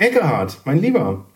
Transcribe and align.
Eckehard, 0.00 0.62
mein 0.64 0.78
Lieber, 0.78 1.26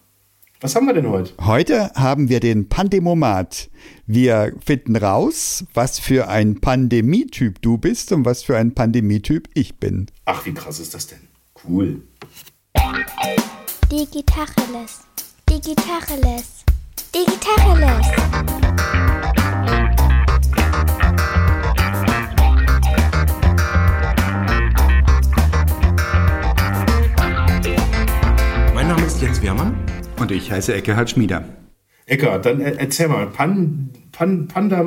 was 0.63 0.75
haben 0.75 0.87
wir 0.87 0.95
denn 0.95 1.11
heute? 1.11 1.35
Heute 1.39 1.93
haben 1.97 2.31
wir 2.31 2.41
den 2.41 2.71
Pandemomat. 2.71 3.69
Wir 4.07 4.55
finden 4.65 4.97
raus, 4.97 5.67
was 5.75 5.99
für 5.99 6.29
ein 6.29 6.63
Pandemietyp 6.63 7.61
du 7.61 7.77
bist 7.77 8.11
und 8.13 8.25
was 8.25 8.43
für 8.43 8.57
ein 8.57 8.73
Pandemietyp 8.73 9.51
ich 9.53 9.77
bin. 9.77 10.07
Ach, 10.25 10.47
wie 10.47 10.55
krass 10.55 10.81
ist 10.81 10.95
das 10.95 11.09
denn? 11.09 11.29
Cool. 11.69 12.01
Digitacheles. 13.93 15.03
Digitacheles. 15.47 16.65
Digitacheles. 17.15 19.44
Jens 29.25 29.41
Wehrmann. 29.41 29.75
Und 30.21 30.31
ich 30.33 30.53
heiße 30.53 30.75
Eckehard 30.75 31.09
Schmieder. 31.09 31.49
Eckehard, 32.05 32.45
dann 32.45 32.61
er- 32.61 32.79
erzähl 32.79 33.09
mal. 33.09 33.27
Pan, 33.29 33.89
Pan, 34.13 34.49
Panda, 34.49 34.85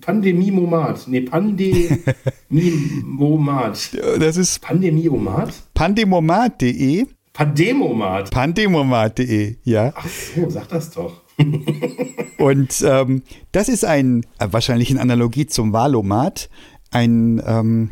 Pandemie-Momat. 0.00 1.06
Nee, 1.06 1.20
Pandemie-Momat. 1.20 3.90
Das 4.18 4.36
ist 4.36 4.60
Pandemie-Omat? 4.60 5.54
pandemomat.de. 5.74 7.06
Pandemomat. 7.32 8.32
Pandemomat.de, 8.32 9.58
ja. 9.62 9.92
Ach 9.94 10.08
so, 10.08 10.50
sag 10.50 10.66
das 10.68 10.90
doch. 10.90 11.22
Und 12.38 12.82
ähm, 12.84 13.22
das 13.52 13.68
ist 13.68 13.84
ein, 13.84 14.26
äh, 14.40 14.48
wahrscheinlich 14.50 14.90
in 14.90 14.98
Analogie 14.98 15.46
zum 15.46 15.72
Valomat, 15.72 16.50
ein 16.90 17.40
ähm, 17.46 17.90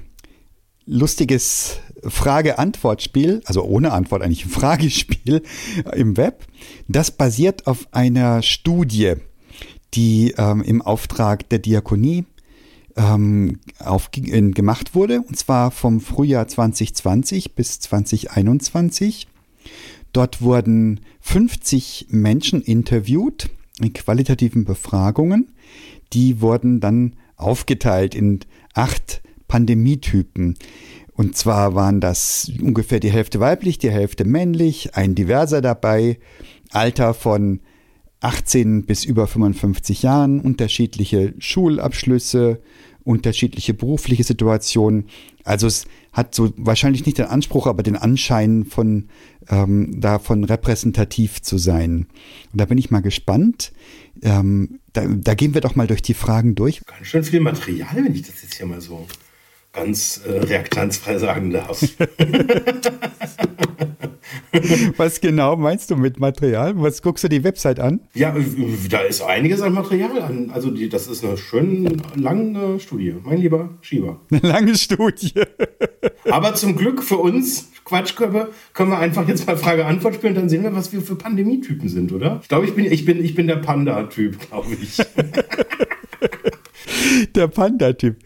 lustiges 0.86 1.78
Frage-Antwort-Spiel, 2.06 3.42
also 3.44 3.62
ohne 3.64 3.92
Antwort 3.92 4.22
eigentlich 4.22 4.44
ein 4.46 4.50
Fragespiel 4.50 5.42
im 5.94 6.16
Web. 6.16 6.46
Das 6.88 7.10
basiert 7.10 7.66
auf 7.66 7.88
einer 7.92 8.42
Studie, 8.42 9.14
die 9.94 10.34
ähm, 10.36 10.62
im 10.62 10.82
Auftrag 10.82 11.48
der 11.48 11.58
Diakonie 11.58 12.24
ähm, 12.96 13.60
auf, 13.78 14.10
in, 14.16 14.52
gemacht 14.52 14.94
wurde, 14.94 15.20
und 15.20 15.36
zwar 15.36 15.70
vom 15.70 16.00
Frühjahr 16.00 16.48
2020 16.48 17.54
bis 17.54 17.80
2021. 17.80 19.28
Dort 20.12 20.42
wurden 20.42 21.00
50 21.20 22.06
Menschen 22.10 22.62
interviewt 22.62 23.50
in 23.80 23.92
qualitativen 23.92 24.64
Befragungen. 24.64 25.52
Die 26.12 26.40
wurden 26.40 26.80
dann 26.80 27.16
aufgeteilt 27.36 28.14
in 28.14 28.40
acht 28.74 29.22
Pandemietypen. 29.48 30.56
Und 31.14 31.36
zwar 31.36 31.74
waren 31.74 32.00
das 32.00 32.50
ungefähr 32.60 33.00
die 33.00 33.12
Hälfte 33.12 33.40
weiblich, 33.40 33.78
die 33.78 33.90
Hälfte 33.90 34.24
männlich, 34.24 34.96
ein 34.96 35.14
Diverser 35.14 35.60
dabei, 35.60 36.18
Alter 36.70 37.14
von 37.14 37.60
18 38.20 38.84
bis 38.84 39.04
über 39.04 39.26
55 39.26 40.02
Jahren, 40.02 40.40
unterschiedliche 40.40 41.34
Schulabschlüsse, 41.38 42.60
unterschiedliche 43.04 43.74
berufliche 43.74 44.24
Situationen. 44.24 45.06
Also 45.44 45.66
es 45.66 45.86
hat 46.12 46.34
so 46.34 46.52
wahrscheinlich 46.56 47.04
nicht 47.04 47.18
den 47.18 47.26
Anspruch, 47.26 47.66
aber 47.66 47.82
den 47.82 47.96
Anschein 47.96 48.64
von 48.64 49.08
ähm, 49.48 50.00
davon 50.00 50.42
repräsentativ 50.44 51.42
zu 51.42 51.58
sein. 51.58 52.06
Und 52.52 52.60
da 52.60 52.64
bin 52.64 52.78
ich 52.78 52.90
mal 52.90 53.02
gespannt. 53.02 53.72
Ähm, 54.22 54.80
da, 54.94 55.06
da 55.06 55.34
gehen 55.34 55.54
wir 55.54 55.60
doch 55.60 55.76
mal 55.76 55.86
durch 55.86 56.02
die 56.02 56.14
Fragen 56.14 56.54
durch. 56.54 56.80
Ganz 56.86 57.06
schön 57.06 57.24
viel 57.24 57.40
Material, 57.40 57.94
wenn 57.94 58.14
ich 58.14 58.22
das 58.22 58.42
jetzt 58.42 58.54
hier 58.54 58.66
mal 58.66 58.80
so 58.80 59.06
ganz 59.74 60.22
äh, 60.26 60.38
reaktanzfrei 60.38 61.18
sagen 61.18 61.50
darf. 61.50 61.82
Was 64.96 65.20
genau 65.20 65.56
meinst 65.56 65.90
du 65.90 65.96
mit 65.96 66.20
Material? 66.20 66.74
Was 66.76 67.02
guckst 67.02 67.24
du 67.24 67.28
die 67.28 67.42
Website 67.42 67.80
an? 67.80 68.00
ja, 68.14 68.34
da 68.88 69.00
ist 69.00 69.22
einiges 69.22 69.60
an 69.60 69.74
Material 69.74 70.22
an. 70.22 70.50
Also 70.54 70.70
die, 70.70 70.88
das 70.88 71.08
ist 71.08 71.24
eine 71.24 71.36
schön 71.36 72.00
lange 72.14 72.78
Studie, 72.80 73.16
mein 73.24 73.38
lieber 73.38 73.70
Schieber. 73.80 74.20
Eine 74.30 74.40
lange 74.40 74.76
Studie. 74.76 75.32
Aber 76.30 76.54
zum 76.54 76.76
Glück 76.76 77.02
für 77.02 77.16
uns 77.16 77.68
Quatschköpfe 77.84 78.50
können 78.72 78.90
wir 78.90 78.98
einfach 78.98 79.28
jetzt 79.28 79.46
mal 79.46 79.56
Frage-Antwort 79.56 80.14
spielen, 80.14 80.34
dann 80.34 80.48
sehen 80.48 80.62
wir, 80.62 80.74
was 80.74 80.92
wir 80.92 81.02
für 81.02 81.16
Pandemietypen 81.16 81.88
sind, 81.88 82.12
oder? 82.12 82.40
Ich 82.42 82.48
glaube, 82.48 82.66
ich 82.66 82.74
bin, 82.74 82.86
ich 82.86 83.04
bin, 83.04 83.22
ich 83.22 83.34
bin 83.34 83.46
der 83.46 83.56
Panda-Typ, 83.56 84.48
glaube 84.48 84.68
ich. 84.80 84.98
Der 87.34 87.48
Panda-Typ. 87.48 88.16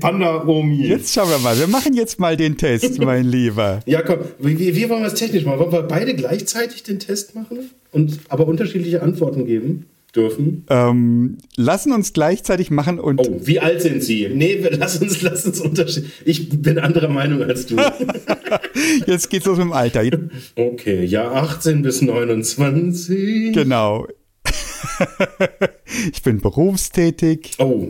Panda-Omi. 0.00 0.86
Jetzt 0.86 1.12
schauen 1.14 1.28
wir 1.30 1.38
mal. 1.38 1.58
Wir 1.58 1.66
machen 1.66 1.94
jetzt 1.94 2.18
mal 2.20 2.36
den 2.36 2.56
Test, 2.56 2.98
mein 3.02 3.24
Lieber. 3.26 3.80
Ja, 3.86 4.02
komm, 4.02 4.18
wie, 4.38 4.58
wie 4.76 4.88
wollen 4.88 5.02
wir 5.02 5.08
es 5.08 5.14
technisch 5.14 5.44
machen? 5.44 5.58
Wollen 5.60 5.72
wir 5.72 5.82
beide 5.82 6.14
gleichzeitig 6.14 6.82
den 6.82 6.98
Test 6.98 7.34
machen 7.34 7.70
und 7.92 8.18
aber 8.28 8.46
unterschiedliche 8.46 9.02
Antworten 9.02 9.46
geben 9.46 9.86
dürfen? 10.14 10.64
Ähm, 10.70 11.38
lassen 11.56 11.92
uns 11.92 12.12
gleichzeitig 12.12 12.70
machen 12.70 12.98
und 12.98 13.20
Oh, 13.20 13.40
wie 13.42 13.60
alt 13.60 13.82
sind 13.82 14.02
Sie? 14.02 14.28
Nee, 14.32 14.58
wir- 14.62 14.76
lass 14.76 14.96
uns, 14.98 15.20
lass 15.22 15.44
uns 15.44 15.60
unterschiedlich. 15.60 16.12
Ich 16.24 16.48
bin 16.48 16.78
anderer 16.78 17.08
Meinung 17.08 17.42
als 17.42 17.66
du. 17.66 17.76
jetzt 19.06 19.28
geht's 19.30 19.46
los 19.46 19.58
mit 19.58 19.66
dem 19.66 19.72
Alter. 19.72 20.02
Okay, 20.54 21.04
ja, 21.04 21.30
18 21.32 21.82
bis 21.82 22.00
29. 22.02 23.52
Genau. 23.52 24.06
ich 26.12 26.22
bin 26.22 26.40
berufstätig. 26.40 27.52
Oh, 27.58 27.86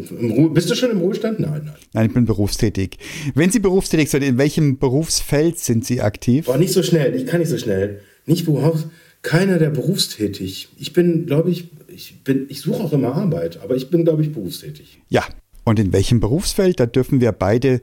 bist 0.53 0.71
du 0.71 0.75
schon 0.75 0.91
im 0.91 0.99
Ruhestand? 0.99 1.41
Nein, 1.41 1.63
nein. 1.65 1.75
Nein, 1.93 2.07
ich 2.07 2.15
bin 2.15 2.25
berufstätig. 2.25 2.99
Wenn 3.35 3.51
Sie 3.51 3.59
berufstätig 3.59 4.11
sind, 4.11 4.23
in 4.23 4.39
welchem 4.39 4.79
Berufsfeld 4.79 5.59
sind 5.59 5.85
Sie 5.85 6.01
aktiv? 6.01 6.47
Boah, 6.47 6.59
nicht 6.59 6.73
so 6.73 6.83
schnell. 6.83 7.15
Ich 7.15 7.27
kann 7.27 7.41
nicht 7.41 7.51
so 7.51 7.59
schnell. 7.59 8.01
Nicht 8.27 8.45
Berufs, 8.45 8.87
keiner 9.23 9.59
der 9.59 9.71
berufstätig. 9.71 10.69
Ich 10.79 10.93
bin, 10.93 11.27
glaube 11.27 11.51
ich, 11.51 11.69
ich 11.89 12.23
bin, 12.25 12.47
ich 12.49 12.61
suche 12.61 12.83
auch 12.83 12.93
immer 12.93 13.15
Arbeit, 13.15 13.61
aber 13.63 13.77
ich 13.77 13.91
bin, 13.91 14.05
glaube 14.05 14.23
ich, 14.23 14.33
berufstätig. 14.33 15.01
Ja. 15.09 15.25
Und 15.65 15.81
in 15.81 15.93
welchem 15.93 16.21
Berufsfeld? 16.21 16.79
Da 16.79 16.87
dürfen 16.87 17.21
wir 17.21 17.33
beide 17.33 17.81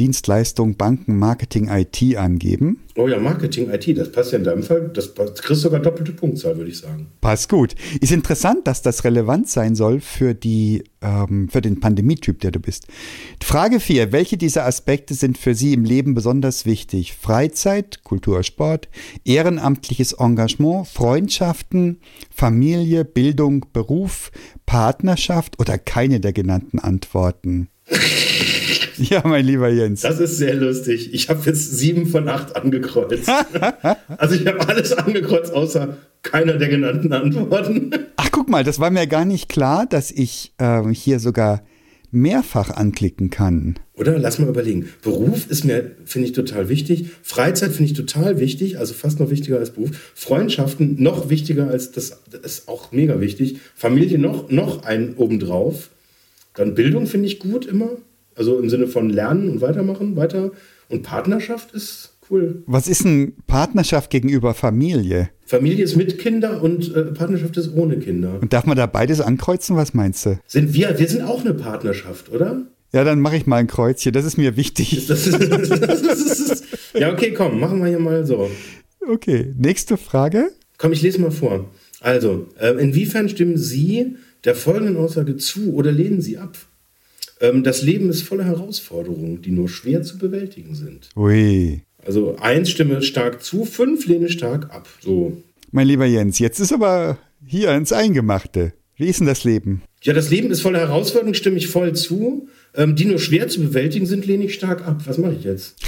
Dienstleistung, 0.00 0.76
Banken, 0.78 1.18
Marketing, 1.18 1.68
IT 1.68 2.16
angeben. 2.16 2.80
Oh 2.96 3.06
ja, 3.06 3.18
Marketing, 3.18 3.68
IT, 3.70 3.96
das 3.98 4.10
passt 4.10 4.32
ja 4.32 4.38
in 4.38 4.44
deinem 4.44 4.62
Fall. 4.62 4.90
Das 4.94 5.14
passt- 5.14 5.42
kriegst 5.42 5.60
sogar 5.60 5.78
doppelte 5.78 6.12
Punktzahl, 6.12 6.56
würde 6.56 6.70
ich 6.70 6.78
sagen. 6.78 7.08
Passt 7.20 7.50
gut. 7.50 7.74
Ist 8.00 8.10
interessant, 8.10 8.66
dass 8.66 8.80
das 8.80 9.04
relevant 9.04 9.48
sein 9.50 9.74
soll 9.74 10.00
für, 10.00 10.32
die, 10.34 10.84
ähm, 11.02 11.50
für 11.50 11.60
den 11.60 11.80
Pandemietyp, 11.80 12.40
der 12.40 12.50
du 12.50 12.60
bist. 12.60 12.86
Frage 13.42 13.78
4. 13.78 14.10
Welche 14.10 14.38
dieser 14.38 14.64
Aspekte 14.64 15.12
sind 15.12 15.36
für 15.36 15.54
Sie 15.54 15.74
im 15.74 15.84
Leben 15.84 16.14
besonders 16.14 16.64
wichtig? 16.64 17.12
Freizeit, 17.12 18.02
Kultur, 18.02 18.42
Sport, 18.42 18.88
ehrenamtliches 19.26 20.14
Engagement, 20.14 20.88
Freundschaften, 20.88 22.00
Familie, 22.34 23.04
Bildung, 23.04 23.66
Beruf, 23.74 24.32
Partnerschaft 24.64 25.60
oder 25.60 25.76
keine 25.76 26.20
der 26.20 26.32
genannten 26.32 26.78
Antworten? 26.78 27.68
ja, 28.98 29.22
mein 29.24 29.44
lieber 29.44 29.68
Jens. 29.68 30.02
Das 30.02 30.20
ist 30.20 30.36
sehr 30.36 30.54
lustig. 30.54 31.12
Ich 31.12 31.28
habe 31.28 31.40
jetzt 31.46 31.76
sieben 31.76 32.06
von 32.06 32.28
acht 32.28 32.56
angekreuzt. 32.56 33.30
also 34.18 34.34
ich 34.34 34.46
habe 34.46 34.68
alles 34.68 34.92
angekreuzt, 34.92 35.52
außer 35.52 35.96
keiner 36.22 36.54
der 36.54 36.68
genannten 36.68 37.12
Antworten. 37.12 37.90
Ach, 38.16 38.30
guck 38.30 38.48
mal, 38.48 38.64
das 38.64 38.78
war 38.78 38.90
mir 38.90 39.06
gar 39.06 39.24
nicht 39.24 39.48
klar, 39.48 39.86
dass 39.86 40.10
ich 40.10 40.52
ähm, 40.58 40.90
hier 40.90 41.18
sogar 41.20 41.62
mehrfach 42.10 42.70
anklicken 42.70 43.30
kann. 43.30 43.76
Oder 43.94 44.18
lass 44.18 44.38
mal 44.38 44.48
überlegen. 44.48 44.88
Beruf 45.02 45.48
ist 45.48 45.64
mir, 45.64 45.92
finde 46.04 46.28
ich, 46.28 46.32
total 46.34 46.68
wichtig. 46.68 47.06
Freizeit 47.22 47.72
finde 47.72 47.92
ich 47.92 47.96
total 47.96 48.40
wichtig, 48.40 48.78
also 48.78 48.94
fast 48.94 49.20
noch 49.20 49.30
wichtiger 49.30 49.58
als 49.58 49.70
Beruf. 49.70 49.90
Freundschaften 50.14 51.02
noch 51.02 51.28
wichtiger 51.28 51.68
als 51.68 51.92
das, 51.92 52.20
das 52.30 52.40
ist 52.40 52.68
auch 52.68 52.92
mega 52.92 53.20
wichtig. 53.20 53.58
Familie 53.74 54.18
noch, 54.18 54.50
noch 54.50 54.84
ein 54.84 55.14
obendrauf. 55.16 55.90
Dann 56.54 56.74
Bildung 56.74 57.06
finde 57.06 57.26
ich 57.26 57.38
gut 57.38 57.64
immer. 57.66 57.90
Also 58.40 58.58
im 58.58 58.70
Sinne 58.70 58.86
von 58.86 59.10
lernen 59.10 59.50
und 59.50 59.60
weitermachen, 59.60 60.16
weiter. 60.16 60.52
Und 60.88 61.02
Partnerschaft 61.02 61.74
ist 61.74 62.14
cool. 62.30 62.62
Was 62.64 62.88
ist 62.88 63.04
denn 63.04 63.34
Partnerschaft 63.46 64.08
gegenüber 64.08 64.54
Familie? 64.54 65.28
Familie 65.44 65.84
ist 65.84 65.94
mit 65.94 66.18
Kinder 66.18 66.62
und 66.62 66.96
äh, 66.96 67.02
Partnerschaft 67.12 67.58
ist 67.58 67.74
ohne 67.76 67.98
Kinder. 67.98 68.38
Und 68.40 68.54
darf 68.54 68.64
man 68.64 68.78
da 68.78 68.86
beides 68.86 69.20
ankreuzen? 69.20 69.76
Was 69.76 69.92
meinst 69.92 70.24
du? 70.24 70.40
Sind 70.46 70.72
wir, 70.72 70.98
wir 70.98 71.06
sind 71.06 71.20
auch 71.20 71.42
eine 71.42 71.52
Partnerschaft, 71.52 72.32
oder? 72.32 72.62
Ja, 72.94 73.04
dann 73.04 73.20
mache 73.20 73.36
ich 73.36 73.46
mal 73.46 73.56
ein 73.56 73.66
Kreuzchen. 73.66 74.14
Das 74.14 74.24
ist 74.24 74.38
mir 74.38 74.56
wichtig. 74.56 75.06
Das 75.06 75.26
ist, 75.26 75.38
das 75.38 76.00
ist, 76.40 76.64
ja, 76.94 77.12
okay, 77.12 77.34
komm, 77.34 77.60
machen 77.60 77.80
wir 77.80 77.88
hier 77.88 77.98
mal 77.98 78.24
so. 78.24 78.50
Okay, 79.06 79.52
nächste 79.58 79.98
Frage. 79.98 80.48
Komm, 80.78 80.92
ich 80.92 81.02
lese 81.02 81.20
mal 81.20 81.30
vor. 81.30 81.68
Also, 82.00 82.46
äh, 82.58 82.70
inwiefern 82.80 83.28
stimmen 83.28 83.58
Sie 83.58 84.16
der 84.44 84.54
folgenden 84.54 84.96
Aussage 84.96 85.36
zu 85.36 85.74
oder 85.74 85.92
lehnen 85.92 86.22
Sie 86.22 86.38
ab? 86.38 86.56
Ähm, 87.40 87.64
das 87.64 87.82
Leben 87.82 88.10
ist 88.10 88.22
voller 88.22 88.44
Herausforderungen, 88.44 89.42
die 89.42 89.50
nur 89.50 89.68
schwer 89.68 90.02
zu 90.02 90.18
bewältigen 90.18 90.74
sind. 90.74 91.08
Ui. 91.16 91.82
Also 92.04 92.36
eins 92.36 92.70
stimme 92.70 93.02
stark 93.02 93.42
zu, 93.42 93.64
fünf 93.64 94.06
lehne 94.06 94.28
stark 94.28 94.74
ab. 94.74 94.88
So. 95.00 95.42
Mein 95.70 95.86
lieber 95.86 96.06
Jens, 96.06 96.38
jetzt 96.38 96.60
ist 96.60 96.72
aber 96.72 97.18
hier 97.44 97.72
ins 97.74 97.92
Eingemachte. 97.92 98.72
Wie 98.96 99.06
ist 99.06 99.20
denn 99.20 99.26
das 99.26 99.44
Leben? 99.44 99.82
Ja, 100.02 100.12
das 100.12 100.30
Leben 100.30 100.50
ist 100.50 100.60
voller 100.60 100.80
Herausforderungen, 100.80 101.34
stimme 101.34 101.56
ich 101.56 101.68
voll 101.68 101.94
zu. 101.94 102.48
Ähm, 102.74 102.94
die 102.94 103.04
nur 103.04 103.18
schwer 103.18 103.48
zu 103.48 103.60
bewältigen 103.60 104.06
sind, 104.06 104.26
lehne 104.26 104.44
ich 104.44 104.54
stark 104.54 104.86
ab. 104.86 105.02
Was 105.06 105.18
mache 105.18 105.34
ich 105.34 105.44
jetzt? 105.44 105.76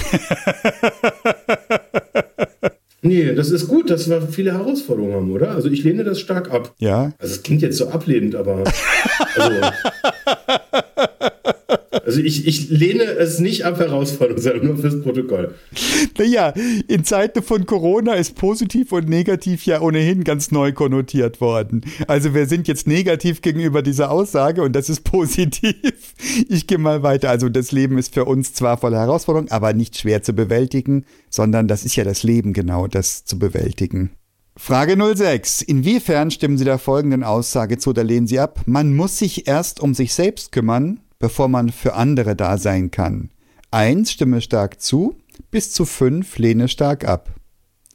Nee, 3.05 3.35
das 3.35 3.51
ist 3.51 3.67
gut, 3.67 3.89
dass 3.89 4.09
wir 4.09 4.21
viele 4.21 4.53
Herausforderungen 4.53 5.13
haben, 5.13 5.31
oder? 5.31 5.51
Also 5.51 5.69
ich 5.69 5.83
lehne 5.83 6.05
das 6.05 6.21
stark 6.21 6.49
ab. 6.49 6.73
Ja. 6.79 7.11
Also 7.19 7.35
es 7.35 7.43
klingt 7.43 7.61
jetzt 7.61 7.77
so 7.77 7.89
ablehnend, 7.89 8.33
aber. 8.33 8.63
Also, 9.35 9.61
also 12.05 12.19
ich, 12.19 12.47
ich 12.47 12.69
lehne 12.69 13.03
es 13.03 13.39
nicht 13.39 13.65
ab, 13.65 13.79
Herausforderungen, 13.79 14.41
sondern 14.41 14.65
nur 14.65 14.77
fürs 14.77 15.01
Protokoll. 15.01 15.53
Naja, 16.17 16.53
in 16.87 17.03
Zeiten 17.03 17.43
von 17.43 17.65
Corona 17.65 18.13
ist 18.13 18.35
positiv 18.35 18.91
und 18.91 19.07
negativ 19.07 19.65
ja 19.65 19.81
ohnehin 19.81 20.23
ganz 20.23 20.51
neu 20.51 20.73
konnotiert 20.73 21.41
worden. 21.41 21.81
Also 22.07 22.33
wir 22.33 22.47
sind 22.47 22.67
jetzt 22.67 22.87
negativ 22.87 23.41
gegenüber 23.41 23.81
dieser 23.81 24.11
Aussage 24.11 24.63
und 24.63 24.75
das 24.75 24.89
ist 24.89 25.03
positiv. 25.03 25.75
Ich 26.49 26.67
gehe 26.67 26.77
mal 26.77 27.03
weiter. 27.03 27.29
Also 27.29 27.49
das 27.49 27.71
Leben 27.71 27.97
ist 27.97 28.13
für 28.13 28.25
uns 28.25 28.53
zwar 28.53 28.77
voller 28.77 28.99
Herausforderungen, 28.99 29.51
aber 29.51 29.73
nicht 29.73 29.97
schwer 29.97 30.23
zu 30.23 30.33
bewältigen, 30.33 31.05
sondern 31.29 31.67
das 31.67 31.85
ist 31.85 31.95
ja 31.95 32.03
das 32.03 32.23
Leben 32.23 32.53
genau, 32.53 32.87
das 32.87 33.25
zu 33.25 33.37
bewältigen. 33.37 34.11
Frage 34.55 34.95
06. 35.15 35.63
Inwiefern 35.63 36.29
stimmen 36.29 36.59
Sie 36.59 36.63
der 36.63 36.77
folgenden 36.77 37.23
Aussage 37.23 37.79
zu 37.79 37.89
oder 37.89 38.03
lehnen 38.03 38.27
Sie 38.27 38.39
ab? 38.39 38.61
Man 38.67 38.95
muss 38.95 39.17
sich 39.17 39.47
erst 39.47 39.79
um 39.79 39.95
sich 39.95 40.13
selbst 40.13 40.51
kümmern, 40.51 40.99
bevor 41.23 41.47
man 41.47 41.69
für 41.69 41.93
andere 41.93 42.35
da 42.35 42.57
sein 42.57 42.91
kann. 42.91 43.29
1 43.71 44.11
stimme 44.11 44.41
stark 44.41 44.81
zu, 44.81 45.15
bis 45.51 45.71
zu 45.71 45.85
5 45.85 46.37
lehne 46.37 46.67
stark 46.67 47.07
ab. 47.07 47.33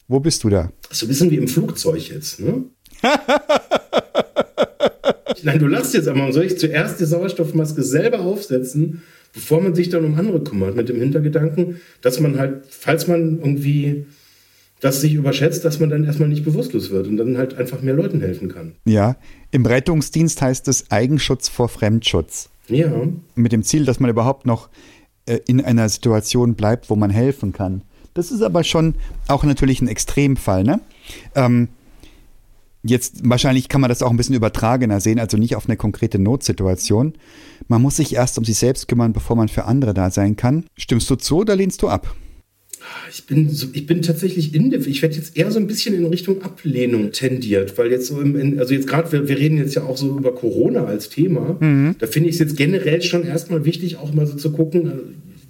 Wo 0.07 0.19
bist 0.19 0.45
du 0.45 0.49
da? 0.49 0.73
So 0.91 1.05
ein 1.05 1.11
bisschen 1.11 1.31
wie 1.31 1.37
im 1.37 1.47
Flugzeug 1.47 2.09
jetzt, 2.09 2.41
ne? 2.41 2.65
Nein, 5.43 5.59
du 5.59 5.67
lachst 5.67 5.93
jetzt 5.93 6.09
aber. 6.09 6.33
Soll 6.33 6.45
ich 6.45 6.59
zuerst 6.59 7.01
die 7.01 7.05
Sauerstoffmaske 7.05 7.83
selber 7.83 8.21
aufsetzen, 8.21 9.03
bevor 9.35 9.61
man 9.61 9.75
sich 9.75 9.91
dann 9.91 10.07
um 10.07 10.15
andere 10.15 10.43
kümmert? 10.43 10.75
Mit 10.75 10.89
dem 10.89 10.99
Hintergedanken, 10.99 11.83
dass 12.01 12.21
man 12.21 12.39
halt, 12.39 12.65
falls 12.71 13.09
man 13.09 13.41
irgendwie 13.41 14.07
das 14.81 15.01
sich 15.01 15.15
überschätzt, 15.15 15.65
dass 15.65 15.81
man 15.81 15.91
dann 15.91 16.05
erstmal 16.05 16.29
nicht 16.29 16.45
bewusstlos 16.45 16.91
wird 16.91 17.09
und 17.09 17.17
dann 17.17 17.37
halt 17.37 17.55
einfach 17.55 17.83
mehr 17.83 17.95
Leuten 17.95 18.21
helfen 18.21 18.49
kann. 18.49 18.75
Ja, 18.85 19.17
im 19.51 19.67
Rettungsdienst 19.67 20.41
heißt 20.41 20.69
es 20.69 20.91
Eigenschutz 20.91 21.49
vor 21.49 21.69
Fremdschutz. 21.69 22.51
Ja. 22.69 22.91
Mit 23.35 23.53
dem 23.53 23.63
Ziel, 23.63 23.85
dass 23.85 23.99
man 23.99 24.11
überhaupt 24.11 24.47
noch 24.47 24.69
äh, 25.27 25.41
in 25.47 25.61
einer 25.65 25.89
Situation 25.89 26.55
bleibt, 26.55 26.91
wo 26.91 26.97
man 26.97 27.11
helfen 27.11 27.53
kann. 27.53 27.83
Das 28.15 28.31
ist 28.31 28.43
aber 28.43 28.65
schon 28.65 28.95
auch 29.27 29.45
natürlich 29.45 29.81
ein 29.81 29.89
Extremfall, 29.89 30.65
ne? 30.65 30.81
Ähm, 31.35 31.69
jetzt 32.83 33.29
wahrscheinlich 33.29 33.69
kann 33.69 33.81
man 33.81 33.89
das 33.89 34.03
auch 34.03 34.11
ein 34.11 34.17
bisschen 34.17 34.35
übertragener 34.35 35.01
sehen, 35.01 35.19
also 35.19 35.37
nicht 35.37 35.57
auf 35.57 35.67
eine 35.67 35.77
konkrete 35.77 36.19
Notsituation. 36.19 37.15
Man 37.69 37.83
muss 37.83 37.97
sich 37.97 38.15
erst 38.15 38.39
um 38.39 38.45
sich 38.45 38.59
selbst 38.59 38.89
kümmern, 38.89 39.13
bevor 39.13 39.37
man 39.37 39.49
für 39.49 39.65
andere 39.65 39.95
da 39.95 40.11
sein 40.11 40.37
kann. 40.37 40.65
Stimmst 40.77 41.09
du 41.11 41.17
zu 41.17 41.39
oder 41.39 41.57
lehnst 41.57 41.83
du 41.83 41.89
ab? 41.89 42.15
Ich 43.11 43.25
bin, 43.25 43.49
so, 43.51 43.69
ich 43.73 43.87
bin 43.87 44.03
tatsächlich 44.03 44.55
in 44.55 44.71
der, 44.71 44.87
ich 44.87 45.03
werde 45.03 45.17
jetzt 45.17 45.37
eher 45.37 45.51
so 45.51 45.59
ein 45.59 45.67
bisschen 45.67 45.95
in 45.95 46.05
Richtung 46.07 46.43
Ablehnung 46.43 47.13
tendiert, 47.13 47.79
weil 47.79 47.91
jetzt 47.91 48.07
so 48.07 48.21
im, 48.21 48.59
also 48.59 48.75
jetzt 48.75 48.87
gerade, 48.87 49.11
wir, 49.13 49.29
wir 49.29 49.39
reden 49.39 49.59
jetzt 49.59 49.75
ja 49.75 49.83
auch 49.83 49.97
so 49.97 50.17
über 50.17 50.35
Corona 50.35 50.85
als 50.85 51.09
Thema. 51.09 51.57
Mhm. 51.61 51.97
Da 51.99 52.07
finde 52.07 52.29
ich 52.29 52.37
es 52.37 52.41
jetzt 52.41 52.57
generell 52.57 53.03
schon 53.03 53.25
erstmal 53.25 53.65
wichtig, 53.65 53.97
auch 53.97 54.13
mal 54.13 54.27
so 54.27 54.37
zu 54.37 54.53
gucken, 54.53 54.87
äh, 54.87 54.93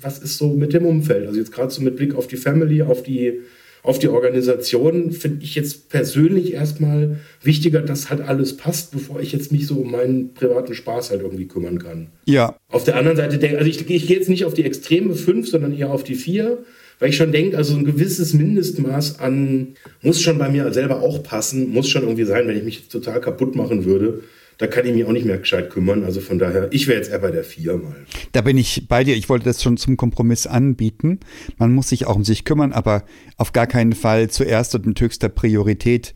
was 0.01 0.19
ist 0.19 0.39
so 0.39 0.51
mit 0.55 0.73
dem 0.73 0.87
Umfeld. 0.87 1.27
Also 1.27 1.39
jetzt 1.39 1.53
gerade 1.53 1.71
so 1.71 1.83
mit 1.83 1.97
Blick 1.97 2.15
auf 2.15 2.27
die 2.27 2.37
Family, 2.37 2.83
auf 2.83 3.03
die, 3.03 3.41
auf 3.83 3.99
die 3.99 4.09
Organisation, 4.09 5.13
finde 5.13 5.45
ich 5.45 5.55
jetzt 5.55 5.89
persönlich 5.89 6.53
erstmal 6.53 7.19
wichtiger, 7.43 7.81
dass 7.81 8.11
halt 8.11 8.21
alles 8.21 8.57
passt, 8.57 8.93
bevor 8.93 9.21
ich 9.21 9.33
jetzt 9.33 9.51
mich 9.53 9.67
so 9.67 9.77
um 9.77 9.91
meinen 9.91 10.35
privaten 10.35 10.75
Spaß 10.75 11.11
halt 11.11 11.23
irgendwie 11.23 11.47
kümmern 11.47 11.79
kann. 11.79 12.09
Ja. 12.27 12.57
Auf 12.69 12.85
der 12.85 12.97
anderen 12.97 13.17
Seite 13.17 13.39
denke 13.39 13.59
also 13.59 13.69
ich, 13.69 13.89
ich 13.89 14.07
gehe 14.07 14.17
jetzt 14.17 14.29
nicht 14.29 14.45
auf 14.45 14.55
die 14.55 14.65
extreme 14.65 15.15
5, 15.15 15.49
sondern 15.49 15.77
eher 15.77 15.91
auf 15.91 16.05
die 16.05 16.15
4 16.15 16.59
weil 16.99 17.11
ich 17.11 17.17
schon 17.17 17.33
denke, 17.33 17.57
also 17.57 17.77
ein 17.77 17.85
gewisses 17.85 18.35
Mindestmaß 18.35 19.21
an 19.21 19.75
muss 20.03 20.21
schon 20.21 20.39
bei 20.39 20.49
mir 20.49 20.73
selber 20.73 21.01
auch 21.01 21.23
passen, 21.23 21.71
muss 21.71 21.89
schon 21.89 22.03
irgendwie 22.03 22.25
sein, 22.25 22.49
wenn 22.49 22.57
ich 22.57 22.65
mich 22.65 22.89
total 22.89 23.21
kaputt 23.21 23.57
machen 23.57 23.85
würde. 23.85 24.23
Da 24.59 24.67
kann 24.67 24.85
ich 24.85 24.93
mich 24.93 25.05
auch 25.05 25.13
nicht 25.13 25.25
mehr 25.25 25.39
gescheit 25.39 25.71
kümmern. 25.71 26.03
Also 26.03 26.21
von 26.21 26.41
daher, 26.41 26.69
ich 26.73 26.89
wäre 26.89 26.99
jetzt 26.99 27.13
eher 27.13 27.21
bei 27.21 27.31
der 27.31 27.45
4 27.45 27.77
mal. 27.77 27.95
Da 28.33 28.41
bin 28.41 28.59
ich 28.59 28.89
bei 28.89 29.05
dir. 29.05 29.15
Ich 29.15 29.29
wollte 29.29 29.45
das 29.45 29.63
schon 29.63 29.77
zum 29.77 29.97
Kompromiss 29.97 30.49
anbieten. 30.49 31.21
Man 31.59 31.73
muss 31.73 31.91
sich 31.91 32.07
auch 32.07 32.17
um 32.17 32.25
sich 32.25 32.45
kümmern, 32.45 32.73
aber 32.73 33.05
auf 33.37 33.53
gar 33.53 33.69
keinen 33.69 33.93
Fall 33.93 34.31
zuerst 34.31 34.75
und 34.75 34.85
mit 34.85 35.01
höchster 35.01 35.29
Priorität, 35.29 36.13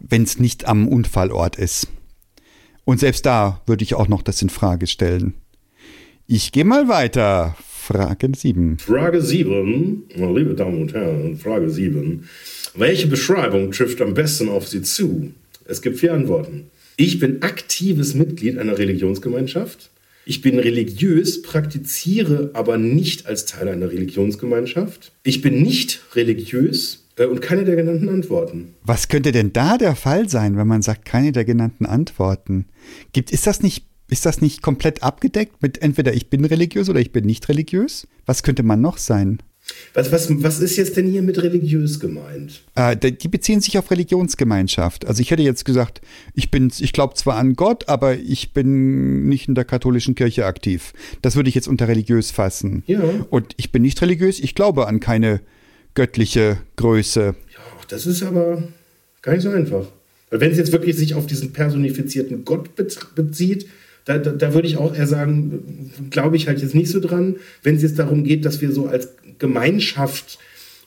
wenn 0.00 0.22
es 0.22 0.38
nicht 0.38 0.66
am 0.66 0.88
Unfallort 0.88 1.56
ist. 1.56 1.88
Und 2.84 2.98
selbst 2.98 3.26
da 3.26 3.60
würde 3.66 3.84
ich 3.84 3.94
auch 3.94 4.08
noch 4.08 4.22
das 4.22 4.40
in 4.40 4.48
Frage 4.48 4.86
stellen. 4.86 5.34
Ich 6.26 6.50
gehe 6.50 6.64
mal 6.64 6.88
weiter. 6.88 7.56
Frage 7.82 8.30
7. 8.32 8.78
Frage 8.78 9.20
7, 9.20 10.04
liebe 10.14 10.54
Damen 10.54 10.82
und 10.82 10.94
Herren, 10.94 11.36
Frage 11.36 11.68
7. 11.68 12.28
Welche 12.76 13.08
Beschreibung 13.08 13.72
trifft 13.72 14.00
am 14.00 14.14
besten 14.14 14.48
auf 14.48 14.68
Sie 14.68 14.82
zu? 14.82 15.32
Es 15.64 15.82
gibt 15.82 15.98
vier 15.98 16.14
Antworten. 16.14 16.70
Ich 16.96 17.18
bin 17.18 17.42
aktives 17.42 18.14
Mitglied 18.14 18.56
einer 18.56 18.78
Religionsgemeinschaft. 18.78 19.90
Ich 20.24 20.42
bin 20.42 20.60
religiös, 20.60 21.42
praktiziere 21.42 22.50
aber 22.52 22.78
nicht 22.78 23.26
als 23.26 23.46
Teil 23.46 23.68
einer 23.68 23.90
Religionsgemeinschaft. 23.90 25.10
Ich 25.24 25.42
bin 25.42 25.60
nicht 25.60 26.02
religiös 26.14 27.02
äh, 27.16 27.24
und 27.24 27.42
keine 27.42 27.64
der 27.64 27.74
genannten 27.74 28.08
Antworten. 28.08 28.74
Was 28.84 29.08
könnte 29.08 29.32
denn 29.32 29.52
da 29.52 29.76
der 29.76 29.96
Fall 29.96 30.28
sein, 30.28 30.56
wenn 30.56 30.68
man 30.68 30.82
sagt, 30.82 31.04
keine 31.04 31.32
der 31.32 31.44
genannten 31.44 31.86
Antworten? 31.86 32.66
Gibt, 33.12 33.32
ist 33.32 33.48
das 33.48 33.60
nicht 33.60 33.86
ist 34.12 34.26
das 34.26 34.42
nicht 34.42 34.60
komplett 34.60 35.02
abgedeckt 35.02 35.62
mit 35.62 35.80
entweder 35.80 36.12
ich 36.12 36.28
bin 36.28 36.44
religiös 36.44 36.90
oder 36.90 37.00
ich 37.00 37.12
bin 37.12 37.24
nicht 37.24 37.48
religiös? 37.48 38.06
Was 38.26 38.42
könnte 38.42 38.62
man 38.62 38.80
noch 38.80 38.98
sein? 38.98 39.38
Was, 39.94 40.12
was, 40.12 40.28
was 40.42 40.60
ist 40.60 40.76
jetzt 40.76 40.96
denn 40.96 41.08
hier 41.08 41.22
mit 41.22 41.42
religiös 41.42 41.98
gemeint? 41.98 42.62
Äh, 42.74 42.96
die 42.96 43.28
beziehen 43.28 43.60
sich 43.60 43.78
auf 43.78 43.90
Religionsgemeinschaft. 43.90 45.06
Also 45.06 45.22
ich 45.22 45.30
hätte 45.30 45.42
jetzt 45.42 45.64
gesagt, 45.64 46.02
ich 46.34 46.50
bin, 46.50 46.70
ich 46.78 46.92
glaube 46.92 47.14
zwar 47.14 47.36
an 47.36 47.54
Gott, 47.54 47.88
aber 47.88 48.16
ich 48.16 48.52
bin 48.52 49.28
nicht 49.28 49.48
in 49.48 49.54
der 49.54 49.64
katholischen 49.64 50.14
Kirche 50.14 50.44
aktiv. 50.44 50.92
Das 51.22 51.36
würde 51.36 51.48
ich 51.48 51.54
jetzt 51.54 51.68
unter 51.68 51.88
religiös 51.88 52.30
fassen. 52.32 52.82
Ja. 52.86 53.02
Und 53.30 53.54
ich 53.56 53.72
bin 53.72 53.80
nicht 53.80 54.02
religiös, 54.02 54.40
ich 54.40 54.54
glaube 54.54 54.88
an 54.88 55.00
keine 55.00 55.40
göttliche 55.94 56.58
Größe. 56.76 57.34
Ja, 57.52 57.60
das 57.88 58.06
ist 58.06 58.22
aber 58.22 58.62
gar 59.22 59.32
nicht 59.32 59.42
so 59.42 59.50
einfach. 59.50 59.86
Weil 60.28 60.40
wenn 60.40 60.50
es 60.50 60.58
jetzt 60.58 60.72
wirklich 60.72 60.96
sich 60.96 61.14
auf 61.14 61.26
diesen 61.26 61.52
personifizierten 61.52 62.44
Gott 62.44 62.70
bezieht, 63.14 63.68
da, 64.04 64.18
da, 64.18 64.32
da 64.32 64.54
würde 64.54 64.68
ich 64.68 64.76
auch 64.76 64.94
eher 64.94 65.06
sagen, 65.06 65.90
glaube 66.10 66.36
ich 66.36 66.48
halt 66.48 66.60
jetzt 66.60 66.74
nicht 66.74 66.90
so 66.90 67.00
dran, 67.00 67.36
wenn 67.62 67.76
es 67.76 67.82
jetzt 67.82 67.98
darum 67.98 68.24
geht, 68.24 68.44
dass 68.44 68.60
wir 68.60 68.72
so 68.72 68.86
als 68.86 69.10
Gemeinschaft 69.38 70.38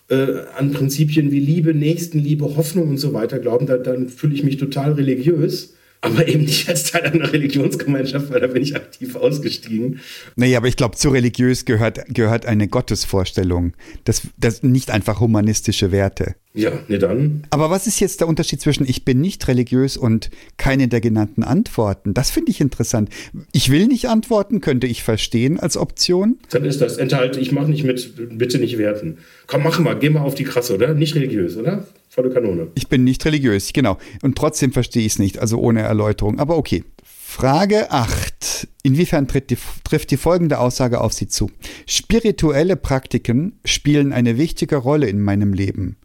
äh, 0.09 0.41
an 0.57 0.71
Prinzipien 0.71 1.31
wie 1.31 1.39
Liebe, 1.39 1.73
Nächstenliebe, 1.73 2.55
Hoffnung 2.55 2.89
und 2.89 2.97
so 2.97 3.13
weiter 3.13 3.39
glauben, 3.39 3.65
da, 3.65 3.77
dann 3.77 4.09
fühle 4.09 4.35
ich 4.35 4.43
mich 4.43 4.57
total 4.57 4.93
religiös. 4.93 5.74
Aber 6.05 6.27
eben 6.27 6.45
nicht 6.45 6.69
als 6.69 6.91
Teil 6.91 7.03
einer 7.03 7.31
Religionsgemeinschaft, 7.31 8.29
weil 8.29 8.39
da 8.39 8.47
bin 8.47 8.61
ich 8.63 8.75
aktiv 8.75 9.15
ausgestiegen. 9.15 9.99
Naja, 10.35 10.59
aber 10.59 10.67
ich 10.67 10.77
glaube, 10.77 10.95
zu 10.95 11.09
religiös 11.09 11.65
gehört, 11.65 12.01
gehört 12.13 12.45
eine 12.45 12.67
Gottesvorstellung. 12.67 13.73
Das, 14.03 14.21
das 14.37 14.63
nicht 14.63 14.91
einfach 14.91 15.19
humanistische 15.19 15.91
Werte. 15.91 16.35
Ja, 16.55 16.71
ne 16.87 16.99
dann. 16.99 17.43
Aber 17.49 17.69
was 17.69 17.85
ist 17.85 17.99
jetzt 17.99 18.21
der 18.21 18.29
Unterschied 18.29 18.61
zwischen 18.61 18.87
ich 18.87 19.03
bin 19.03 19.19
nicht 19.19 19.45
religiös 19.49 19.97
und 19.97 20.29
keine 20.55 20.87
der 20.87 21.01
genannten 21.01 21.43
Antworten? 21.43 22.13
Das 22.13 22.31
finde 22.31 22.51
ich 22.51 22.61
interessant. 22.61 23.09
Ich 23.51 23.69
will 23.71 23.87
nicht 23.87 24.07
antworten, 24.07 24.61
könnte 24.61 24.87
ich 24.87 25.03
verstehen 25.03 25.59
als 25.59 25.75
Option. 25.75 26.39
Dann 26.51 26.63
ist 26.63 26.79
das, 26.79 26.95
enthalte, 26.95 27.41
ich 27.41 27.51
mache 27.51 27.69
nicht 27.69 27.83
mit, 27.83 28.37
bitte 28.37 28.57
nicht 28.57 28.77
werten. 28.77 29.17
Komm, 29.47 29.63
mach 29.63 29.79
mal, 29.79 29.99
geh 29.99 30.09
mal 30.09 30.21
auf 30.21 30.35
die 30.35 30.45
Krasse, 30.45 30.75
oder? 30.75 30.93
Nicht 30.93 31.15
religiös, 31.15 31.57
oder? 31.57 31.85
Volle 32.15 32.29
Kanone. 32.29 32.69
Ich 32.75 32.87
bin 32.87 33.03
nicht 33.03 33.25
religiös, 33.25 33.73
genau. 33.73 33.97
Und 34.21 34.37
trotzdem 34.37 34.71
verstehe 34.71 35.05
ich 35.05 35.13
es 35.13 35.19
nicht, 35.19 35.39
also 35.39 35.59
ohne 35.59 35.81
Erläuterung. 35.81 36.39
Aber 36.39 36.57
okay. 36.57 36.85
Frage 37.03 37.91
8. 37.91 38.69
Inwiefern 38.83 39.27
die, 39.27 39.57
trifft 39.83 40.11
die 40.11 40.17
folgende 40.17 40.59
Aussage 40.59 41.01
auf 41.01 41.11
Sie 41.11 41.27
zu? 41.27 41.51
Spirituelle 41.85 42.77
Praktiken 42.77 43.59
spielen 43.65 44.13
eine 44.13 44.37
wichtige 44.37 44.77
Rolle 44.77 45.09
in 45.09 45.19
meinem 45.19 45.51
Leben. 45.51 45.97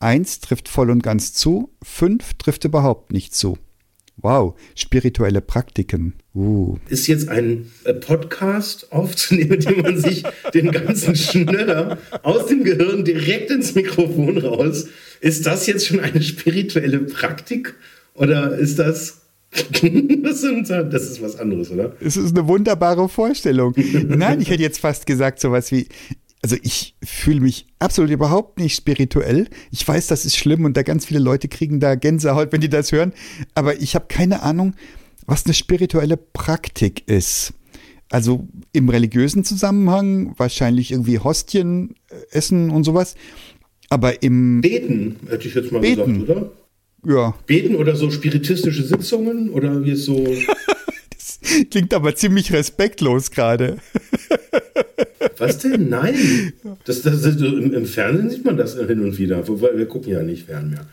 Eins 0.00 0.40
trifft 0.40 0.68
voll 0.68 0.90
und 0.90 1.04
ganz 1.04 1.32
zu, 1.32 1.70
fünf 1.80 2.34
trifft 2.34 2.64
überhaupt 2.64 3.12
nicht 3.12 3.32
zu. 3.32 3.56
Wow, 4.16 4.54
spirituelle 4.74 5.40
Praktiken. 5.40 6.14
Uh. 6.34 6.76
Ist 6.88 7.06
jetzt 7.06 7.28
ein 7.28 7.70
äh, 7.84 7.94
Podcast 7.94 8.92
aufzunehmen, 8.92 9.50
mit 9.50 9.64
dem 9.68 9.82
man 9.82 9.98
sich 9.98 10.22
den 10.54 10.70
ganzen 10.70 11.16
Schnöller 11.16 11.98
aus 12.22 12.46
dem 12.46 12.62
Gehirn 12.62 13.04
direkt 13.04 13.50
ins 13.50 13.74
Mikrofon 13.74 14.38
raus. 14.38 14.88
Ist 15.20 15.46
das 15.46 15.66
jetzt 15.66 15.86
schon 15.86 16.00
eine 16.00 16.22
spirituelle 16.22 17.00
Praktik? 17.00 17.74
Oder 18.14 18.56
ist 18.56 18.78
das 18.78 19.22
das 19.52 20.42
ist 20.42 21.22
was 21.22 21.38
anderes, 21.38 21.70
oder? 21.70 21.92
Es 22.00 22.16
ist 22.16 22.34
eine 22.34 22.48
wunderbare 22.48 23.06
Vorstellung. 23.06 23.74
Nein, 24.08 24.40
ich 24.40 24.48
hätte 24.48 24.62
jetzt 24.62 24.80
fast 24.80 25.04
gesagt, 25.04 25.40
sowas 25.40 25.70
wie, 25.70 25.88
also 26.42 26.56
ich 26.62 26.96
fühle 27.02 27.40
mich 27.40 27.66
absolut 27.78 28.10
überhaupt 28.10 28.58
nicht 28.58 28.74
spirituell. 28.74 29.48
Ich 29.70 29.86
weiß, 29.86 30.08
das 30.08 30.24
ist 30.24 30.36
schlimm 30.36 30.64
und 30.64 30.76
da 30.76 30.82
ganz 30.82 31.06
viele 31.06 31.20
Leute 31.20 31.48
kriegen 31.48 31.78
da 31.78 31.94
Gänsehaut, 31.94 32.52
wenn 32.52 32.60
die 32.60 32.68
das 32.68 32.90
hören. 32.90 33.12
Aber 33.54 33.80
ich 33.80 33.94
habe 33.94 34.06
keine 34.08 34.42
Ahnung, 34.42 34.74
was 35.24 35.44
eine 35.46 35.54
spirituelle 35.54 36.16
Praktik 36.16 37.08
ist. 37.08 37.54
Also 38.10 38.46
im 38.72 38.88
religiösen 38.88 39.44
Zusammenhang 39.44 40.34
wahrscheinlich 40.36 40.90
irgendwie 40.90 41.20
Hostien 41.20 41.94
äh, 42.10 42.36
essen 42.36 42.70
und 42.70 42.84
sowas. 42.84 43.14
Aber 43.88 44.22
im, 44.22 44.60
Beten, 44.60 45.16
hätte 45.28 45.46
ich 45.48 45.54
jetzt 45.54 45.70
mal 45.70 45.80
Beten. 45.80 46.20
gesagt, 46.20 46.30
oder? 46.30 46.52
ja, 47.06 47.34
Beten 47.46 47.76
oder 47.76 47.94
so 47.94 48.10
spiritistische 48.10 48.82
Sitzungen 48.82 49.48
oder 49.48 49.84
wie 49.84 49.92
es 49.92 50.04
so. 50.04 50.26
klingt 51.70 51.94
aber 51.94 52.14
ziemlich 52.14 52.52
respektlos 52.52 53.30
gerade. 53.30 53.78
Was 55.38 55.58
denn? 55.58 55.88
Nein. 55.88 56.52
Das, 56.84 57.02
das, 57.02 57.22
das, 57.22 57.36
im, 57.36 57.72
Im 57.72 57.86
Fernsehen 57.86 58.30
sieht 58.30 58.44
man 58.44 58.56
das 58.56 58.74
hin 58.76 59.00
und 59.00 59.18
wieder. 59.18 59.46
Wobei 59.48 59.76
wir 59.76 59.86
gucken 59.86 60.12
ja 60.12 60.22
nicht 60.22 60.46
fern 60.46 60.70
mehr. 60.70 60.86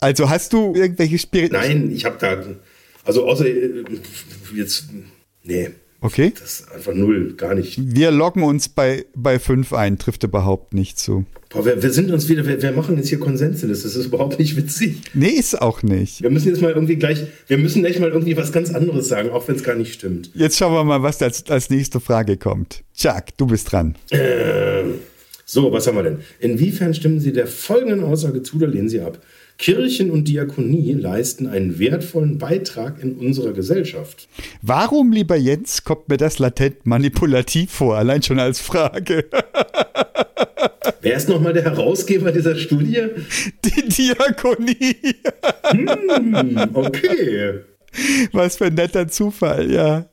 Also 0.00 0.30
hast 0.30 0.52
du 0.52 0.74
irgendwelche 0.74 1.18
Spirit... 1.18 1.52
Nein, 1.52 1.90
ich 1.92 2.04
habe 2.04 2.16
da. 2.18 2.42
Also 3.04 3.26
außer 3.26 3.46
äh, 3.46 3.84
jetzt. 4.54 4.86
Nee. 5.42 5.70
Okay. 6.02 6.32
Das 6.38 6.60
ist 6.60 6.72
einfach 6.72 6.94
null, 6.94 7.34
gar 7.36 7.54
nicht. 7.54 7.78
Wir 7.78 8.10
loggen 8.10 8.42
uns 8.42 8.68
bei, 8.68 9.04
bei 9.14 9.38
fünf 9.38 9.72
ein, 9.72 9.98
trifft 9.98 10.22
überhaupt 10.24 10.72
nicht 10.72 10.98
zu. 10.98 11.26
Boah, 11.50 11.66
wir, 11.66 11.82
wir 11.82 11.90
sind 11.90 12.10
uns 12.10 12.28
wieder, 12.28 12.46
wir, 12.46 12.62
wir 12.62 12.72
machen 12.72 12.96
jetzt 12.96 13.08
hier 13.08 13.20
Konsensliste. 13.20 13.68
Das 13.68 13.96
ist 13.96 14.06
überhaupt 14.06 14.38
nicht 14.38 14.56
witzig. 14.56 15.02
Nee, 15.14 15.28
ist 15.28 15.60
auch 15.60 15.82
nicht. 15.82 16.22
Wir 16.22 16.30
müssen 16.30 16.48
jetzt 16.48 16.62
mal 16.62 16.72
irgendwie 16.72 16.96
gleich, 16.96 17.24
wir 17.48 17.58
müssen 17.58 17.82
gleich 17.82 17.98
mal 17.98 18.08
irgendwie 18.08 18.36
was 18.36 18.52
ganz 18.52 18.72
anderes 18.72 19.08
sagen, 19.08 19.30
auch 19.30 19.46
wenn 19.48 19.56
es 19.56 19.64
gar 19.64 19.74
nicht 19.74 19.92
stimmt. 19.92 20.30
Jetzt 20.34 20.56
schauen 20.56 20.72
wir 20.72 20.84
mal, 20.84 21.02
was 21.02 21.20
als, 21.20 21.44
als 21.50 21.68
nächste 21.68 22.00
Frage 22.00 22.36
kommt. 22.36 22.82
Jack, 22.94 23.36
du 23.36 23.46
bist 23.46 23.70
dran. 23.70 23.96
So, 25.44 25.72
was 25.72 25.86
haben 25.88 25.96
wir 25.96 26.04
denn? 26.04 26.18
Inwiefern 26.38 26.94
stimmen 26.94 27.18
Sie 27.18 27.32
der 27.32 27.48
folgenden 27.48 28.04
Aussage 28.04 28.42
zu 28.42 28.56
oder 28.56 28.68
lehnen 28.68 28.88
Sie 28.88 29.00
ab? 29.00 29.18
Kirchen 29.60 30.10
und 30.10 30.26
Diakonie 30.26 30.94
leisten 30.94 31.46
einen 31.46 31.78
wertvollen 31.78 32.38
Beitrag 32.38 33.02
in 33.02 33.16
unserer 33.16 33.52
Gesellschaft. 33.52 34.26
Warum, 34.62 35.12
lieber 35.12 35.36
Jens, 35.36 35.84
kommt 35.84 36.08
mir 36.08 36.16
das 36.16 36.38
latent 36.38 36.86
manipulativ 36.86 37.70
vor? 37.70 37.96
Allein 37.96 38.22
schon 38.22 38.38
als 38.38 38.58
Frage. 38.58 39.26
Wer 41.02 41.14
ist 41.14 41.28
nochmal 41.28 41.52
der 41.52 41.64
Herausgeber 41.64 42.32
dieser 42.32 42.56
Studie? 42.56 43.08
Die 43.64 43.88
Diakonie. 43.88 44.96
Hm, 45.64 46.70
okay. 46.72 47.60
Was 48.32 48.56
für 48.56 48.66
ein 48.66 48.74
netter 48.74 49.08
Zufall, 49.08 49.70
ja. 49.70 50.06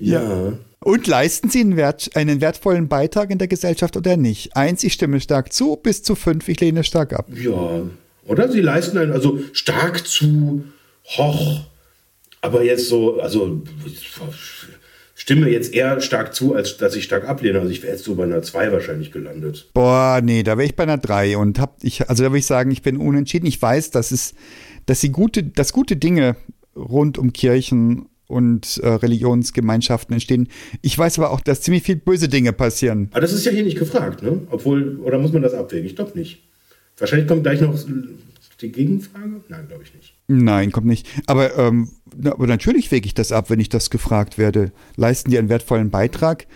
Ja. 0.00 0.54
Und 0.80 1.06
leisten 1.06 1.50
Sie 1.50 1.60
einen, 1.60 1.76
Wert, 1.76 2.10
einen 2.14 2.40
wertvollen 2.40 2.88
Beitrag 2.88 3.30
in 3.30 3.38
der 3.38 3.48
Gesellschaft 3.48 3.98
oder 3.98 4.16
nicht? 4.16 4.56
Eins, 4.56 4.82
ich 4.82 4.94
stimme 4.94 5.20
stark 5.20 5.52
zu, 5.52 5.76
bis 5.76 6.02
zu 6.02 6.14
fünf, 6.14 6.48
ich 6.48 6.58
lehne 6.60 6.84
stark 6.84 7.12
ab. 7.12 7.26
Ja. 7.34 7.82
Oder 8.26 8.50
sie 8.50 8.60
leisten 8.60 8.98
einen, 8.98 9.12
also 9.12 9.38
stark 9.52 10.06
zu, 10.06 10.64
hoch, 11.04 11.60
aber 12.40 12.62
jetzt 12.62 12.88
so, 12.88 13.20
also 13.20 13.62
stimme 15.14 15.48
jetzt 15.48 15.72
eher 15.72 16.00
stark 16.00 16.34
zu, 16.34 16.54
als 16.54 16.76
dass 16.76 16.94
ich 16.96 17.04
stark 17.04 17.26
ablehne. 17.26 17.58
Also 17.58 17.70
ich 17.70 17.82
wäre 17.82 17.92
jetzt 17.92 18.04
so 18.04 18.14
bei 18.14 18.24
einer 18.24 18.42
2 18.42 18.72
wahrscheinlich 18.72 19.12
gelandet. 19.12 19.70
Boah, 19.72 20.20
nee, 20.22 20.42
da 20.42 20.58
wäre 20.58 20.66
ich 20.66 20.76
bei 20.76 20.82
einer 20.82 20.98
3 20.98 21.38
und 21.38 21.58
hab 21.58 21.82
ich, 21.82 22.08
also 22.08 22.22
da 22.22 22.30
würde 22.30 22.38
ich 22.38 22.46
sagen, 22.46 22.70
ich 22.70 22.82
bin 22.82 22.98
unentschieden. 22.98 23.46
Ich 23.46 23.60
weiß, 23.60 23.90
dass 23.90 24.10
es, 24.10 24.34
dass 24.86 25.00
sie 25.00 25.10
gute, 25.10 25.42
dass 25.42 25.72
gute 25.72 25.96
Dinge 25.96 26.36
rund 26.76 27.16
um 27.18 27.32
Kirchen 27.32 28.06
und 28.26 28.78
äh, 28.78 28.88
Religionsgemeinschaften 28.88 30.12
entstehen. 30.12 30.48
Ich 30.82 30.98
weiß 30.98 31.18
aber 31.18 31.30
auch, 31.30 31.40
dass 31.40 31.60
ziemlich 31.60 31.84
viel 31.84 31.96
böse 31.96 32.28
Dinge 32.28 32.52
passieren. 32.52 33.08
Aber 33.12 33.20
das 33.20 33.32
ist 33.32 33.44
ja 33.44 33.52
hier 33.52 33.64
nicht 33.64 33.78
gefragt, 33.78 34.22
ne? 34.22 34.40
Obwohl, 34.50 34.98
oder 34.98 35.18
muss 35.18 35.32
man 35.32 35.42
das 35.42 35.54
abwägen? 35.54 35.86
Ich 35.86 35.96
glaube 35.96 36.18
nicht. 36.18 36.42
Wahrscheinlich 36.98 37.28
kommt 37.28 37.42
gleich 37.42 37.60
noch 37.60 37.76
die 38.60 38.72
Gegenfrage? 38.72 39.40
Nein, 39.48 39.68
glaube 39.68 39.82
ich 39.82 39.94
nicht. 39.94 40.14
Nein, 40.26 40.72
kommt 40.72 40.86
nicht. 40.86 41.06
Aber, 41.26 41.56
ähm, 41.58 41.90
aber 42.24 42.46
natürlich 42.46 42.90
wege 42.90 43.06
ich 43.06 43.14
das 43.14 43.32
ab, 43.32 43.50
wenn 43.50 43.60
ich 43.60 43.68
das 43.68 43.90
gefragt 43.90 44.38
werde. 44.38 44.72
Leisten 44.96 45.30
die 45.30 45.38
einen 45.38 45.48
wertvollen 45.48 45.90
Beitrag? 45.90 46.46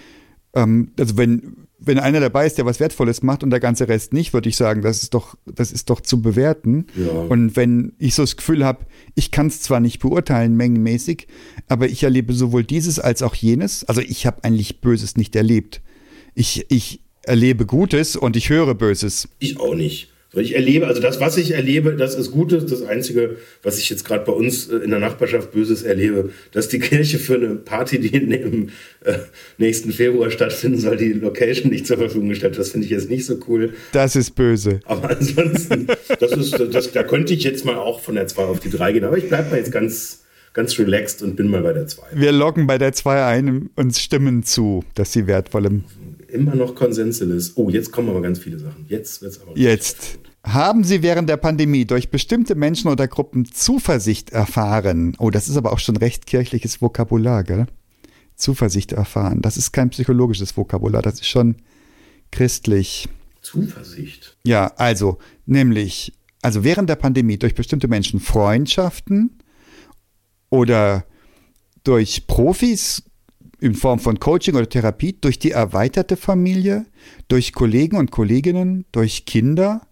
Ähm, 0.54 0.92
also 0.98 1.16
wenn, 1.16 1.66
wenn 1.78 1.98
einer 1.98 2.20
dabei 2.20 2.46
ist, 2.46 2.56
der 2.56 2.66
was 2.66 2.80
Wertvolles 2.80 3.22
macht 3.22 3.42
und 3.42 3.50
der 3.50 3.60
ganze 3.60 3.88
Rest 3.88 4.12
nicht, 4.12 4.32
würde 4.32 4.48
ich 4.48 4.56
sagen, 4.56 4.82
das 4.82 5.02
ist 5.02 5.14
doch, 5.14 5.36
das 5.44 5.70
ist 5.70 5.90
doch 5.90 6.00
zu 6.00 6.22
bewerten. 6.22 6.86
Ja. 6.96 7.10
Und 7.10 7.56
wenn 7.56 7.92
ich 7.98 8.14
so 8.14 8.22
das 8.22 8.36
Gefühl 8.36 8.64
habe, 8.64 8.86
ich 9.14 9.30
kann 9.30 9.48
es 9.48 9.60
zwar 9.60 9.80
nicht 9.80 9.98
beurteilen, 9.98 10.56
mengenmäßig, 10.56 11.26
aber 11.66 11.88
ich 11.88 12.02
erlebe 12.02 12.32
sowohl 12.32 12.64
dieses 12.64 12.98
als 12.98 13.22
auch 13.22 13.34
jenes. 13.34 13.84
Also 13.84 14.00
ich 14.00 14.26
habe 14.26 14.44
eigentlich 14.44 14.80
Böses 14.80 15.16
nicht 15.16 15.36
erlebt. 15.36 15.82
Ich, 16.34 16.66
ich 16.70 17.02
erlebe 17.22 17.66
Gutes 17.66 18.16
und 18.16 18.36
ich 18.36 18.48
höre 18.48 18.74
Böses. 18.74 19.28
Ich 19.38 19.60
auch 19.60 19.74
nicht. 19.74 20.10
So, 20.30 20.40
Ich 20.40 20.54
erlebe, 20.54 20.86
also 20.86 21.00
das, 21.00 21.20
was 21.20 21.38
ich 21.38 21.52
erlebe, 21.52 21.96
das 21.96 22.14
ist 22.14 22.30
Gutes. 22.30 22.66
Das 22.66 22.82
Einzige, 22.82 23.36
was 23.62 23.78
ich 23.78 23.88
jetzt 23.88 24.04
gerade 24.04 24.24
bei 24.26 24.32
uns 24.32 24.68
äh, 24.68 24.76
in 24.76 24.90
der 24.90 24.98
Nachbarschaft 24.98 25.52
Böses 25.52 25.82
erlebe, 25.82 26.30
dass 26.52 26.68
die 26.68 26.78
Kirche 26.80 27.18
für 27.18 27.36
eine 27.36 27.54
Party, 27.54 27.98
die 27.98 28.14
im 28.14 28.68
äh, 29.04 29.14
nächsten 29.56 29.90
Februar 29.90 30.30
stattfinden 30.30 30.78
soll, 30.78 30.98
die 30.98 31.14
Location 31.14 31.70
nicht 31.70 31.86
zur 31.86 31.96
Verfügung 31.96 32.28
gestellt. 32.28 32.54
hat. 32.54 32.60
Das 32.60 32.70
finde 32.70 32.84
ich 32.84 32.90
jetzt 32.90 33.08
nicht 33.08 33.24
so 33.24 33.38
cool. 33.48 33.72
Das 33.92 34.16
ist 34.16 34.34
böse. 34.34 34.80
Aber 34.84 35.10
ansonsten, 35.10 35.86
das 36.20 36.32
ist, 36.32 36.58
das, 36.74 36.92
da 36.92 37.02
könnte 37.04 37.32
ich 37.32 37.42
jetzt 37.44 37.64
mal 37.64 37.76
auch 37.76 38.00
von 38.00 38.14
der 38.14 38.26
2 38.26 38.42
auf 38.42 38.60
die 38.60 38.70
3 38.70 38.92
gehen. 38.92 39.04
Aber 39.04 39.16
ich 39.16 39.28
bleibe 39.28 39.48
mal 39.48 39.56
jetzt 39.56 39.72
ganz, 39.72 40.24
ganz 40.52 40.78
relaxed 40.78 41.22
und 41.22 41.36
bin 41.36 41.48
mal 41.48 41.62
bei 41.62 41.72
der 41.72 41.86
2. 41.86 42.02
Wir 42.12 42.32
loggen 42.32 42.66
bei 42.66 42.76
der 42.76 42.92
2 42.92 43.24
ein 43.24 43.70
und 43.76 43.96
stimmen 43.96 44.42
zu, 44.42 44.84
dass 44.94 45.12
sie 45.14 45.26
wertvollem 45.26 45.84
Immer 46.28 46.54
noch 46.54 46.74
Konsensualis. 46.74 47.52
Oh, 47.56 47.70
jetzt 47.70 47.90
kommen 47.90 48.10
aber 48.10 48.20
ganz 48.20 48.38
viele 48.38 48.58
Sachen. 48.58 48.84
Jetzt 48.88 49.22
wird's 49.22 49.40
aber. 49.40 49.56
Jetzt. 49.56 50.18
Haben 50.44 50.84
Sie 50.84 51.02
während 51.02 51.28
der 51.28 51.36
Pandemie 51.36 51.84
durch 51.84 52.10
bestimmte 52.10 52.54
Menschen 52.54 52.90
oder 52.90 53.08
Gruppen 53.08 53.46
Zuversicht 53.46 54.30
erfahren? 54.30 55.16
Oh, 55.18 55.30
das 55.30 55.48
ist 55.48 55.56
aber 55.56 55.72
auch 55.72 55.78
schon 55.78 55.96
recht 55.96 56.26
kirchliches 56.26 56.80
Vokabular, 56.80 57.44
gell? 57.44 57.66
Zuversicht 58.36 58.92
erfahren. 58.92 59.42
Das 59.42 59.56
ist 59.56 59.72
kein 59.72 59.90
psychologisches 59.90 60.56
Vokabular, 60.56 61.02
das 61.02 61.14
ist 61.14 61.26
schon 61.26 61.56
christlich. 62.30 63.08
Zuversicht. 63.42 64.36
Ja, 64.44 64.72
also, 64.76 65.18
nämlich, 65.46 66.12
also 66.42 66.62
während 66.62 66.88
der 66.88 66.96
Pandemie 66.96 67.38
durch 67.38 67.54
bestimmte 67.54 67.88
Menschen 67.88 68.20
Freundschaften 68.20 69.38
oder 70.50 71.04
durch 71.84 72.26
Profis 72.26 73.02
in 73.60 73.74
Form 73.74 73.98
von 73.98 74.20
Coaching 74.20 74.54
oder 74.54 74.68
Therapie, 74.68 75.16
durch 75.20 75.38
die 75.38 75.50
erweiterte 75.50 76.16
Familie, 76.16 76.86
durch 77.28 77.52
Kollegen 77.52 77.96
und 77.96 78.10
Kolleginnen, 78.10 78.84
durch 78.92 79.24
Kinder, 79.26 79.82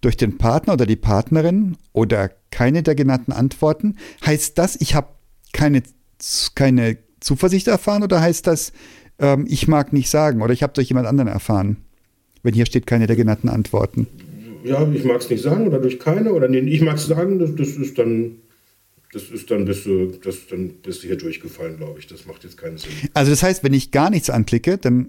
durch 0.00 0.16
den 0.16 0.38
Partner 0.38 0.74
oder 0.74 0.86
die 0.86 0.96
Partnerin 0.96 1.76
oder 1.92 2.30
keine 2.50 2.82
der 2.82 2.94
genannten 2.94 3.32
Antworten, 3.32 3.96
heißt 4.24 4.58
das, 4.58 4.80
ich 4.80 4.94
habe 4.94 5.08
keine, 5.52 5.82
keine 6.54 6.98
Zuversicht 7.20 7.66
erfahren 7.68 8.02
oder 8.02 8.20
heißt 8.20 8.46
das, 8.46 8.72
ähm, 9.18 9.46
ich 9.48 9.68
mag 9.68 9.92
nicht 9.92 10.10
sagen 10.10 10.42
oder 10.42 10.52
ich 10.52 10.62
habe 10.62 10.74
durch 10.74 10.88
jemand 10.88 11.06
anderen 11.06 11.28
erfahren? 11.28 11.78
Wenn 12.42 12.54
hier 12.54 12.66
steht 12.66 12.86
keine 12.86 13.06
der 13.06 13.16
genannten 13.16 13.48
Antworten. 13.48 14.06
Ja, 14.62 14.86
ich 14.92 15.04
mag 15.04 15.20
es 15.20 15.30
nicht 15.30 15.42
sagen 15.42 15.66
oder 15.66 15.78
durch 15.78 15.98
keine 15.98 16.32
oder 16.32 16.48
nee, 16.48 16.58
ich 16.58 16.82
mag 16.82 16.96
es 16.96 17.06
sagen, 17.06 17.38
das, 17.38 17.54
das 17.54 17.68
ist 17.70 17.98
dann. 17.98 18.36
Das 19.16 19.30
ist 19.30 19.50
dann 19.50 19.64
bist 19.64 19.86
du, 19.86 20.12
das, 20.22 20.46
dann 20.50 20.74
bist 20.82 21.02
du 21.02 21.06
hier 21.06 21.16
durchgefallen, 21.16 21.78
glaube 21.78 21.98
ich. 22.00 22.06
Das 22.06 22.26
macht 22.26 22.44
jetzt 22.44 22.58
keinen 22.58 22.76
Sinn. 22.76 22.90
Also 23.14 23.30
das 23.30 23.42
heißt, 23.42 23.64
wenn 23.64 23.72
ich 23.72 23.90
gar 23.90 24.10
nichts 24.10 24.28
anklicke, 24.28 24.76
dann 24.76 25.08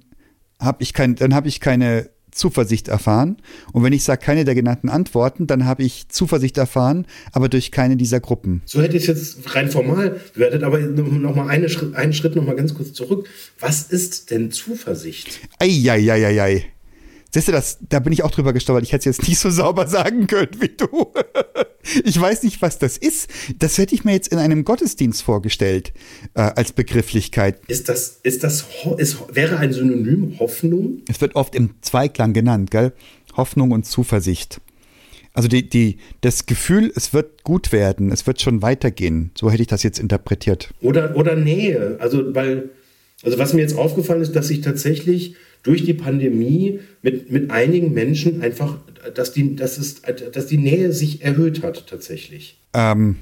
habe 0.61 0.81
ich, 0.81 0.93
kein, 0.93 1.15
dann 1.15 1.35
hab 1.35 1.45
ich 1.45 1.59
keine 1.59 2.09
Zuversicht 2.31 2.87
erfahren. 2.87 3.35
Und 3.73 3.83
wenn 3.83 3.91
ich 3.91 4.05
sage 4.05 4.23
keine 4.23 4.45
der 4.45 4.55
genannten 4.55 4.87
Antworten, 4.87 5.45
dann 5.45 5.65
habe 5.65 5.83
ich 5.83 6.07
Zuversicht 6.07 6.57
erfahren, 6.57 7.05
aber 7.33 7.49
durch 7.49 7.69
keine 7.69 7.97
dieser 7.97 8.21
Gruppen. 8.21 8.61
So 8.63 8.81
hätte 8.81 8.95
ich 8.95 9.09
es 9.09 9.35
jetzt 9.35 9.53
rein 9.53 9.69
formal 9.69 10.21
bewertet, 10.33 10.63
aber 10.63 10.79
noch 10.79 11.35
mal 11.35 11.49
eine 11.49 11.67
einen 11.93 12.13
Schritt 12.13 12.37
noch 12.37 12.45
mal 12.45 12.55
ganz 12.55 12.73
kurz 12.75 12.93
zurück. 12.93 13.27
Was 13.59 13.91
ist 13.91 14.31
denn 14.31 14.51
Zuversicht? 14.51 15.41
Eieieiei. 15.59 16.65
Siehst 17.33 17.49
du, 17.49 17.51
das, 17.51 17.79
da 17.89 17.99
bin 17.99 18.13
ich 18.13 18.23
auch 18.23 18.31
drüber 18.31 18.53
gestolpert. 18.53 18.85
Ich 18.85 18.93
hätte 18.93 19.09
es 19.09 19.17
jetzt 19.17 19.27
nicht 19.27 19.39
so 19.39 19.49
sauber 19.49 19.85
sagen 19.89 20.27
können 20.27 20.61
wie 20.61 20.69
du. 20.69 21.11
Ich 22.03 22.19
weiß 22.19 22.43
nicht, 22.43 22.61
was 22.61 22.79
das 22.79 22.97
ist. 22.97 23.29
Das 23.59 23.77
hätte 23.77 23.95
ich 23.95 24.03
mir 24.03 24.13
jetzt 24.13 24.29
in 24.29 24.37
einem 24.37 24.63
Gottesdienst 24.63 25.21
vorgestellt, 25.23 25.93
äh, 26.33 26.41
als 26.41 26.71
Begrifflichkeit. 26.71 27.59
Ist 27.67 27.89
das, 27.89 28.19
ist 28.23 28.43
das, 28.43 28.65
ist, 28.97 29.17
wäre 29.33 29.57
ein 29.57 29.73
Synonym 29.73 30.39
Hoffnung? 30.39 31.01
Es 31.09 31.21
wird 31.21 31.35
oft 31.35 31.55
im 31.55 31.71
Zweiklang 31.81 32.33
genannt, 32.33 32.71
gell? 32.71 32.93
Hoffnung 33.35 33.71
und 33.71 33.85
Zuversicht. 33.85 34.59
Also 35.33 35.47
die, 35.47 35.69
die, 35.69 35.97
das 36.21 36.47
Gefühl, 36.47 36.91
es 36.95 37.13
wird 37.13 37.43
gut 37.43 37.71
werden, 37.71 38.11
es 38.11 38.25
wird 38.25 38.41
schon 38.41 38.63
weitergehen. 38.63 39.29
So 39.37 39.51
hätte 39.51 39.61
ich 39.61 39.67
das 39.67 39.83
jetzt 39.83 39.99
interpretiert. 39.99 40.73
Oder, 40.81 41.15
oder 41.15 41.35
Nähe. 41.35 41.97
Also, 41.99 42.33
weil, 42.33 42.71
also 43.23 43.37
was 43.37 43.53
mir 43.53 43.61
jetzt 43.61 43.77
aufgefallen 43.77 44.21
ist, 44.21 44.35
dass 44.35 44.47
sich 44.47 44.61
tatsächlich 44.61 45.35
durch 45.63 45.83
die 45.83 45.93
Pandemie 45.93 46.79
mit, 47.01 47.31
mit 47.31 47.51
einigen 47.51 47.93
Menschen 47.93 48.41
einfach, 48.41 48.77
dass 49.13 49.33
die, 49.33 49.55
dass, 49.55 49.77
es, 49.77 50.01
dass 50.33 50.47
die 50.47 50.57
Nähe 50.57 50.91
sich 50.93 51.23
erhöht 51.23 51.63
hat 51.63 51.87
tatsächlich. 51.87 52.61
Ähm, 52.73 53.17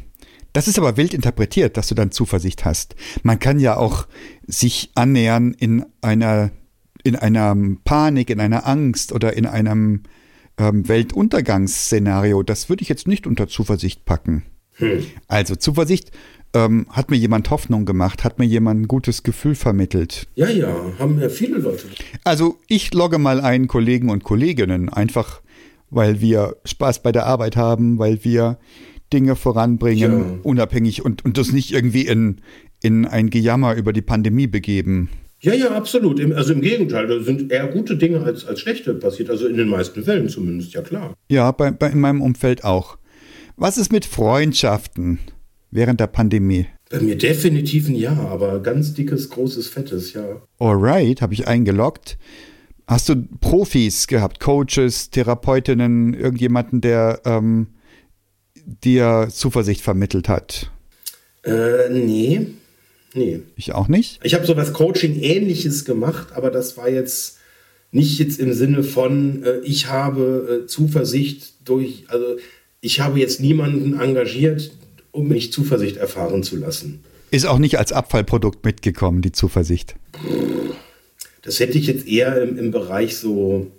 das 0.53 0.67
ist 0.67 0.79
aber 0.79 0.95
wild 0.95 1.13
interpretiert, 1.13 1.75
dass 1.75 1.87
du 1.87 1.95
dann 1.95 2.11
Zuversicht 2.11 2.63
hast. 2.63 2.95
Man 3.23 3.39
kann 3.39 3.59
ja 3.59 3.75
auch 3.77 4.07
sich 4.47 4.91
annähern 4.95 5.53
in 5.53 5.85
einer, 6.01 6.51
in 7.03 7.15
einer 7.15 7.55
Panik, 7.83 8.29
in 8.29 8.39
einer 8.39 8.65
Angst 8.65 9.11
oder 9.11 9.35
in 9.35 9.45
einem 9.45 10.03
ähm, 10.57 10.87
Weltuntergangsszenario. 10.87 12.41
Das 12.43 12.69
würde 12.69 12.83
ich 12.83 12.89
jetzt 12.89 13.07
nicht 13.07 13.27
unter 13.27 13.47
Zuversicht 13.47 14.05
packen. 14.05 14.43
Also 15.27 15.55
Zuversicht 15.55 16.11
ähm, 16.55 16.87
hat 16.89 17.11
mir 17.11 17.17
jemand 17.17 17.49
Hoffnung 17.51 17.85
gemacht, 17.85 18.23
hat 18.23 18.39
mir 18.39 18.45
jemand 18.45 18.81
ein 18.81 18.87
gutes 18.87 19.21
Gefühl 19.23 19.53
vermittelt. 19.55 20.27
Ja, 20.35 20.49
ja, 20.49 20.73
haben 20.97 21.19
ja 21.19 21.29
viele 21.29 21.57
Leute. 21.59 21.83
Also 22.23 22.57
ich 22.67 22.93
logge 22.93 23.19
mal 23.19 23.41
ein 23.41 23.67
Kollegen 23.67 24.09
und 24.09 24.23
Kolleginnen, 24.23 24.89
einfach 24.89 25.41
weil 25.91 26.19
wir 26.21 26.55
Spaß 26.65 27.03
bei 27.03 27.11
der 27.11 27.25
Arbeit 27.25 27.55
haben, 27.57 27.99
weil 27.99 28.23
wir 28.23 28.57
Dinge 29.13 29.35
voranbringen, 29.35 30.11
Ja. 30.19 30.39
unabhängig 30.43 31.05
und, 31.05 31.23
und 31.23 31.37
das 31.37 31.51
nicht 31.51 31.71
irgendwie 31.71 32.07
in, 32.07 32.41
in 32.81 33.05
ein 33.05 33.29
Gejammer 33.29 33.75
über 33.75 33.93
die 33.93 34.01
Pandemie 34.01 34.47
begeben. 34.47 35.09
Ja, 35.41 35.53
ja, 35.53 35.71
absolut. 35.75 36.19
Also 36.33 36.53
im 36.53 36.61
Gegenteil, 36.61 37.05
da 37.07 37.21
sind 37.21 37.51
eher 37.51 37.67
gute 37.67 37.97
Dinge 37.97 38.21
als, 38.23 38.45
als 38.45 38.61
schlechte 38.61 38.95
passiert. 38.95 39.29
Also 39.29 39.45
in 39.47 39.57
den 39.57 39.67
meisten 39.67 40.03
Fällen 40.03 40.27
zumindest, 40.27 40.73
ja 40.73 40.81
klar. 40.81 41.13
Ja, 41.29 41.51
bei, 41.51 41.69
bei, 41.71 41.89
in 41.91 41.99
meinem 41.99 42.21
Umfeld 42.21 42.63
auch. 42.63 42.97
Was 43.55 43.77
ist 43.77 43.91
mit 43.91 44.05
Freundschaften 44.05 45.19
während 45.75 45.99
der 45.99 46.07
Pandemie? 46.07 46.67
Bei 46.89 46.99
mir 46.99 47.17
definitiv 47.17 47.87
ein 47.87 47.95
Ja, 47.95 48.13
aber 48.13 48.61
ganz 48.61 48.93
dickes, 48.93 49.29
großes, 49.29 49.67
fettes, 49.67 50.13
ja. 50.13 50.41
Alright, 50.59 51.21
habe 51.21 51.33
ich 51.33 51.47
eingeloggt. 51.47 52.17
Hast 52.87 53.09
du 53.09 53.15
Profis 53.39 54.07
gehabt, 54.07 54.39
Coaches, 54.39 55.09
Therapeutinnen, 55.09 56.13
irgendjemanden, 56.13 56.81
der 56.81 57.21
ähm, 57.25 57.67
dir 58.65 59.27
Zuversicht 59.31 59.81
vermittelt 59.81 60.29
hat? 60.29 60.71
Äh, 61.43 61.89
nee. 61.89 62.47
Nee. 63.15 63.41
Ich 63.55 63.73
auch 63.73 63.87
nicht. 63.87 64.19
Ich 64.23 64.33
habe 64.33 64.45
sowas 64.45 64.73
Coaching-ähnliches 64.73 65.85
gemacht, 65.85 66.27
aber 66.33 66.51
das 66.51 66.77
war 66.77 66.89
jetzt 66.89 67.39
nicht 67.91 68.19
jetzt 68.19 68.39
im 68.39 68.53
Sinne 68.53 68.83
von, 68.83 69.43
äh, 69.43 69.59
ich 69.59 69.87
habe 69.87 70.63
äh, 70.63 70.67
Zuversicht 70.67 71.67
durch, 71.67 72.03
also 72.07 72.37
ich 72.81 72.99
habe 72.99 73.19
jetzt 73.19 73.39
niemanden 73.39 73.99
engagiert, 73.99 74.71
um 75.15 75.27
mich 75.27 75.51
Zuversicht 75.51 75.97
erfahren 75.97 76.43
zu 76.43 76.57
lassen. 76.57 77.03
Ist 77.31 77.45
auch 77.45 77.57
nicht 77.57 77.79
als 77.79 77.91
Abfallprodukt 77.91 78.63
mitgekommen, 78.65 79.21
die 79.21 79.31
Zuversicht. 79.31 79.95
Das 81.41 81.59
hätte 81.59 81.77
ich 81.77 81.87
jetzt 81.87 82.07
eher 82.07 82.41
im, 82.41 82.57
im 82.57 82.71
Bereich 82.71 83.17
so, 83.17 83.71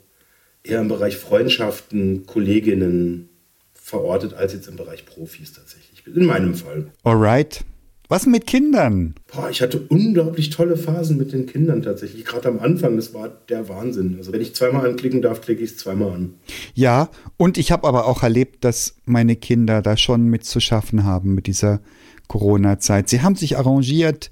eher 0.63 0.81
im 0.81 0.89
Bereich 0.89 1.17
Freundschaften, 1.17 2.27
Kolleginnen 2.27 3.29
verortet, 3.75 4.35
als 4.35 4.53
jetzt 4.53 4.69
im 4.69 4.77
Bereich 4.77 5.07
Profis 5.07 5.53
tatsächlich. 5.53 6.03
In 6.07 6.27
meinem 6.27 6.55
Fall. 6.55 6.87
Alright. 7.03 7.65
Was 8.09 8.27
mit 8.27 8.47
Kindern? 8.47 9.15
Boah, 9.35 9.51
ich 9.51 9.63
hatte 9.63 9.81
unglaublich 9.89 10.51
tolle 10.51 10.77
Phasen 10.77 11.17
mit 11.17 11.33
den 11.33 11.47
Kindern 11.47 11.83
tatsächlich. 11.83 12.25
Gerade 12.25 12.49
am 12.49 12.61
Anfang, 12.61 12.97
das 12.97 13.13
war 13.15 13.29
der 13.49 13.69
Wahnsinn. 13.69 14.15
Also 14.17 14.33
wenn 14.33 14.41
ich 14.41 14.55
zweimal 14.55 14.89
anklicken 14.89 15.23
darf, 15.23 15.41
klicke 15.41 15.65
ich 15.65 15.71
es 15.71 15.77
zweimal 15.77 16.13
an. 16.13 16.35
Ja, 16.75 17.11
und 17.37 17.59
ich 17.59 17.73
habe 17.73 17.87
aber 17.89 18.07
auch 18.07 18.23
erlebt, 18.23 18.65
dass 18.65 18.97
meine 19.07 19.35
Kinder 19.35 19.83
da 19.83 19.97
schon 19.97 20.29
mit 20.29 20.45
zu 20.45 20.61
schaffen 20.61 21.05
haben 21.05 21.35
mit 21.35 21.49
dieser 21.49 21.81
Corona-Zeit. 22.29 23.09
Sie 23.09 23.23
haben 23.23 23.35
sich 23.35 23.59
arrangiert, 23.59 24.31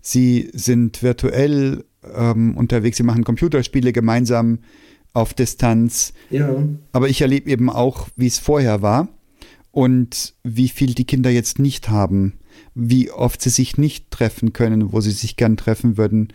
sie 0.00 0.50
sind 0.52 1.02
virtuell 1.02 1.84
ähm, 2.14 2.56
unterwegs, 2.56 2.96
sie 2.96 3.02
machen 3.02 3.24
Computerspiele 3.24 3.92
gemeinsam 3.92 4.60
auf 5.12 5.34
Distanz. 5.34 6.12
Ja, 6.30 6.62
Aber 6.92 7.08
ich 7.08 7.22
erlebe 7.22 7.50
eben 7.50 7.70
auch, 7.70 8.08
wie 8.16 8.26
es 8.26 8.38
vorher 8.38 8.82
war 8.82 9.08
und 9.72 10.34
wie 10.44 10.68
viel 10.68 10.94
die 10.94 11.06
Kinder 11.06 11.30
jetzt 11.30 11.58
nicht 11.58 11.88
haben, 11.88 12.34
wie 12.74 13.10
oft 13.10 13.40
sie 13.40 13.50
sich 13.50 13.78
nicht 13.78 14.10
treffen 14.10 14.52
können, 14.52 14.92
wo 14.92 15.00
sie 15.00 15.10
sich 15.10 15.36
gern 15.36 15.56
treffen 15.56 15.96
würden. 15.96 16.28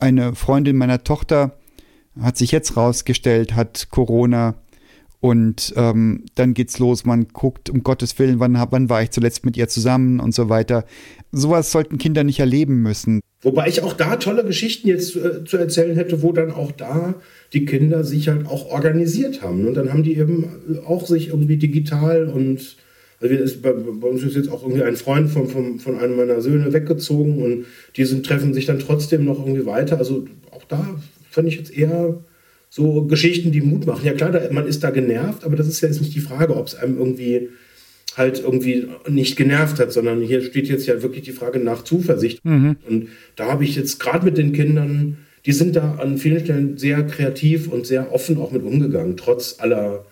Eine 0.00 0.34
Freundin 0.34 0.76
meiner 0.76 1.04
Tochter 1.04 1.56
hat 2.20 2.36
sich 2.36 2.52
jetzt 2.52 2.76
rausgestellt, 2.76 3.54
hat 3.54 3.88
Corona 3.90 4.54
und 5.24 5.72
ähm, 5.76 6.24
dann 6.34 6.52
geht's 6.52 6.78
los. 6.78 7.06
Man 7.06 7.28
guckt, 7.32 7.70
um 7.70 7.82
Gottes 7.82 8.18
Willen, 8.18 8.40
wann, 8.40 8.62
wann 8.70 8.90
war 8.90 9.02
ich 9.02 9.10
zuletzt 9.10 9.46
mit 9.46 9.56
ihr 9.56 9.68
zusammen 9.68 10.20
und 10.20 10.34
so 10.34 10.50
weiter. 10.50 10.84
Sowas 11.32 11.72
sollten 11.72 11.96
Kinder 11.96 12.24
nicht 12.24 12.40
erleben 12.40 12.82
müssen. 12.82 13.20
Wobei 13.40 13.68
ich 13.68 13.82
auch 13.82 13.94
da 13.94 14.16
tolle 14.16 14.44
Geschichten 14.44 14.86
jetzt 14.86 15.16
äh, 15.16 15.44
zu 15.44 15.56
erzählen 15.56 15.96
hätte, 15.96 16.22
wo 16.22 16.32
dann 16.32 16.50
auch 16.50 16.72
da 16.72 17.14
die 17.54 17.64
Kinder 17.64 18.04
sich 18.04 18.28
halt 18.28 18.46
auch 18.46 18.66
organisiert 18.66 19.40
haben. 19.40 19.66
Und 19.66 19.74
dann 19.74 19.90
haben 19.90 20.02
die 20.02 20.18
eben 20.18 20.46
auch 20.86 21.06
sich 21.06 21.28
irgendwie 21.28 21.56
digital 21.56 22.26
und 22.26 22.76
also 23.24 23.36
wir 23.36 23.42
ist, 23.42 23.62
bei, 23.62 23.72
bei 23.72 24.08
uns 24.08 24.22
ist 24.22 24.36
jetzt 24.36 24.50
auch 24.50 24.62
irgendwie 24.62 24.82
ein 24.82 24.96
Freund 24.96 25.30
von, 25.30 25.48
von, 25.48 25.78
von 25.78 25.98
einem 25.98 26.16
meiner 26.16 26.42
Söhne 26.42 26.74
weggezogen 26.74 27.42
und 27.42 27.64
die 27.96 28.04
sind, 28.04 28.26
treffen 28.26 28.52
sich 28.52 28.66
dann 28.66 28.78
trotzdem 28.78 29.24
noch 29.24 29.38
irgendwie 29.38 29.64
weiter. 29.64 29.96
Also 29.96 30.26
auch 30.50 30.64
da 30.64 31.00
fand 31.30 31.48
ich 31.48 31.56
jetzt 31.56 31.74
eher 31.74 32.22
so 32.68 33.06
Geschichten, 33.06 33.50
die 33.50 33.62
Mut 33.62 33.86
machen. 33.86 34.04
Ja 34.04 34.12
klar, 34.12 34.30
da, 34.30 34.40
man 34.50 34.66
ist 34.66 34.84
da 34.84 34.90
genervt, 34.90 35.44
aber 35.44 35.56
das 35.56 35.68
ist 35.68 35.80
ja 35.80 35.88
jetzt 35.88 36.02
nicht 36.02 36.14
die 36.14 36.20
Frage, 36.20 36.54
ob 36.54 36.66
es 36.66 36.74
einem 36.74 36.98
irgendwie 36.98 37.48
halt 38.14 38.40
irgendwie 38.40 38.88
nicht 39.08 39.36
genervt 39.36 39.80
hat, 39.80 39.90
sondern 39.90 40.20
hier 40.20 40.42
steht 40.42 40.68
jetzt 40.68 40.86
ja 40.86 41.02
wirklich 41.02 41.22
die 41.22 41.32
Frage 41.32 41.60
nach 41.60 41.82
Zuversicht. 41.82 42.44
Und 42.86 43.08
da 43.36 43.46
habe 43.46 43.64
ich 43.64 43.74
jetzt 43.74 44.00
gerade 44.00 44.26
mit 44.26 44.36
den 44.36 44.52
Kindern, 44.52 45.16
die 45.46 45.52
sind 45.52 45.76
da 45.76 45.94
an 45.94 46.18
vielen 46.18 46.40
Stellen 46.44 46.76
sehr 46.76 47.02
kreativ 47.04 47.68
und 47.68 47.86
sehr 47.86 48.12
offen 48.12 48.36
auch 48.36 48.52
mit 48.52 48.62
umgegangen, 48.62 49.16
trotz 49.16 49.56
aller 49.60 50.04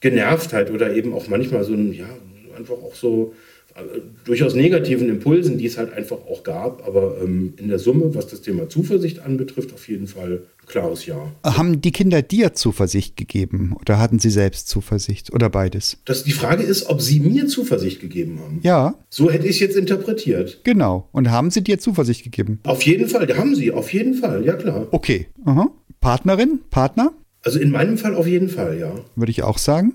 Genervtheit 0.00 0.70
oder 0.70 0.94
eben 0.94 1.14
auch 1.14 1.28
manchmal 1.28 1.64
so 1.64 1.72
ein, 1.72 1.92
ja, 1.94 2.08
einfach 2.56 2.74
auch 2.74 2.94
so 2.94 3.34
äh, 3.74 3.80
durchaus 4.24 4.54
negativen 4.54 5.08
Impulsen, 5.08 5.56
die 5.58 5.66
es 5.66 5.78
halt 5.78 5.92
einfach 5.92 6.18
auch 6.28 6.42
gab. 6.42 6.86
Aber 6.86 7.18
ähm, 7.22 7.54
in 7.56 7.68
der 7.68 7.78
Summe, 7.78 8.14
was 8.14 8.26
das 8.26 8.42
Thema 8.42 8.68
Zuversicht 8.68 9.20
anbetrifft, 9.20 9.72
auf 9.72 9.88
jeden 9.88 10.06
Fall 10.06 10.42
ein 10.62 10.66
klares 10.66 11.06
Ja. 11.06 11.32
Haben 11.44 11.80
die 11.80 11.92
Kinder 11.92 12.22
dir 12.22 12.52
Zuversicht 12.54 13.16
gegeben 13.16 13.76
oder 13.80 13.98
hatten 13.98 14.18
sie 14.18 14.30
selbst 14.30 14.68
Zuversicht 14.68 15.32
oder 15.32 15.48
beides? 15.50 15.98
Das, 16.04 16.24
die 16.24 16.32
Frage 16.32 16.62
ist, 16.64 16.86
ob 16.88 17.00
sie 17.00 17.20
mir 17.20 17.46
Zuversicht 17.46 18.00
gegeben 18.00 18.38
haben. 18.40 18.60
Ja, 18.62 18.94
So 19.08 19.30
hätte 19.30 19.46
ich 19.46 19.56
es 19.56 19.60
jetzt 19.60 19.76
interpretiert. 19.76 20.60
genau. 20.64 21.08
Und 21.12 21.30
haben 21.30 21.50
sie 21.50 21.62
dir 21.62 21.78
Zuversicht 21.78 22.24
gegeben? 22.24 22.58
Auf 22.64 22.82
jeden 22.82 23.08
Fall, 23.08 23.26
haben 23.36 23.54
sie, 23.54 23.70
auf 23.72 23.92
jeden 23.92 24.14
Fall, 24.14 24.44
ja 24.44 24.54
klar. 24.54 24.86
Okay. 24.90 25.26
Aha. 25.44 25.70
Partnerin, 26.00 26.60
Partner, 26.70 27.12
Also 27.42 27.58
in 27.58 27.70
meinem 27.70 27.98
Fall 27.98 28.14
auf 28.14 28.26
jeden 28.26 28.48
Fall, 28.48 28.78
ja. 28.78 28.92
würde 29.16 29.30
ich 29.30 29.42
auch 29.42 29.58
sagen. 29.58 29.94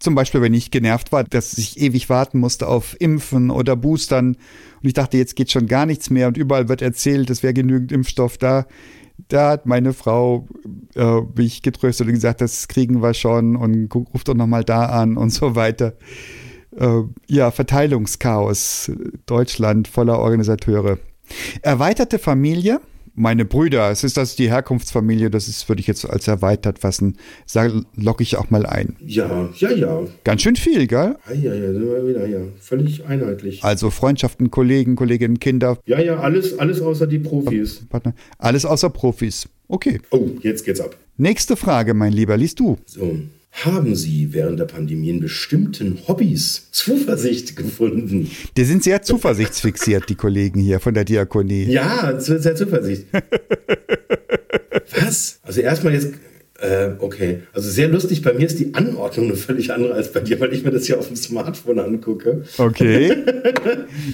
Zum 0.00 0.14
Beispiel, 0.14 0.40
wenn 0.40 0.54
ich 0.54 0.70
genervt 0.70 1.12
war, 1.12 1.24
dass 1.24 1.58
ich 1.58 1.78
ewig 1.78 2.08
warten 2.08 2.38
musste 2.38 2.66
auf 2.66 2.96
Impfen 2.98 3.50
oder 3.50 3.76
Boostern. 3.76 4.28
Und 4.28 4.86
ich 4.88 4.94
dachte, 4.94 5.18
jetzt 5.18 5.36
geht 5.36 5.50
schon 5.50 5.66
gar 5.66 5.84
nichts 5.84 6.08
mehr 6.08 6.26
und 6.26 6.38
überall 6.38 6.70
wird 6.70 6.80
erzählt, 6.80 7.28
es 7.28 7.42
wäre 7.42 7.52
genügend 7.52 7.92
Impfstoff 7.92 8.38
da. 8.38 8.66
Da 9.28 9.50
hat 9.50 9.66
meine 9.66 9.92
Frau 9.92 10.48
äh, 10.94 11.20
mich 11.36 11.60
getröstet 11.60 12.06
und 12.06 12.14
gesagt, 12.14 12.40
das 12.40 12.66
kriegen 12.66 13.02
wir 13.02 13.12
schon 13.12 13.56
und 13.56 13.94
ruft 13.94 14.28
doch 14.28 14.34
nochmal 14.34 14.64
da 14.64 14.86
an 14.86 15.18
und 15.18 15.30
so 15.34 15.54
weiter. 15.54 15.92
Äh, 16.74 17.02
ja, 17.28 17.50
Verteilungschaos. 17.50 18.90
Deutschland 19.26 19.86
voller 19.86 20.18
Organisateure. 20.18 20.98
Erweiterte 21.60 22.18
Familie. 22.18 22.80
Meine 23.20 23.44
Brüder, 23.44 23.90
es 23.90 24.02
ist 24.02 24.16
das 24.16 24.34
die 24.34 24.48
Herkunftsfamilie, 24.48 25.28
das 25.28 25.46
ist, 25.46 25.68
würde 25.68 25.80
ich 25.80 25.86
jetzt 25.86 26.08
als 26.08 26.26
erweitert 26.26 26.78
fassen. 26.78 27.18
Locke 27.94 28.22
ich 28.22 28.36
auch 28.36 28.48
mal 28.48 28.64
ein. 28.64 28.96
Ja, 29.04 29.50
ja, 29.58 29.70
ja. 29.72 30.04
Ganz 30.24 30.40
schön 30.40 30.56
viel, 30.56 30.86
gell? 30.86 31.16
Ah, 31.26 31.34
ja, 31.34 31.52
ja, 31.52 31.70
sind 31.70 31.84
wir 31.84 32.08
wieder 32.08 32.26
hier. 32.26 32.48
Völlig 32.58 33.04
einheitlich. 33.04 33.62
Also 33.62 33.90
Freundschaften, 33.90 34.50
Kollegen, 34.50 34.96
Kolleginnen, 34.96 35.38
Kinder, 35.38 35.76
Ja, 35.84 36.00
ja, 36.00 36.18
alles, 36.18 36.58
alles 36.58 36.80
außer 36.80 37.06
die 37.06 37.18
Profis. 37.18 37.82
Partner, 37.90 38.14
alles 38.38 38.64
außer 38.64 38.88
Profis. 38.88 39.46
Okay. 39.68 40.00
Oh, 40.12 40.30
jetzt 40.40 40.64
geht's 40.64 40.80
ab. 40.80 40.96
Nächste 41.18 41.56
Frage, 41.56 41.92
mein 41.92 42.14
Lieber, 42.14 42.38
liest 42.38 42.58
du. 42.58 42.78
So. 42.86 43.18
Haben 43.52 43.94
Sie 43.94 44.32
während 44.32 44.58
der 44.58 44.64
Pandemie 44.64 45.10
in 45.10 45.20
bestimmten 45.20 45.98
Hobbys 46.06 46.68
Zuversicht 46.70 47.56
gefunden? 47.56 48.30
Die 48.56 48.64
sind 48.64 48.82
sehr 48.84 49.02
zuversichtsfixiert, 49.02 50.08
die 50.08 50.14
Kollegen 50.14 50.60
hier 50.60 50.80
von 50.80 50.94
der 50.94 51.04
Diakonie. 51.04 51.64
Ja, 51.64 52.18
sehr 52.18 52.54
Zuversicht. 52.54 53.06
Was? 54.94 55.40
Also 55.42 55.60
erstmal 55.60 55.92
jetzt, 55.92 56.14
äh, 56.60 56.90
okay. 57.00 57.42
Also 57.52 57.70
sehr 57.70 57.88
lustig, 57.88 58.22
bei 58.22 58.32
mir 58.32 58.46
ist 58.46 58.58
die 58.58 58.74
Anordnung 58.74 59.26
eine 59.26 59.36
völlig 59.36 59.72
andere 59.72 59.94
als 59.94 60.12
bei 60.12 60.20
dir, 60.20 60.38
weil 60.40 60.52
ich 60.52 60.64
mir 60.64 60.70
das 60.70 60.88
ja 60.88 60.96
auf 60.96 61.08
dem 61.08 61.16
Smartphone 61.16 61.80
angucke. 61.80 62.44
Okay. 62.56 63.16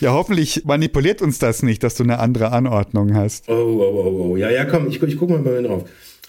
Ja, 0.00 0.12
hoffentlich 0.12 0.64
manipuliert 0.64 1.22
uns 1.22 1.38
das 1.38 1.62
nicht, 1.62 1.82
dass 1.82 1.94
du 1.94 2.02
eine 2.02 2.18
andere 2.18 2.52
Anordnung 2.52 3.14
hast. 3.14 3.48
Oh, 3.48 3.52
oh, 3.52 3.80
oh, 3.80 4.30
oh. 4.30 4.36
Ja, 4.36 4.50
ja, 4.50 4.64
komm, 4.64 4.88
ich, 4.88 5.02
ich 5.02 5.16
guck 5.16 5.30
mal 5.30 5.38
bei 5.38 5.60
mir 5.60 5.68
drauf. 5.68 5.84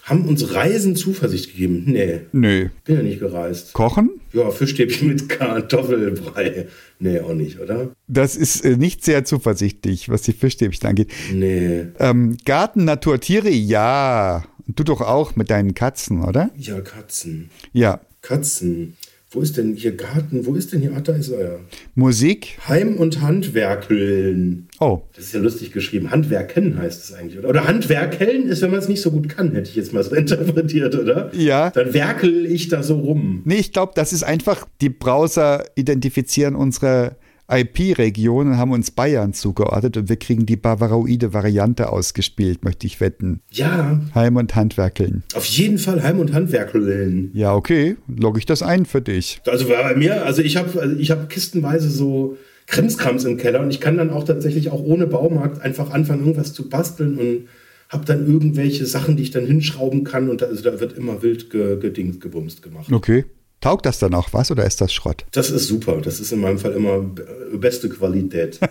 Haben 0.08 0.26
uns 0.26 0.54
Reisen 0.54 0.96
Zuversicht 0.96 1.52
gegeben? 1.52 1.84
Nee, 1.86 2.20
Nö. 2.32 2.68
bin 2.84 2.96
ja 2.96 3.02
nicht 3.02 3.20
gereist. 3.20 3.74
Kochen? 3.74 4.10
Ja, 4.32 4.50
Fischstäbchen 4.50 5.08
mit 5.08 5.28
Kartoffelbrei. 5.28 6.66
Nee, 6.98 7.20
auch 7.20 7.34
nicht, 7.34 7.60
oder? 7.60 7.90
Das 8.06 8.34
ist 8.34 8.64
äh, 8.64 8.76
nicht 8.76 9.04
sehr 9.04 9.24
zuversichtlich, 9.24 10.08
was 10.08 10.22
die 10.22 10.32
Fischstäbchen 10.32 10.88
angeht. 10.88 11.12
Nee. 11.32 11.88
Ähm, 11.98 12.38
Garten, 12.44 12.84
Natur, 12.84 13.20
Tiere, 13.20 13.50
ja. 13.50 14.44
Du 14.66 14.82
doch 14.82 15.00
auch 15.02 15.36
mit 15.36 15.50
deinen 15.50 15.74
Katzen, 15.74 16.24
oder? 16.24 16.50
Ja, 16.56 16.80
Katzen. 16.80 17.50
Ja. 17.72 18.00
Katzen. 18.22 18.96
Wo 19.30 19.40
ist 19.42 19.58
denn 19.58 19.74
hier 19.74 19.94
Garten? 19.94 20.46
Wo 20.46 20.54
ist 20.54 20.72
denn 20.72 20.80
hier? 20.80 20.92
Ach, 20.96 21.02
da 21.02 21.12
ist 21.12 21.28
er 21.28 21.40
ja. 21.42 21.56
Musik? 21.94 22.56
Heim- 22.66 22.96
und 22.96 23.20
Handwerkeln. 23.20 24.68
Oh, 24.80 25.02
Das 25.14 25.26
ist 25.26 25.34
ja 25.34 25.40
lustig 25.40 25.72
geschrieben. 25.72 26.10
Handwerken 26.10 26.78
heißt 26.78 27.04
es 27.04 27.12
eigentlich, 27.12 27.38
oder? 27.38 27.50
Oder 27.50 27.66
Handwerkeln 27.66 28.48
ist, 28.48 28.62
wenn 28.62 28.70
man 28.70 28.80
es 28.80 28.88
nicht 28.88 29.02
so 29.02 29.10
gut 29.10 29.28
kann, 29.28 29.52
hätte 29.52 29.68
ich 29.68 29.76
jetzt 29.76 29.92
mal 29.92 30.02
so 30.02 30.14
interpretiert, 30.14 30.94
oder? 30.94 31.30
Ja. 31.34 31.70
Dann 31.70 31.92
werkel 31.92 32.46
ich 32.46 32.68
da 32.68 32.82
so 32.82 32.98
rum. 33.00 33.42
Nee, 33.44 33.56
ich 33.56 33.72
glaube, 33.72 33.92
das 33.94 34.14
ist 34.14 34.22
einfach, 34.22 34.66
die 34.80 34.88
Browser 34.88 35.64
identifizieren 35.74 36.54
unsere 36.56 37.16
IP-Region 37.50 38.48
und 38.48 38.56
haben 38.58 38.72
uns 38.72 38.90
Bayern 38.90 39.32
zugeordnet 39.32 39.96
und 39.96 40.08
wir 40.08 40.16
kriegen 40.16 40.44
die 40.46 40.56
bavaroide 40.56 41.32
Variante 41.32 41.90
ausgespielt, 41.90 42.62
möchte 42.62 42.86
ich 42.86 43.00
wetten. 43.00 43.40
Ja, 43.50 44.00
Heim 44.14 44.36
und 44.36 44.54
Handwerkeln. 44.54 45.22
auf 45.34 45.46
jeden 45.46 45.78
Fall 45.78 46.02
Heim- 46.02 46.20
und 46.20 46.32
Handwerkeln. 46.32 47.30
Ja, 47.32 47.54
okay, 47.54 47.96
logge 48.06 48.38
ich 48.38 48.46
das 48.46 48.62
ein 48.62 48.84
für 48.84 49.00
dich. 49.00 49.40
Also 49.46 49.68
bei 49.68 49.94
mir, 49.94 50.26
also 50.26 50.42
ich 50.42 50.56
habe 50.56 50.80
also 50.80 50.96
ich 50.96 51.10
hab 51.10 51.28
kistenweise 51.30 51.88
so 51.90 52.36
Krimskrams 52.66 53.24
im 53.24 53.38
Keller 53.38 53.60
und 53.60 53.70
ich 53.70 53.80
kann 53.80 53.96
dann 53.96 54.10
auch 54.10 54.24
tatsächlich 54.24 54.70
auch 54.70 54.82
ohne 54.82 55.06
Baumarkt 55.06 55.62
einfach 55.62 55.90
anfangen, 55.90 56.20
irgendwas 56.20 56.52
zu 56.52 56.68
basteln 56.68 57.18
und 57.18 57.48
habe 57.88 58.04
dann 58.04 58.26
irgendwelche 58.26 58.84
Sachen, 58.84 59.16
die 59.16 59.22
ich 59.22 59.30
dann 59.30 59.46
hinschrauben 59.46 60.04
kann 60.04 60.28
und 60.28 60.42
da, 60.42 60.46
also 60.46 60.62
da 60.62 60.78
wird 60.78 60.92
immer 60.92 61.22
wild 61.22 61.48
ge, 61.48 61.78
gedings, 61.80 62.20
gebumst 62.20 62.62
gemacht. 62.62 62.92
Okay. 62.92 63.24
Taugt 63.60 63.86
das 63.86 63.98
dann 63.98 64.14
auch 64.14 64.28
was 64.32 64.50
oder 64.50 64.64
ist 64.66 64.80
das 64.80 64.92
Schrott? 64.92 65.24
Das 65.32 65.50
ist 65.50 65.66
super. 65.66 66.00
Das 66.00 66.20
ist 66.20 66.32
in 66.32 66.40
meinem 66.40 66.58
Fall 66.58 66.72
immer 66.72 67.00
beste 67.54 67.88
Qualität. 67.88 68.60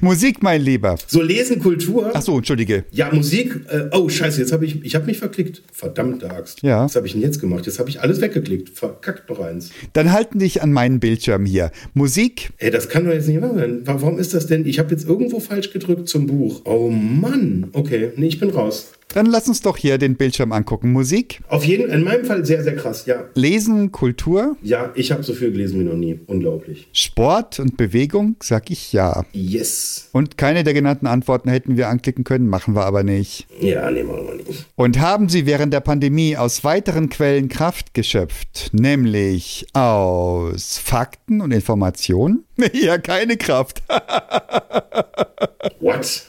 Musik, 0.00 0.42
mein 0.42 0.62
Lieber. 0.62 0.96
So 1.06 1.20
lesen 1.22 1.60
Kultur. 1.60 2.10
Ach 2.14 2.22
so, 2.22 2.36
entschuldige. 2.38 2.84
Ja, 2.90 3.12
Musik. 3.12 3.60
Äh, 3.68 3.88
oh, 3.92 4.08
scheiße, 4.08 4.40
jetzt 4.40 4.50
habe 4.52 4.64
ich, 4.64 4.82
ich 4.84 4.94
habe 4.94 5.06
mich 5.06 5.18
verklickt. 5.18 5.62
Verdammte 5.72 6.30
Axt. 6.30 6.62
Ja. 6.62 6.84
Was 6.84 6.96
habe 6.96 7.06
ich 7.06 7.12
denn 7.12 7.20
jetzt 7.22 7.38
gemacht? 7.40 7.66
Jetzt 7.66 7.78
habe 7.78 7.88
ich 7.90 8.00
alles 8.00 8.20
weggeklickt. 8.20 8.70
Verkackt 8.76 9.28
noch 9.28 9.40
eins. 9.40 9.70
Dann 9.92 10.10
halten 10.12 10.38
dich 10.38 10.62
an 10.62 10.72
meinen 10.72 11.00
Bildschirm 11.00 11.44
hier. 11.44 11.70
Musik, 11.94 12.50
Ey, 12.58 12.70
das 12.70 12.88
kann 12.88 13.04
doch 13.04 13.12
jetzt 13.12 13.28
nicht 13.28 13.40
wahr 13.42 13.54
sein. 13.54 13.86
Wa- 13.86 13.96
Warum 14.00 14.18
ist 14.18 14.34
das 14.34 14.46
denn? 14.46 14.66
Ich 14.66 14.78
habe 14.78 14.90
jetzt 14.90 15.06
irgendwo 15.06 15.38
falsch 15.38 15.70
gedrückt 15.72 16.08
zum 16.08 16.26
Buch. 16.26 16.62
Oh 16.64 16.88
Mann. 16.90 17.68
Okay, 17.72 18.12
nee, 18.16 18.26
ich 18.28 18.40
bin 18.40 18.50
raus. 18.50 18.92
Dann 19.08 19.26
lass 19.26 19.48
uns 19.48 19.62
doch 19.62 19.76
hier 19.76 19.98
den 19.98 20.16
Bildschirm 20.16 20.52
angucken. 20.52 20.92
Musik, 20.92 21.40
Auf 21.48 21.64
jeden 21.64 21.90
in 21.90 22.04
meinem 22.04 22.24
Fall 22.24 22.44
sehr, 22.44 22.62
sehr 22.62 22.76
krass. 22.76 23.06
Ja. 23.06 23.24
Lesen, 23.34 23.90
Kultur, 23.90 24.56
Ja, 24.62 24.92
ich 24.94 25.10
habe 25.12 25.22
so 25.22 25.32
viel 25.32 25.50
gelesen 25.50 25.80
wie 25.80 25.84
noch 25.84 25.94
nie. 25.94 26.20
Unglaublich. 26.26 26.88
Sport 26.92 27.58
und 27.58 27.76
Bewegung, 27.76 28.36
sag 28.42 28.70
ich 28.70 28.92
ja. 28.92 29.24
Yes. 29.32 30.08
Und 30.12 30.36
keine 30.36 30.62
der 30.64 30.74
genannten 30.74 31.06
Antworten 31.06 31.48
hätten 31.48 31.76
wir 31.76 31.88
anklicken 31.88 32.24
können, 32.24 32.48
machen 32.48 32.74
wir 32.74 32.84
aber 32.84 33.02
nicht. 33.02 33.46
Ja, 33.60 33.90
nee, 33.90 34.02
machen 34.02 34.26
wir 34.26 34.34
nicht. 34.34 34.66
Und 34.76 35.00
haben 35.00 35.28
Sie 35.28 35.46
während 35.46 35.72
der 35.72 35.80
Pandemie 35.80 36.36
aus 36.36 36.64
weiteren 36.64 37.08
Quellen 37.08 37.48
Kraft 37.48 37.94
geschöpft, 37.94 38.70
nämlich 38.72 39.66
aus 39.72 40.78
Fakten 40.78 41.40
und 41.40 41.52
Informationen? 41.52 42.44
Ja, 42.72 42.98
keine 42.98 43.36
Kraft. 43.36 43.82
What? 45.80 46.22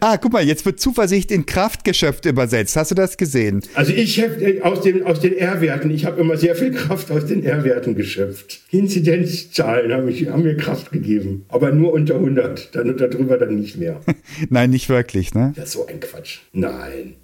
Ah, 0.00 0.16
guck 0.16 0.32
mal, 0.32 0.42
jetzt 0.42 0.64
wird 0.64 0.80
Zuversicht 0.80 1.30
in 1.30 1.44
Kraft 1.44 1.84
geschöpft 1.84 2.24
übersetzt. 2.24 2.76
Hast 2.76 2.90
du 2.90 2.94
das 2.94 3.16
gesehen? 3.16 3.62
Also 3.74 3.92
ich 3.92 4.22
habe 4.22 4.34
äh, 4.42 4.62
aus 4.62 4.80
den, 4.80 5.02
aus 5.04 5.20
den 5.20 5.36
R-Werten, 5.36 5.90
ich 5.90 6.06
habe 6.06 6.20
immer 6.20 6.36
sehr 6.38 6.54
viel 6.56 6.72
Kraft 6.72 7.10
aus 7.10 7.26
den 7.26 7.44
R-Werten 7.44 7.94
geschöpft. 7.94 8.60
Inzidenzzahlen 8.70 9.92
haben, 9.92 10.06
mich, 10.06 10.28
haben 10.28 10.42
mir 10.42 10.56
Kraft 10.56 10.92
gegeben. 10.92 11.44
Aber 11.48 11.72
nur 11.72 11.92
unter 11.92 12.14
100. 12.14 12.74
Dann 12.74 12.96
darüber 12.96 13.36
dann 13.36 13.56
nicht 13.56 13.76
mehr. 13.76 14.00
Nein, 14.48 14.70
nicht 14.70 14.88
wirklich, 14.88 15.34
ne? 15.34 15.52
Ja, 15.56 15.66
so 15.66 15.86
ein 15.86 16.00
Quatsch. 16.00 16.38
Nein. 16.52 17.16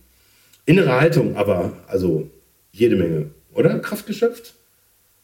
Innere 0.67 1.01
Haltung, 1.01 1.37
aber 1.37 1.73
also 1.87 2.29
jede 2.73 2.97
Menge. 2.97 3.31
Oder? 3.55 3.79
Kraft 3.79 4.07
geschöpft? 4.07 4.56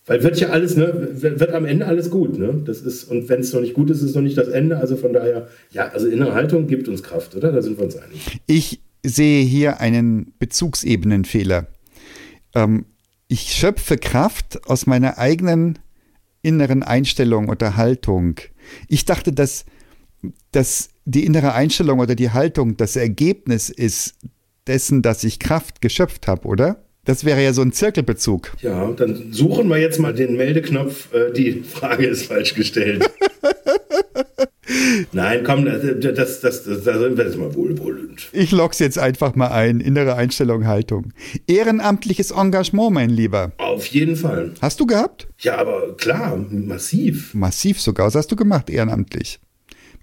Weil 0.07 0.25
wird 0.25 0.41
ja 0.41 0.49
alles, 0.49 0.77
ne, 0.77 1.11
wird 1.13 1.53
am 1.53 1.65
Ende 1.65 1.87
alles 1.87 2.11
gut, 2.11 2.37
ne? 2.37 2.63
Das 2.65 2.81
ist, 2.81 3.05
und 3.05 3.29
wenn 3.29 3.41
es 3.41 3.53
noch 3.53 3.61
nicht 3.61 3.75
gut 3.75 3.89
ist, 3.89 3.99
ist 3.99 4.11
es 4.11 4.15
noch 4.15 4.23
nicht 4.23 4.37
das 4.37 4.49
Ende. 4.49 4.79
Also 4.79 4.97
von 4.97 5.13
daher, 5.13 5.49
ja, 5.71 5.89
also 5.89 6.09
innere 6.09 6.35
Haltung 6.35 6.67
gibt 6.67 6.89
uns 6.89 7.03
Kraft, 7.05 7.37
oder? 7.37 7.53
Da 7.53 7.63
sind 7.63 7.79
wir 7.79 7.85
uns 7.85 7.97
einig. 7.97 8.41
Ich 8.47 8.81
sehe 9.05 9.45
hier 9.45 9.81
einen 9.81 10.33
Bezugsebenenfehler. 10.41 11.69
Ähm, 12.55 12.87
ich 13.29 13.53
schöpfe 13.53 13.97
Kraft 13.97 14.67
aus 14.69 14.87
meiner 14.87 15.19
eigenen 15.19 15.79
inneren 16.43 16.83
Einstellung 16.83 17.49
oder 17.49 17.77
Haltung. 17.77 18.41
Ich 18.89 19.05
dachte, 19.05 19.33
dass, 19.33 19.65
dass 20.51 20.91
die 21.05 21.25
innere 21.25 21.55
Einstellung 21.55 22.01
oder 22.01 22.17
die 22.17 22.31
Haltung 22.31 22.77
das 22.77 22.97
Ergebnis 22.97 23.71
ist 23.71 24.17
dessen, 24.67 25.03
dass 25.03 25.25
ich 25.25 25.39
Kraft 25.39 25.81
geschöpft 25.81 26.27
habe, 26.27 26.47
oder? 26.47 26.85
Das 27.05 27.25
wäre 27.25 27.43
ja 27.43 27.53
so 27.53 27.63
ein 27.63 27.73
Zirkelbezug. 27.73 28.53
Ja, 28.61 28.93
dann 28.93 29.33
suchen 29.33 29.69
wir 29.69 29.79
jetzt 29.79 29.99
mal 29.99 30.15
den 30.15 30.37
Meldeknopf. 30.37 31.13
Äh, 31.13 31.33
die 31.33 31.63
Frage 31.69 32.07
ist 32.07 32.27
falsch 32.27 32.55
gestellt. 32.55 33.11
Nein, 35.13 35.43
komm, 35.45 35.65
das, 35.65 35.83
das, 36.01 36.41
das, 36.41 36.63
das, 36.65 36.85
da 36.85 36.99
sind 36.99 37.17
wir 37.17 37.25
jetzt 37.25 37.37
mal 37.37 37.53
wohlwollend. 37.55 38.29
Ich 38.33 38.53
log's 38.53 38.79
jetzt 38.79 38.99
einfach 38.99 39.35
mal 39.35 39.49
ein. 39.49 39.81
Innere 39.81 40.15
Einstellung, 40.15 40.67
Haltung. 40.67 41.13
Ehrenamtliches 41.49 42.31
Engagement, 42.31 42.93
mein 42.93 43.11
Lieber. 43.11 43.51
Auf 43.59 43.87
jeden 43.87 44.15
Fall. 44.15 44.53
Hast 44.63 44.79
du 44.79 44.87
gehabt? 44.87 45.29
Ja, 45.41 45.59
aber 45.59 45.97
klar, 45.97 46.37
massiv. 46.51 47.35
Massiv 47.35 47.81
sogar. 47.81 48.07
Was 48.07 48.15
hast 48.15 48.31
du 48.31 48.37
gemacht, 48.37 48.71
ehrenamtlich? 48.71 49.41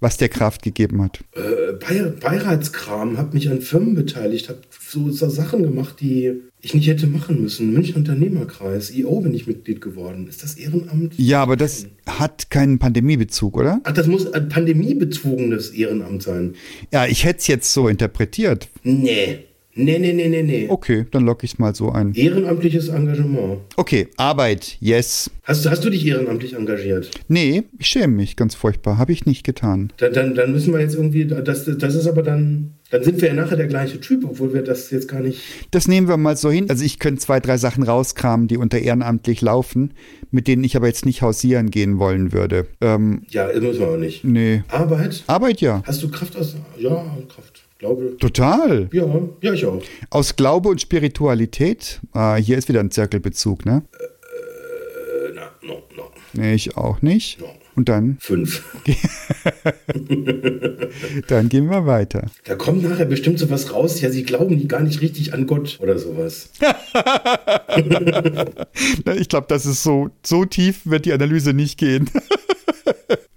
Was 0.00 0.16
dir 0.16 0.28
Kraft 0.28 0.62
gegeben 0.62 1.02
hat. 1.02 1.20
Äh, 1.34 1.72
Be 1.74 2.16
Beiratskram, 2.20 3.18
habe 3.18 3.34
mich 3.34 3.50
an 3.50 3.60
Firmen 3.60 3.94
beteiligt, 3.94 4.48
habe 4.48 4.60
so, 4.70 5.10
so 5.10 5.28
Sachen 5.28 5.62
gemacht, 5.62 5.96
die 6.00 6.40
ich 6.62 6.74
nicht 6.74 6.88
hätte 6.88 7.06
machen 7.06 7.42
müssen. 7.42 7.72
München 7.72 7.96
Unternehmerkreis, 7.96 8.90
IO 8.90 9.20
bin 9.20 9.34
ich 9.34 9.46
Mitglied 9.46 9.80
geworden. 9.80 10.26
Ist 10.26 10.42
das 10.42 10.54
Ehrenamt? 10.54 11.14
Ja, 11.18 11.42
aber 11.42 11.56
das 11.56 11.86
hat 12.06 12.50
keinen 12.50 12.78
Pandemiebezug, 12.78 13.56
oder? 13.56 13.80
Ach, 13.84 13.92
das 13.92 14.06
muss 14.06 14.30
ein 14.32 14.48
pandemiebezogenes 14.48 15.70
Ehrenamt 15.70 16.22
sein. 16.22 16.54
Ja, 16.92 17.06
ich 17.06 17.24
hätte 17.24 17.40
es 17.40 17.46
jetzt 17.46 17.72
so 17.72 17.88
interpretiert. 17.88 18.68
Nee. 18.82 19.40
Nee, 19.84 19.98
nee, 19.98 20.12
nee, 20.12 20.28
nee, 20.28 20.42
nee. 20.42 20.66
Okay, 20.68 21.06
dann 21.10 21.24
logge 21.24 21.44
ich 21.46 21.52
es 21.54 21.58
mal 21.58 21.74
so 21.74 21.90
ein. 21.90 22.14
Ehrenamtliches 22.14 22.88
Engagement. 22.88 23.58
Okay, 23.76 24.08
Arbeit, 24.16 24.76
yes. 24.80 25.30
Hast, 25.44 25.64
du- 25.64 25.70
hast 25.70 25.84
du 25.84 25.90
dich 25.90 26.06
ehrenamtlich 26.06 26.54
engagiert? 26.54 27.10
Nee, 27.28 27.64
ich 27.78 27.86
schäme 27.88 28.14
mich 28.14 28.36
ganz 28.36 28.54
furchtbar. 28.54 28.98
Habe 28.98 29.12
ich 29.12 29.26
nicht 29.26 29.44
getan. 29.44 29.92
Dann, 29.96 30.12
dann, 30.12 30.34
dann 30.34 30.52
müssen 30.52 30.72
wir 30.72 30.80
jetzt 30.80 30.94
irgendwie, 30.94 31.24
das, 31.26 31.64
das 31.64 31.94
ist 31.94 32.06
aber 32.06 32.22
dann, 32.22 32.72
dann 32.90 33.02
sind 33.04 33.20
wir 33.20 33.28
ja 33.28 33.34
nachher 33.34 33.56
der 33.56 33.66
gleiche 33.68 34.00
Typ, 34.00 34.24
obwohl 34.24 34.52
wir 34.54 34.62
das 34.62 34.90
jetzt 34.90 35.08
gar 35.08 35.20
nicht. 35.20 35.40
Das 35.70 35.88
nehmen 35.88 36.08
wir 36.08 36.16
mal 36.16 36.36
so 36.36 36.50
hin. 36.50 36.68
Also 36.68 36.84
ich 36.84 36.98
könnte 36.98 37.20
zwei, 37.20 37.40
drei 37.40 37.56
Sachen 37.56 37.82
rauskramen, 37.82 38.48
die 38.48 38.56
unter 38.56 38.78
ehrenamtlich 38.78 39.40
laufen, 39.40 39.94
mit 40.30 40.46
denen 40.46 40.62
ich 40.64 40.76
aber 40.76 40.86
jetzt 40.86 41.06
nicht 41.06 41.22
hausieren 41.22 41.70
gehen 41.70 41.98
wollen 41.98 42.32
würde. 42.32 42.66
Ähm, 42.80 43.22
Ja, 43.30 43.48
müssen 43.58 43.80
wir 43.80 43.86
aber 43.88 43.96
nicht. 43.98 44.24
nee. 44.24 44.62
Arbeit? 44.68 45.24
Arbeit 45.26 45.60
ja. 45.60 45.82
Hast 45.86 46.02
du 46.02 46.08
Kraft 46.10 46.36
aus. 46.36 46.54
Ja, 46.78 47.04
Kraft. 47.28 47.59
Glaube. 47.80 48.16
Total. 48.18 48.90
Ja, 48.92 49.06
ja, 49.40 49.52
ich 49.54 49.64
auch. 49.64 49.82
Aus 50.10 50.36
Glaube 50.36 50.68
und 50.68 50.82
Spiritualität. 50.82 52.00
Ah, 52.12 52.36
hier 52.36 52.58
ist 52.58 52.68
wieder 52.68 52.80
ein 52.80 52.90
Zirkelbezug, 52.90 53.64
ne? 53.64 53.82
Äh, 53.98 55.32
na, 55.34 55.50
no, 55.62 55.82
no, 55.96 56.10
Nee, 56.34 56.52
ich 56.52 56.76
auch 56.76 57.00
nicht. 57.00 57.40
no. 57.40 57.46
Und 57.76 57.88
dann, 57.88 58.18
Fünf. 58.20 58.62
dann 61.28 61.48
gehen 61.48 61.70
wir 61.70 61.86
weiter. 61.86 62.26
Da 62.44 62.54
kommt 62.56 62.82
nachher 62.82 63.06
bestimmt 63.06 63.38
sowas 63.38 63.72
raus. 63.72 64.02
Ja, 64.02 64.10
sie 64.10 64.24
glauben 64.24 64.68
gar 64.68 64.80
nicht 64.80 65.00
richtig 65.00 65.32
an 65.32 65.46
Gott 65.46 65.78
oder 65.80 65.98
sowas. 65.98 66.50
Ich 69.18 69.28
glaube, 69.28 69.46
das 69.48 69.64
ist 69.64 69.82
so, 69.82 70.10
so 70.24 70.44
tief 70.44 70.80
wird 70.84 71.06
die 71.06 71.12
Analyse 71.12 71.54
nicht 71.54 71.78
gehen. 71.78 72.10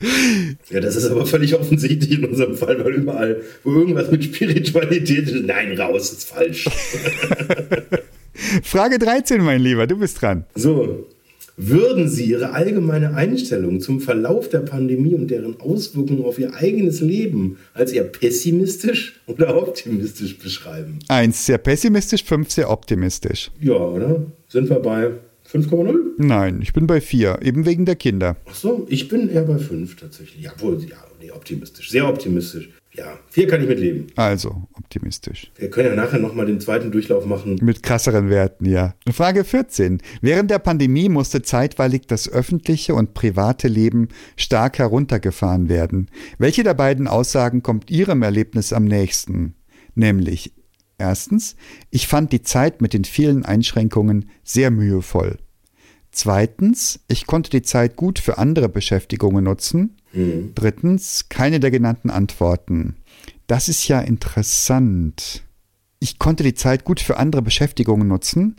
Ja, 0.70 0.80
das 0.80 0.96
ist 0.96 1.06
aber 1.06 1.26
völlig 1.26 1.56
offensichtlich 1.56 2.12
in 2.12 2.26
unserem 2.26 2.56
Fall, 2.56 2.84
weil 2.84 2.94
überall, 2.94 3.42
wo 3.64 3.72
irgendwas 3.72 4.12
mit 4.12 4.24
Spiritualität 4.24 5.30
ist, 5.30 5.46
nein, 5.46 5.80
raus, 5.80 6.12
ist 6.12 6.28
falsch. 6.28 6.66
Frage 8.64 9.00
13, 9.00 9.42
mein 9.42 9.62
Lieber, 9.62 9.88
du 9.88 9.98
bist 9.98 10.22
dran. 10.22 10.46
So, 10.56 11.08
würden 11.56 12.10
Sie 12.10 12.26
Ihre 12.26 12.54
allgemeine 12.54 13.14
Einstellung 13.14 13.80
zum 13.80 14.00
Verlauf 14.02 14.50
der 14.50 14.60
Pandemie 14.60 15.14
und 15.14 15.30
deren 15.30 15.60
Auswirkungen 15.60 16.26
auf 16.26 16.40
Ihr 16.40 16.54
eigenes 16.56 17.00
Leben 17.00 17.58
als 17.76 17.92
eher 17.92 18.06
pessimistisch 18.06 19.22
oder 19.28 19.56
optimistisch 19.56 20.40
beschreiben? 20.40 21.00
Eins 21.10 21.46
sehr 21.46 21.60
pessimistisch, 21.60 22.24
fünf 22.24 22.52
sehr 22.52 22.72
optimistisch. 22.72 23.52
Ja, 23.62 23.76
oder? 23.76 24.26
Sind 24.48 24.70
wir 24.70 24.80
bei 24.80 25.12
5,0? 25.54 26.14
Nein, 26.18 26.62
ich 26.64 26.74
bin 26.74 26.88
bei 26.88 27.00
vier, 27.00 27.40
eben 27.44 27.66
wegen 27.66 27.86
der 27.86 27.96
Kinder. 27.96 28.38
Ach 28.50 28.56
so, 28.56 28.88
ich 28.90 29.08
bin 29.08 29.30
eher 29.30 29.44
bei 29.44 29.60
5 29.60 29.96
tatsächlich. 29.98 30.44
Ja, 30.44 30.52
wohl, 30.58 30.82
ja, 30.82 30.98
nee, 31.22 31.30
optimistisch. 31.30 31.92
Sehr 31.92 32.08
optimistisch. 32.08 32.70
Ja, 32.96 33.20
4 33.30 33.48
kann 33.48 33.62
ich 33.62 33.68
mitleben. 33.68 34.08
Also, 34.16 34.68
optimistisch. 34.74 35.52
Wir 35.56 35.70
können 35.70 35.90
ja 35.90 35.96
nachher 35.96 36.20
nochmal 36.20 36.48
den 36.48 36.60
zweiten 36.60 36.92
Durchlauf 36.92 37.26
machen. 37.26 37.58
Mit 37.62 37.84
krasseren 37.84 38.30
Werten, 38.30 38.66
ja. 38.66 38.96
Frage 39.12 39.44
14. 39.44 40.00
Während 40.22 40.50
der 40.50 40.60
Pandemie 40.60 41.10
musste 41.10 41.44
zeitweilig 41.44 42.08
das 42.08 42.28
öffentliche 42.28 42.96
und 42.96 43.14
private 43.14 43.68
Leben 43.68 44.10
stark 44.38 44.80
heruntergefahren 44.80 45.70
werden. 45.70 46.10
Welche 46.40 46.64
der 46.64 46.76
beiden 46.76 47.08
Aussagen 47.08 47.62
kommt 47.62 47.92
Ihrem 47.92 48.24
Erlebnis 48.24 48.74
am 48.74 48.86
nächsten? 48.86 49.56
Nämlich, 49.96 50.54
erstens, 51.00 51.56
ich 51.90 52.08
fand 52.08 52.32
die 52.32 52.42
Zeit 52.42 52.82
mit 52.82 52.94
den 52.94 53.06
vielen 53.06 53.44
Einschränkungen 53.44 54.30
sehr 54.44 54.70
mühevoll. 54.72 55.38
Zweitens, 56.14 57.00
ich 57.08 57.26
konnte 57.26 57.50
die 57.50 57.64
Zeit 57.64 57.96
gut 57.96 58.20
für 58.20 58.38
andere 58.38 58.70
Beschäftigungen 58.70 59.44
nutzen. 59.44 59.98
Drittens, 60.54 61.28
keine 61.28 61.60
der 61.60 61.72
genannten 61.72 62.12
Antworten. 62.12 62.96
Das 63.48 63.68
ist 63.68 63.88
ja 63.88 64.00
interessant. 64.00 65.44
Ich 66.00 66.20
konnte 66.20 66.44
die 66.44 66.54
Zeit 66.54 66.86
gut 66.86 67.00
für 67.00 67.18
andere 67.18 67.42
Beschäftigungen 67.42 68.08
nutzen. 68.08 68.56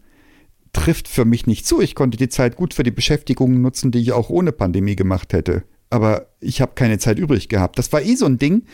trifft 0.72 1.06
für 1.06 1.24
mich 1.24 1.46
nicht 1.46 1.64
zu. 1.64 1.80
Ich 1.80 1.94
konnte 1.94 2.18
die 2.18 2.28
Zeit 2.28 2.56
gut 2.56 2.74
für 2.74 2.82
die 2.82 2.90
Beschäftigungen 2.90 3.62
nutzen, 3.62 3.92
die 3.92 4.00
ich 4.00 4.10
auch 4.10 4.28
ohne 4.28 4.50
Pandemie 4.50 4.96
gemacht 4.96 5.32
hätte 5.32 5.62
aber 5.94 6.26
ich 6.40 6.60
habe 6.60 6.72
keine 6.74 6.98
Zeit 6.98 7.20
übrig 7.20 7.48
gehabt. 7.48 7.78
Das 7.78 7.92
war 7.92 8.02
eh 8.02 8.16
so 8.16 8.26
ein 8.26 8.38
Ding. 8.38 8.64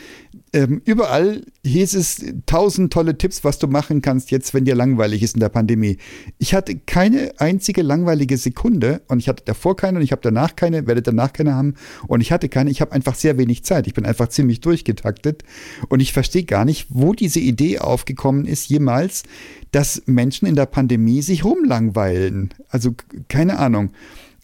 Ähm, 0.53 0.81
überall 0.83 1.45
hieß 1.65 1.93
es 1.93 2.25
tausend 2.45 2.91
tolle 2.91 3.17
Tipps, 3.17 3.45
was 3.45 3.57
du 3.57 3.67
machen 3.67 4.01
kannst 4.01 4.31
jetzt, 4.31 4.53
wenn 4.53 4.65
dir 4.65 4.75
langweilig 4.75 5.23
ist 5.23 5.35
in 5.35 5.39
der 5.39 5.47
Pandemie. 5.47 5.97
Ich 6.39 6.53
hatte 6.53 6.77
keine 6.77 7.31
einzige 7.37 7.83
langweilige 7.83 8.35
Sekunde 8.35 9.01
und 9.07 9.19
ich 9.19 9.29
hatte 9.29 9.43
davor 9.45 9.77
keine 9.77 9.99
und 9.99 10.03
ich 10.03 10.11
habe 10.11 10.21
danach 10.21 10.57
keine, 10.57 10.87
werde 10.87 11.01
danach 11.01 11.31
keine 11.31 11.53
haben 11.53 11.75
und 12.07 12.19
ich 12.19 12.33
hatte 12.33 12.49
keine. 12.49 12.69
Ich 12.69 12.81
habe 12.81 12.91
einfach 12.91 13.15
sehr 13.15 13.37
wenig 13.37 13.63
Zeit. 13.63 13.87
Ich 13.87 13.93
bin 13.93 14.05
einfach 14.05 14.27
ziemlich 14.27 14.59
durchgetaktet 14.59 15.45
und 15.87 16.01
ich 16.01 16.11
verstehe 16.11 16.43
gar 16.43 16.65
nicht, 16.65 16.87
wo 16.89 17.13
diese 17.13 17.39
Idee 17.39 17.79
aufgekommen 17.79 18.45
ist 18.45 18.67
jemals, 18.67 19.23
dass 19.71 20.03
Menschen 20.05 20.47
in 20.47 20.55
der 20.55 20.65
Pandemie 20.65 21.21
sich 21.21 21.45
rumlangweilen. 21.45 22.53
Also 22.67 22.93
keine 23.29 23.57
Ahnung. 23.57 23.91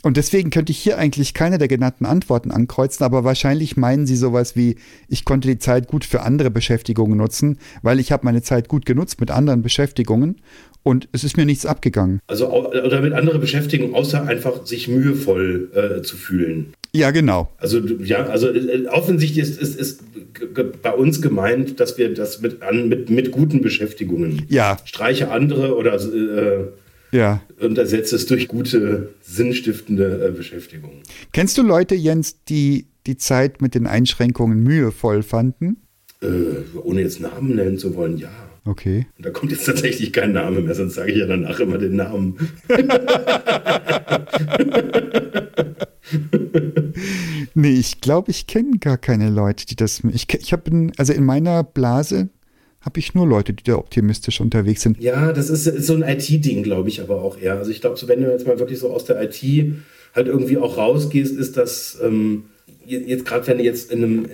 Und 0.03 0.15
deswegen 0.15 0.51
könnte 0.51 0.71
ich 0.71 0.77
hier 0.77 0.97
eigentlich 0.97 1.33
keine 1.33 1.57
der 1.57 1.67
genannten 1.67 2.05
Antworten 2.05 2.51
ankreuzen, 2.51 3.03
aber 3.03 3.23
wahrscheinlich 3.23 3.77
meinen 3.77 4.05
Sie 4.05 4.15
sowas 4.15 4.55
wie, 4.55 4.77
ich 5.07 5.25
konnte 5.25 5.47
die 5.47 5.57
Zeit 5.57 5.87
gut 5.87 6.05
für 6.05 6.21
andere 6.21 6.51
Beschäftigungen 6.51 7.17
nutzen, 7.17 7.57
weil 7.81 7.99
ich 7.99 8.11
habe 8.11 8.25
meine 8.25 8.43
Zeit 8.43 8.67
gut 8.67 8.85
genutzt 8.85 9.19
mit 9.19 9.31
anderen 9.31 9.63
Beschäftigungen 9.63 10.39
und 10.83 11.09
es 11.11 11.23
ist 11.23 11.35
mir 11.35 11.45
nichts 11.45 11.65
abgegangen. 11.65 12.21
Also 12.27 12.49
oder 12.49 13.01
mit 13.01 13.13
anderen 13.13 13.41
Beschäftigungen, 13.41 13.95
außer 13.95 14.25
einfach 14.25 14.65
sich 14.65 14.87
mühevoll 14.87 15.71
äh, 15.73 16.01
zu 16.03 16.15
fühlen. 16.15 16.73
Ja, 16.93 17.11
genau. 17.11 17.49
Also 17.57 17.79
ja, 17.79 18.25
also 18.27 18.49
äh, 18.49 18.87
offensichtlich 18.87 19.39
ist, 19.39 19.59
ist, 19.59 19.75
ist 19.75 20.01
bei 20.81 20.93
uns 20.93 21.21
gemeint, 21.21 21.79
dass 21.79 21.97
wir 21.97 22.13
das 22.13 22.41
mit, 22.41 22.61
an, 22.61 22.87
mit, 22.87 23.09
mit 23.09 23.31
guten 23.31 23.61
Beschäftigungen 23.61 24.43
ja. 24.47 24.77
streiche 24.85 25.29
andere 25.29 25.75
oder 25.75 25.95
äh, 25.95 26.67
ja. 27.17 27.41
Und 27.59 27.77
ersetzt 27.77 28.13
es 28.13 28.27
durch 28.27 28.47
gute, 28.47 29.09
sinnstiftende 29.21 30.27
äh, 30.27 30.31
Beschäftigung. 30.31 31.01
Kennst 31.33 31.57
du 31.57 31.63
Leute, 31.63 31.95
Jens, 31.95 32.43
die 32.45 32.87
die 33.07 33.17
Zeit 33.17 33.61
mit 33.61 33.75
den 33.75 33.87
Einschränkungen 33.87 34.61
mühevoll 34.61 35.23
fanden? 35.23 35.77
Äh, 36.21 36.27
ohne 36.83 37.01
jetzt 37.01 37.19
Namen 37.19 37.55
nennen 37.55 37.77
zu 37.77 37.95
wollen, 37.95 38.17
ja. 38.17 38.29
Okay. 38.65 39.07
Und 39.17 39.25
da 39.25 39.31
kommt 39.31 39.51
jetzt 39.51 39.65
tatsächlich 39.65 40.13
kein 40.13 40.33
Name 40.33 40.61
mehr, 40.61 40.75
sonst 40.75 40.95
sage 40.95 41.11
ich 41.11 41.17
ja 41.17 41.25
danach 41.25 41.59
immer 41.59 41.77
den 41.77 41.95
Namen. 41.95 42.37
nee, 47.53 47.73
ich 47.73 48.01
glaube, 48.01 48.31
ich 48.31 48.45
kenne 48.45 48.77
gar 48.79 48.97
keine 48.97 49.29
Leute, 49.29 49.65
die 49.65 49.77
das. 49.77 50.03
Ich, 50.11 50.27
ich 50.33 50.51
habe, 50.51 50.91
also 50.97 51.13
in 51.13 51.23
meiner 51.23 51.63
Blase 51.63 52.27
habe 52.81 52.99
ich 52.99 53.13
nur 53.13 53.27
Leute, 53.27 53.53
die 53.53 53.63
da 53.63 53.75
optimistisch 53.75 54.39
unterwegs 54.39 54.81
sind. 54.81 55.01
Ja, 55.01 55.33
das 55.33 55.49
ist, 55.49 55.67
ist 55.67 55.87
so 55.87 55.93
ein 55.93 56.03
IT-Ding, 56.03 56.63
glaube 56.63 56.89
ich, 56.89 57.01
aber 57.01 57.21
auch 57.21 57.39
eher. 57.39 57.55
Also 57.57 57.71
ich 57.71 57.81
glaube, 57.81 57.97
so, 57.97 58.07
wenn 58.07 58.21
du 58.21 58.31
jetzt 58.31 58.47
mal 58.47 58.59
wirklich 58.59 58.79
so 58.79 58.91
aus 58.91 59.05
der 59.05 59.21
IT 59.21 59.41
halt 60.13 60.27
irgendwie 60.27 60.57
auch 60.57 60.77
rausgehst, 60.77 61.35
ist 61.35 61.57
das 61.57 61.97
ähm, 62.03 62.45
jetzt 62.85 63.25
gerade, 63.25 63.45
wenn 63.47 63.57
du 63.57 63.63
jetzt 63.63 63.91
in 63.91 64.03
einem, 64.03 64.25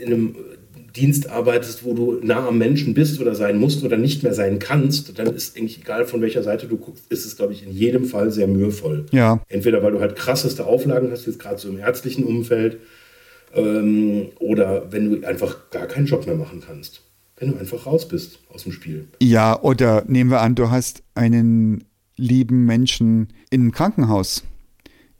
in 0.00 0.06
einem 0.06 0.36
Dienst 0.96 1.28
arbeitest, 1.28 1.84
wo 1.84 1.92
du 1.92 2.18
nah 2.22 2.48
am 2.48 2.58
Menschen 2.58 2.94
bist 2.94 3.20
oder 3.20 3.34
sein 3.34 3.58
musst 3.58 3.84
oder 3.84 3.96
nicht 3.96 4.22
mehr 4.22 4.32
sein 4.32 4.58
kannst, 4.58 5.18
dann 5.18 5.34
ist 5.34 5.56
eigentlich 5.56 5.78
egal, 5.78 6.06
von 6.06 6.22
welcher 6.22 6.42
Seite 6.42 6.66
du 6.66 6.76
guckst, 6.76 7.04
ist 7.10 7.26
es, 7.26 7.36
glaube 7.36 7.52
ich, 7.52 7.64
in 7.64 7.72
jedem 7.72 8.04
Fall 8.04 8.30
sehr 8.30 8.46
mühevoll. 8.46 9.06
Ja. 9.12 9.42
Entweder 9.48 9.82
weil 9.82 9.92
du 9.92 10.00
halt 10.00 10.16
krasseste 10.16 10.66
Auflagen 10.66 11.10
hast, 11.10 11.26
jetzt 11.26 11.38
gerade 11.38 11.58
so 11.58 11.68
im 11.68 11.78
ärztlichen 11.78 12.24
Umfeld, 12.24 12.78
ähm, 13.54 14.28
oder 14.38 14.86
wenn 14.90 15.10
du 15.10 15.26
einfach 15.26 15.70
gar 15.70 15.86
keinen 15.86 16.06
Job 16.06 16.26
mehr 16.26 16.36
machen 16.36 16.62
kannst 16.66 17.02
wenn 17.38 17.52
du 17.52 17.58
einfach 17.58 17.86
raus 17.86 18.08
bist 18.08 18.40
aus 18.52 18.64
dem 18.64 18.72
Spiel. 18.72 19.08
Ja, 19.22 19.60
oder 19.60 20.04
nehmen 20.06 20.30
wir 20.30 20.40
an, 20.40 20.54
du 20.54 20.70
hast 20.70 21.02
einen 21.14 21.84
lieben 22.16 22.64
Menschen 22.64 23.28
im 23.50 23.72
Krankenhaus, 23.72 24.44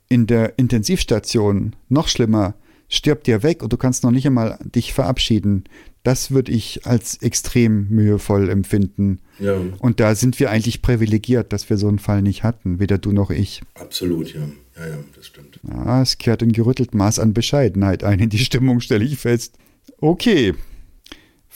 in 0.09 0.27
der 0.27 0.59
Intensivstation, 0.59 1.77
noch 1.89 2.09
schlimmer, 2.09 2.55
stirbt 2.89 3.27
dir 3.27 3.43
weg 3.43 3.63
und 3.63 3.73
du 3.73 3.77
kannst 3.77 4.03
noch 4.03 4.11
nicht 4.11 4.27
einmal 4.27 4.59
dich 4.63 4.93
verabschieden. 4.93 5.65
Das 6.03 6.31
würde 6.31 6.53
ich 6.53 6.87
als 6.87 7.21
extrem 7.21 7.89
mühevoll 7.91 8.49
empfinden. 8.49 9.21
Ja. 9.39 9.61
Und 9.79 10.01
da 10.01 10.15
sind 10.15 10.41
wir 10.41 10.51
eigentlich 10.51 10.81
privilegiert, 10.81 11.53
dass 11.53 11.69
wir 11.69 11.77
so 11.77 11.89
einen 11.89 11.99
Fall 11.99 12.23
nicht 12.23 12.45
hatten, 12.45 12.81
weder 12.81 12.99
du 12.99 13.13
noch 13.13 13.31
ich. 13.31 13.61
Absolut, 13.75 14.33
ja. 14.35 14.41
Ja, 14.79 14.87
ja, 14.87 14.99
das 15.15 15.27
stimmt. 15.27 15.61
Ja, 15.69 16.03
es 16.03 16.19
kehrt 16.19 16.43
ein 16.43 16.53
gerüttelt 16.53 16.95
Maß 16.95 17.19
an 17.19 17.35
Bescheidenheit 17.35 18.05
ein 18.05 18.21
in 18.21 18.31
die 18.31 18.39
Stimmung, 18.39 18.81
stelle 18.81 19.05
ich 19.05 19.19
fest. 19.19 19.59
Okay, 20.01 20.55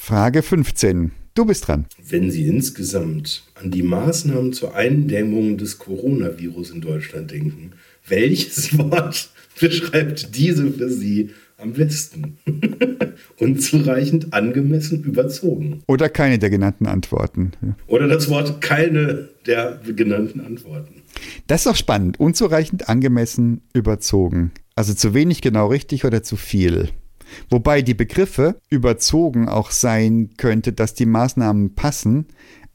Frage 0.05 0.43
15. 0.43 1.13
Du 1.37 1.45
bist 1.45 1.69
dran. 1.69 1.87
Wenn 2.09 2.33
Sie 2.33 2.49
insgesamt 2.49 3.45
an 3.55 3.71
die 3.71 3.85
Maßnahmen 3.85 4.53
zur 4.53 4.75
Eindämmung 4.75 5.59
des 5.59 5.79
Coronavirus 5.79 6.71
in 6.71 6.81
Deutschland 6.81 7.31
denken, 7.31 7.75
welches 8.09 8.77
Wort 8.79 9.31
beschreibt 9.61 10.35
diese 10.37 10.73
für 10.73 10.91
Sie 10.91 11.31
am 11.57 11.75
besten? 11.75 12.37
Unzureichend, 13.39 14.35
angemessen, 14.35 15.05
überzogen. 15.05 15.85
Oder 15.87 16.09
keine 16.09 16.41
der 16.41 16.51
genannten 16.51 16.87
Antworten. 16.87 17.53
Oder 17.87 18.09
das 18.09 18.29
Wort 18.29 18.61
keine 18.61 19.29
der 19.47 19.79
genannten 19.87 20.41
Antworten. 20.41 21.03
Das 21.47 21.61
ist 21.61 21.67
auch 21.69 21.77
spannend. 21.77 22.19
Unzureichend, 22.19 22.89
angemessen, 22.89 23.61
überzogen. 23.73 24.51
Also 24.75 24.95
zu 24.95 25.15
wenig 25.15 25.43
genau 25.43 25.69
richtig 25.69 26.05
oder 26.05 26.25
zu 26.25 26.35
viel. 26.35 26.89
Wobei 27.51 27.83
die 27.83 27.95
Begriffe 27.95 28.57
überzogen 28.71 29.49
auch 29.49 29.71
sein 29.71 30.31
könnte, 30.37 30.73
dass 30.73 30.95
die 30.95 31.07
Maßnahmen 31.07 31.75
passen, 31.75 32.27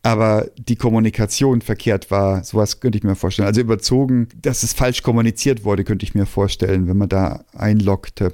aber 0.04 0.50
die 0.58 0.76
Kommunikation 0.76 1.62
verkehrt 1.62 2.12
war. 2.12 2.44
Sowas 2.44 2.80
könnte 2.80 2.98
ich 2.98 3.04
mir 3.04 3.16
vorstellen. 3.16 3.48
Also 3.48 3.62
überzogen, 3.62 4.28
dass 4.42 4.64
es 4.64 4.74
falsch 4.74 5.04
kommuniziert 5.04 5.66
wurde, 5.66 5.84
könnte 5.84 6.06
ich 6.06 6.16
mir 6.16 6.26
vorstellen, 6.26 6.88
wenn 6.88 6.98
man 6.98 7.10
da 7.10 7.44
einloggte. 7.54 8.34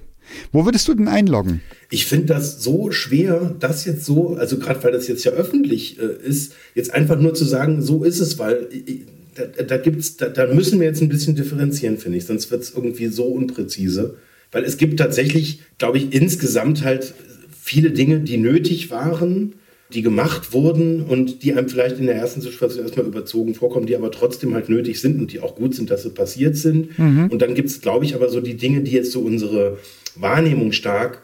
Wo 0.52 0.66
würdest 0.66 0.88
du 0.88 0.94
denn 0.94 1.08
einloggen? 1.08 1.62
Ich 1.90 2.06
finde 2.06 2.28
das 2.28 2.64
so 2.64 2.92
schwer, 2.92 3.56
das 3.60 3.86
jetzt 3.86 4.06
so, 4.06 4.36
also 4.36 4.58
gerade 4.58 4.84
weil 4.84 4.92
das 4.92 5.08
jetzt 5.08 5.24
ja 5.24 5.32
öffentlich 5.32 6.00
äh, 6.00 6.28
ist, 6.28 6.54
jetzt 6.76 6.94
einfach 6.94 7.20
nur 7.20 7.34
zu 7.34 7.46
sagen, 7.46 7.82
so 7.82 8.04
ist 8.04 8.20
es, 8.20 8.40
weil 8.40 8.68
äh, 8.72 9.02
da, 9.36 9.64
da 9.64 9.78
gibt's, 9.78 10.18
da, 10.18 10.30
da 10.30 10.48
müssen 10.48 10.80
wir 10.80 10.88
jetzt 10.88 11.02
ein 11.02 11.10
bisschen 11.10 11.36
differenzieren, 11.36 11.98
finde 11.98 12.18
ich, 12.18 12.26
sonst 12.26 12.52
wird 12.52 12.62
es 12.62 12.74
irgendwie 12.74 13.08
so 13.08 13.26
unpräzise. 13.26 14.18
Weil 14.54 14.64
es 14.64 14.78
gibt 14.78 14.98
tatsächlich, 15.00 15.60
glaube 15.78 15.98
ich, 15.98 16.14
insgesamt 16.14 16.86
halt 16.86 17.14
viele 17.62 17.92
Dinge, 17.92 18.22
die 18.22 18.38
nötig 18.38 18.90
waren, 18.92 19.56
die 19.94 20.02
gemacht 20.02 20.54
wurden 20.54 21.04
und 21.04 21.44
die 21.44 21.54
einem 21.54 21.68
vielleicht 21.68 22.00
in 22.00 22.06
der 22.06 22.16
ersten 22.16 22.42
Situation 22.42 22.86
erstmal 22.86 23.06
überzogen 23.06 23.54
vorkommen, 23.54 23.86
die 23.86 23.96
aber 23.96 24.12
trotzdem 24.12 24.54
halt 24.54 24.70
nötig 24.70 25.02
sind 25.02 25.20
und 25.20 25.34
die 25.34 25.40
auch 25.40 25.56
gut 25.56 25.76
sind, 25.76 25.92
dass 25.92 26.04
sie 26.04 26.10
passiert 26.10 26.56
sind. 26.56 26.98
Mhm. 26.98 27.28
Und 27.28 27.42
dann 27.42 27.54
gibt 27.54 27.70
es, 27.70 27.82
glaube 27.82 28.06
ich, 28.06 28.16
aber 28.16 28.30
so 28.30 28.42
die 28.42 28.56
Dinge, 28.56 28.82
die 28.82 28.92
jetzt 28.92 29.12
so 29.12 29.22
unsere 29.22 29.78
Wahrnehmung 30.16 30.72
stark 30.72 31.22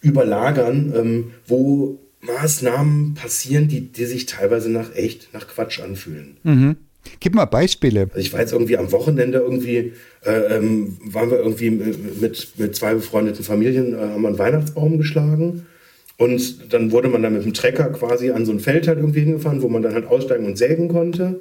überlagern, 0.00 0.92
ähm, 0.94 1.24
wo 1.46 2.00
Maßnahmen 2.20 3.14
passieren, 3.14 3.68
die, 3.68 3.80
die 3.80 4.04
sich 4.04 4.26
teilweise 4.26 4.70
nach 4.70 4.94
echt 4.94 5.32
nach 5.32 5.46
Quatsch 5.46 5.80
anfühlen. 5.80 6.36
Mhm. 6.42 6.76
Gib 7.20 7.34
mal 7.34 7.44
Beispiele. 7.46 8.02
Also 8.02 8.18
ich 8.18 8.32
war 8.32 8.40
jetzt 8.40 8.52
irgendwie 8.52 8.76
am 8.76 8.92
Wochenende 8.92 9.38
irgendwie, 9.38 9.92
äh, 10.24 10.56
ähm, 10.56 10.96
waren 11.04 11.30
wir 11.30 11.38
irgendwie 11.38 11.70
mit, 11.70 12.58
mit 12.58 12.76
zwei 12.76 12.94
befreundeten 12.94 13.44
Familien, 13.44 13.94
äh, 13.94 13.98
haben 13.98 14.22
wir 14.22 14.28
einen 14.28 14.38
Weihnachtsbaum 14.38 14.98
geschlagen. 14.98 15.66
Und 16.16 16.72
dann 16.72 16.90
wurde 16.90 17.08
man 17.08 17.22
dann 17.22 17.34
mit 17.34 17.44
dem 17.44 17.54
Trecker 17.54 17.90
quasi 17.90 18.30
an 18.32 18.44
so 18.44 18.52
ein 18.52 18.58
Feld 18.60 18.88
halt 18.88 18.98
irgendwie 18.98 19.20
hingefahren, 19.20 19.62
wo 19.62 19.68
man 19.68 19.82
dann 19.82 19.94
halt 19.94 20.06
aussteigen 20.06 20.46
und 20.46 20.58
sägen 20.58 20.88
konnte. 20.88 21.40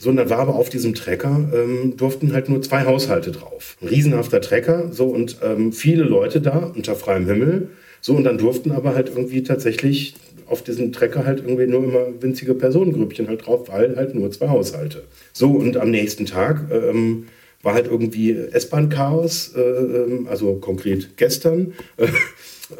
So, 0.00 0.10
und 0.10 0.16
dann 0.16 0.30
war 0.30 0.38
aber 0.38 0.54
auf 0.54 0.68
diesem 0.68 0.94
Trecker, 0.94 1.48
ähm, 1.52 1.96
durften 1.96 2.32
halt 2.32 2.48
nur 2.48 2.62
zwei 2.62 2.84
Haushalte 2.84 3.32
drauf. 3.32 3.76
Ein 3.80 3.88
riesenhafter 3.88 4.40
Trecker, 4.40 4.92
so, 4.92 5.06
und 5.06 5.38
ähm, 5.42 5.72
viele 5.72 6.04
Leute 6.04 6.40
da 6.40 6.72
unter 6.74 6.94
freiem 6.94 7.26
Himmel. 7.26 7.70
So, 8.00 8.14
und 8.14 8.22
dann 8.24 8.38
durften 8.38 8.70
aber 8.70 8.94
halt 8.94 9.08
irgendwie 9.08 9.42
tatsächlich 9.42 10.14
auf 10.48 10.62
diesen 10.62 10.92
Trecker 10.92 11.24
halt 11.24 11.40
irgendwie 11.40 11.66
nur 11.66 11.84
immer 11.84 12.22
winzige 12.22 12.54
Personengrüppchen 12.54 13.28
halt 13.28 13.46
drauf, 13.46 13.68
weil 13.68 13.96
halt 13.96 14.14
nur 14.14 14.30
zwei 14.30 14.48
Haushalte. 14.48 15.04
So, 15.32 15.50
und 15.50 15.76
am 15.76 15.90
nächsten 15.90 16.26
Tag 16.26 16.70
ähm, 16.70 17.26
war 17.62 17.74
halt 17.74 17.86
irgendwie 17.86 18.32
S-Bahn-Chaos, 18.32 19.54
äh, 19.56 19.60
ähm, 19.60 20.26
also 20.28 20.54
konkret 20.54 21.16
gestern. 21.16 21.74
Äh, 21.96 22.08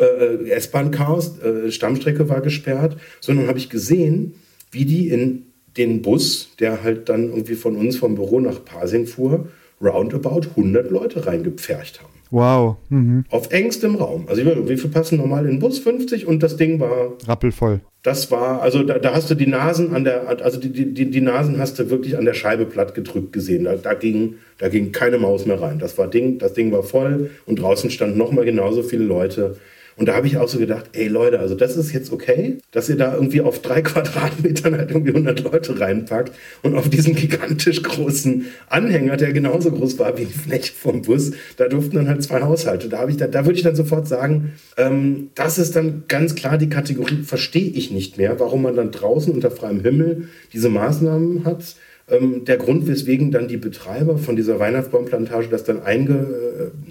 äh, 0.03 0.51
S-Bahn-Chaos, 0.51 1.39
äh, 1.41 1.71
Stammstrecke 1.71 2.29
war 2.29 2.41
gesperrt, 2.41 2.97
sondern 3.21 3.49
habe 3.49 3.59
ich 3.59 3.71
gesehen, 3.71 4.35
wie 4.71 4.85
die 4.85 5.09
in 5.09 5.45
den 5.77 6.03
Bus, 6.03 6.51
der 6.59 6.83
halt 6.83 7.09
dann 7.09 7.31
irgendwie 7.31 7.55
von 7.55 7.77
uns 7.77 7.97
vom 7.97 8.15
Büro 8.15 8.41
nach 8.41 8.65
Pasing 8.65 9.07
fuhr, 9.07 9.49
roundabout 9.81 10.49
100 10.57 10.91
Leute 10.91 11.27
reingepfercht 11.27 12.01
haben. 12.01 12.12
Wow. 12.31 12.77
Mhm. 12.91 13.25
Auf 13.31 13.51
engstem 13.51 13.95
Raum. 13.95 14.27
Also 14.29 14.45
wie 14.45 14.77
viel 14.77 14.91
passen 14.91 15.17
normal 15.19 15.45
in 15.45 15.53
den 15.53 15.59
Bus? 15.61 15.79
50 15.79 16.27
und 16.27 16.43
das 16.43 16.57
Ding 16.57 16.79
war. 16.79 17.12
Rappelvoll. 17.27 17.81
Das 18.03 18.31
war, 18.31 18.62
also 18.62 18.83
da, 18.83 18.99
da 18.99 19.14
hast 19.14 19.31
du 19.31 19.35
die 19.35 19.47
Nasen 19.47 19.95
an 19.95 20.05
der, 20.05 20.29
also 20.43 20.61
die, 20.61 20.93
die, 20.93 21.11
die 21.11 21.21
Nasen 21.21 21.59
hast 21.59 21.79
du 21.79 21.91
wirklich 21.91 22.17
an 22.17 22.25
der 22.25 22.35
Scheibe 22.35 22.64
platt 22.64 22.95
gedrückt 22.95 23.33
gesehen. 23.33 23.64
Da, 23.64 23.77
da, 23.77 23.95
ging, 23.95 24.35
da 24.59 24.69
ging 24.69 24.93
keine 24.93 25.19
Maus 25.19 25.47
mehr 25.47 25.61
rein. 25.61 25.79
Das 25.79 25.99
war 25.99 26.07
Ding, 26.07 26.38
das 26.38 26.53
Ding 26.53 26.71
war 26.71 26.83
voll 26.83 27.31
und 27.47 27.61
draußen 27.61 27.91
standen 27.91 28.19
nochmal 28.19 28.45
genauso 28.45 28.83
viele 28.83 29.05
Leute. 29.05 29.57
Und 29.99 30.07
da 30.07 30.15
habe 30.15 30.29
ich 30.29 30.37
auch 30.37 30.49
so 30.49 30.59
gedacht, 30.59 30.91
ey 30.93 31.09
Leute, 31.09 31.41
also 31.41 31.57
das 31.57 31.77
ist 31.77 31.93
jetzt 31.93 32.13
okay, 32.13 32.59
dass 32.71 32.89
ihr 32.89 32.97
da 32.97 33.15
irgendwie 33.15 33.41
auf 33.41 33.61
drei 33.61 33.83
Quadratmetern 33.83 34.77
halt 34.77 34.91
irgendwie 34.91 35.11
100 35.11 35.43
Leute 35.43 35.79
reinpackt 35.79 36.33
und 36.63 36.77
auf 36.77 36.89
diesen 36.89 37.17
gigantisch 37.17 37.83
großen 37.83 38.47
Anhänger, 38.69 39.17
der 39.17 39.33
genauso 39.33 39.73
groß 39.73 39.99
war 39.99 40.17
wie 40.17 40.25
die 40.25 40.33
Fläche 40.33 40.73
vom 40.73 41.03
Bus, 41.03 41.33
da 41.57 41.67
durften 41.67 41.97
dann 41.97 42.09
halt 42.09 42.23
zwei 42.23 42.43
Haushalte. 42.43 42.89
Da, 42.89 43.07
da, 43.07 43.27
da 43.27 43.45
würde 43.45 43.57
ich 43.57 43.65
dann 43.65 43.75
sofort 43.77 44.07
sagen, 44.07 44.53
ähm, 44.77 45.31
das 45.35 45.59
ist 45.59 45.75
dann 45.75 46.05
ganz 46.07 46.37
klar 46.37 46.59
die 46.59 46.69
Kategorie, 46.69 47.23
verstehe 47.25 47.71
ich 47.71 47.91
nicht 47.91 48.19
mehr, 48.19 48.39
warum 48.39 48.63
man 48.63 48.77
dann 48.77 48.93
draußen 48.93 49.33
unter 49.33 49.51
freiem 49.51 49.81
Himmel 49.81 50.29
diese 50.53 50.69
Maßnahmen 50.69 51.45
hat 51.45 51.75
ähm, 52.11 52.45
der 52.45 52.57
Grund, 52.57 52.87
weswegen 52.87 53.31
dann 53.31 53.49
die 53.49 53.57
Betreiber 53.57 54.19
von 54.19 54.37
dieser 54.37 54.59
Weihnachtsbaumplantage 54.59 55.49
das 55.49 55.65
dann 55.65 55.83
einge, 55.83 56.15
äh, 56.15 56.88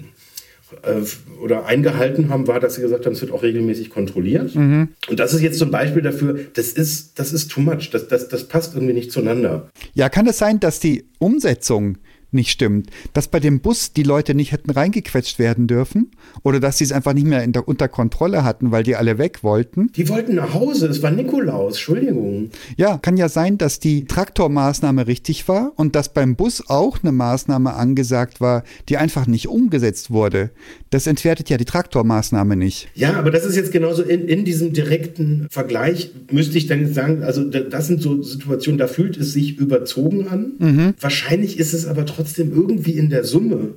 oder 1.42 1.66
eingehalten 1.66 2.28
haben, 2.28 2.46
war, 2.46 2.60
dass 2.60 2.74
sie 2.74 2.82
gesagt 2.82 3.06
haben, 3.06 3.12
es 3.12 3.20
wird 3.20 3.32
auch 3.32 3.42
regelmäßig 3.42 3.90
kontrolliert. 3.90 4.54
Mhm. 4.54 4.88
Und 5.08 5.18
das 5.18 5.34
ist 5.34 5.40
jetzt 5.40 5.58
zum 5.58 5.70
Beispiel 5.70 6.02
dafür, 6.02 6.38
das 6.54 6.68
ist, 6.68 7.18
das 7.18 7.32
ist 7.32 7.50
too 7.50 7.60
much, 7.60 7.90
das, 7.90 8.08
das, 8.08 8.28
das 8.28 8.44
passt 8.44 8.74
irgendwie 8.74 8.94
nicht 8.94 9.10
zueinander. 9.12 9.70
Ja, 9.94 10.08
kann 10.08 10.26
es 10.26 10.38
sein, 10.38 10.60
dass 10.60 10.80
die 10.80 11.04
Umsetzung 11.18 11.98
nicht 12.30 12.50
stimmt. 12.50 12.90
Dass 13.12 13.28
bei 13.28 13.40
dem 13.40 13.60
Bus 13.60 13.92
die 13.92 14.02
Leute 14.02 14.34
nicht 14.34 14.52
hätten 14.52 14.70
reingequetscht 14.70 15.38
werden 15.38 15.66
dürfen 15.66 16.10
oder 16.42 16.60
dass 16.60 16.78
sie 16.78 16.84
es 16.84 16.92
einfach 16.92 17.12
nicht 17.12 17.26
mehr 17.26 17.46
der, 17.46 17.66
unter 17.66 17.88
Kontrolle 17.88 18.44
hatten, 18.44 18.70
weil 18.70 18.82
die 18.82 18.96
alle 18.96 19.18
weg 19.18 19.42
wollten. 19.42 19.90
Die 19.92 20.08
wollten 20.08 20.34
nach 20.34 20.54
Hause, 20.54 20.88
es 20.88 21.02
war 21.02 21.10
Nikolaus, 21.10 21.74
Entschuldigung. 21.74 22.50
Ja, 22.76 22.98
kann 22.98 23.16
ja 23.16 23.28
sein, 23.28 23.58
dass 23.58 23.78
die 23.78 24.04
Traktormaßnahme 24.04 25.06
richtig 25.06 25.48
war 25.48 25.72
und 25.76 25.94
dass 25.94 26.12
beim 26.12 26.36
Bus 26.36 26.68
auch 26.68 26.98
eine 27.02 27.12
Maßnahme 27.12 27.74
angesagt 27.74 28.40
war, 28.40 28.64
die 28.88 28.96
einfach 28.96 29.26
nicht 29.26 29.48
umgesetzt 29.48 30.10
wurde. 30.10 30.50
Das 30.90 31.06
entwertet 31.06 31.50
ja 31.50 31.56
die 31.56 31.64
Traktormaßnahme 31.64 32.56
nicht. 32.56 32.88
Ja, 32.94 33.14
aber 33.14 33.30
das 33.30 33.44
ist 33.44 33.56
jetzt 33.56 33.72
genauso 33.72 34.02
in, 34.02 34.28
in 34.28 34.44
diesem 34.44 34.72
direkten 34.72 35.46
Vergleich, 35.50 36.12
müsste 36.30 36.56
ich 36.58 36.66
dann 36.66 36.80
jetzt 36.80 36.94
sagen, 36.94 37.22
also 37.22 37.44
das 37.44 37.86
sind 37.86 38.00
so 38.00 38.22
Situationen, 38.22 38.78
da 38.78 38.86
fühlt 38.86 39.16
es 39.16 39.32
sich 39.32 39.58
überzogen 39.58 40.28
an. 40.28 40.52
Mhm. 40.58 40.94
Wahrscheinlich 41.00 41.58
ist 41.58 41.72
es 41.72 41.86
aber 41.86 42.06
trotzdem 42.06 42.38
trotzdem 42.38 42.52
irgendwie 42.52 42.92
in 42.92 43.10
der 43.10 43.24
Summe 43.24 43.74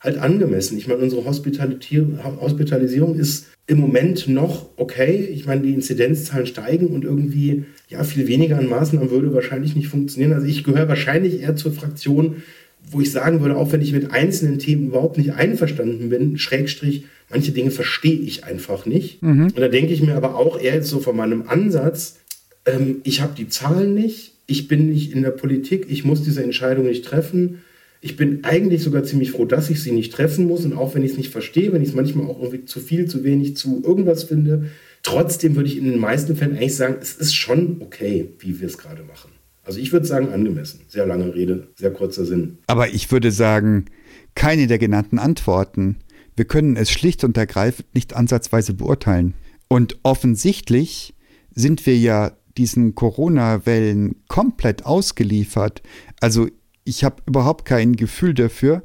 halt 0.00 0.18
angemessen. 0.18 0.76
Ich 0.76 0.86
meine, 0.86 1.00
unsere 1.00 1.24
Hospitalisierung 1.24 3.16
ist 3.16 3.46
im 3.66 3.78
Moment 3.78 4.28
noch 4.28 4.68
okay. 4.76 5.28
Ich 5.32 5.46
meine, 5.46 5.62
die 5.62 5.72
Inzidenzzahlen 5.72 6.46
steigen 6.46 6.88
und 6.88 7.04
irgendwie, 7.04 7.64
ja, 7.88 8.04
viel 8.04 8.28
weniger 8.28 8.58
an 8.58 8.68
Maßnahmen 8.68 9.10
würde 9.10 9.32
wahrscheinlich 9.32 9.74
nicht 9.74 9.88
funktionieren. 9.88 10.34
Also 10.34 10.46
ich 10.46 10.64
gehöre 10.64 10.88
wahrscheinlich 10.88 11.40
eher 11.40 11.56
zur 11.56 11.72
Fraktion, 11.72 12.42
wo 12.90 13.00
ich 13.00 13.10
sagen 13.10 13.40
würde, 13.40 13.56
auch 13.56 13.72
wenn 13.72 13.80
ich 13.80 13.92
mit 13.92 14.10
einzelnen 14.10 14.58
Themen 14.58 14.88
überhaupt 14.88 15.18
nicht 15.18 15.32
einverstanden 15.34 16.10
bin, 16.10 16.38
Schrägstrich, 16.38 17.04
manche 17.30 17.52
Dinge 17.52 17.70
verstehe 17.70 18.18
ich 18.20 18.44
einfach 18.44 18.86
nicht. 18.86 19.22
Mhm. 19.22 19.44
Und 19.44 19.58
da 19.58 19.68
denke 19.68 19.92
ich 19.92 20.02
mir 20.02 20.14
aber 20.14 20.36
auch 20.36 20.60
eher 20.60 20.74
jetzt 20.74 20.88
so 20.88 21.00
von 21.00 21.16
meinem 21.16 21.48
Ansatz, 21.48 22.18
ähm, 22.66 23.00
ich 23.04 23.20
habe 23.20 23.34
die 23.36 23.48
Zahlen 23.48 23.94
nicht, 23.94 24.32
ich 24.46 24.68
bin 24.68 24.90
nicht 24.90 25.12
in 25.12 25.22
der 25.22 25.30
Politik, 25.30 25.86
ich 25.88 26.04
muss 26.04 26.22
diese 26.22 26.42
Entscheidung 26.42 26.86
nicht 26.86 27.04
treffen 27.04 27.60
ich 28.04 28.16
bin 28.16 28.44
eigentlich 28.44 28.82
sogar 28.82 29.02
ziemlich 29.02 29.30
froh, 29.30 29.46
dass 29.46 29.70
ich 29.70 29.82
sie 29.82 29.90
nicht 29.90 30.12
treffen 30.12 30.46
muss. 30.46 30.66
Und 30.66 30.74
auch 30.74 30.94
wenn 30.94 31.02
ich 31.02 31.12
es 31.12 31.16
nicht 31.16 31.32
verstehe, 31.32 31.72
wenn 31.72 31.80
ich 31.80 31.88
es 31.88 31.94
manchmal 31.94 32.26
auch 32.26 32.38
irgendwie 32.38 32.66
zu 32.66 32.78
viel, 32.78 33.06
zu 33.06 33.24
wenig, 33.24 33.56
zu 33.56 33.82
irgendwas 33.82 34.24
finde, 34.24 34.66
trotzdem 35.02 35.56
würde 35.56 35.70
ich 35.70 35.78
in 35.78 35.84
den 35.84 35.98
meisten 35.98 36.36
Fällen 36.36 36.54
eigentlich 36.54 36.76
sagen, 36.76 36.96
es 37.00 37.14
ist 37.14 37.34
schon 37.34 37.78
okay, 37.80 38.28
wie 38.40 38.60
wir 38.60 38.66
es 38.66 38.76
gerade 38.76 39.04
machen. 39.04 39.30
Also 39.64 39.78
ich 39.78 39.92
würde 39.92 40.06
sagen, 40.06 40.32
angemessen. 40.32 40.80
Sehr 40.88 41.06
lange 41.06 41.34
Rede, 41.34 41.68
sehr 41.76 41.92
kurzer 41.92 42.24
Sinn. 42.24 42.58
Aber 42.66 42.88
ich 42.92 43.10
würde 43.10 43.32
sagen, 43.32 43.86
keine 44.34 44.66
der 44.66 44.78
genannten 44.78 45.18
Antworten. 45.18 45.96
Wir 46.36 46.44
können 46.44 46.76
es 46.76 46.90
schlicht 46.90 47.24
und 47.24 47.36
ergreifend 47.36 47.94
nicht 47.94 48.14
ansatzweise 48.14 48.74
beurteilen. 48.74 49.34
Und 49.68 49.98
offensichtlich 50.02 51.14
sind 51.54 51.86
wir 51.86 51.96
ja 51.96 52.32
diesen 52.56 52.94
Corona-Wellen 52.94 54.16
komplett 54.28 54.84
ausgeliefert. 54.84 55.82
Also 56.20 56.48
ich 56.84 57.04
habe 57.04 57.22
überhaupt 57.26 57.64
kein 57.64 57.96
Gefühl 57.96 58.34
dafür, 58.34 58.82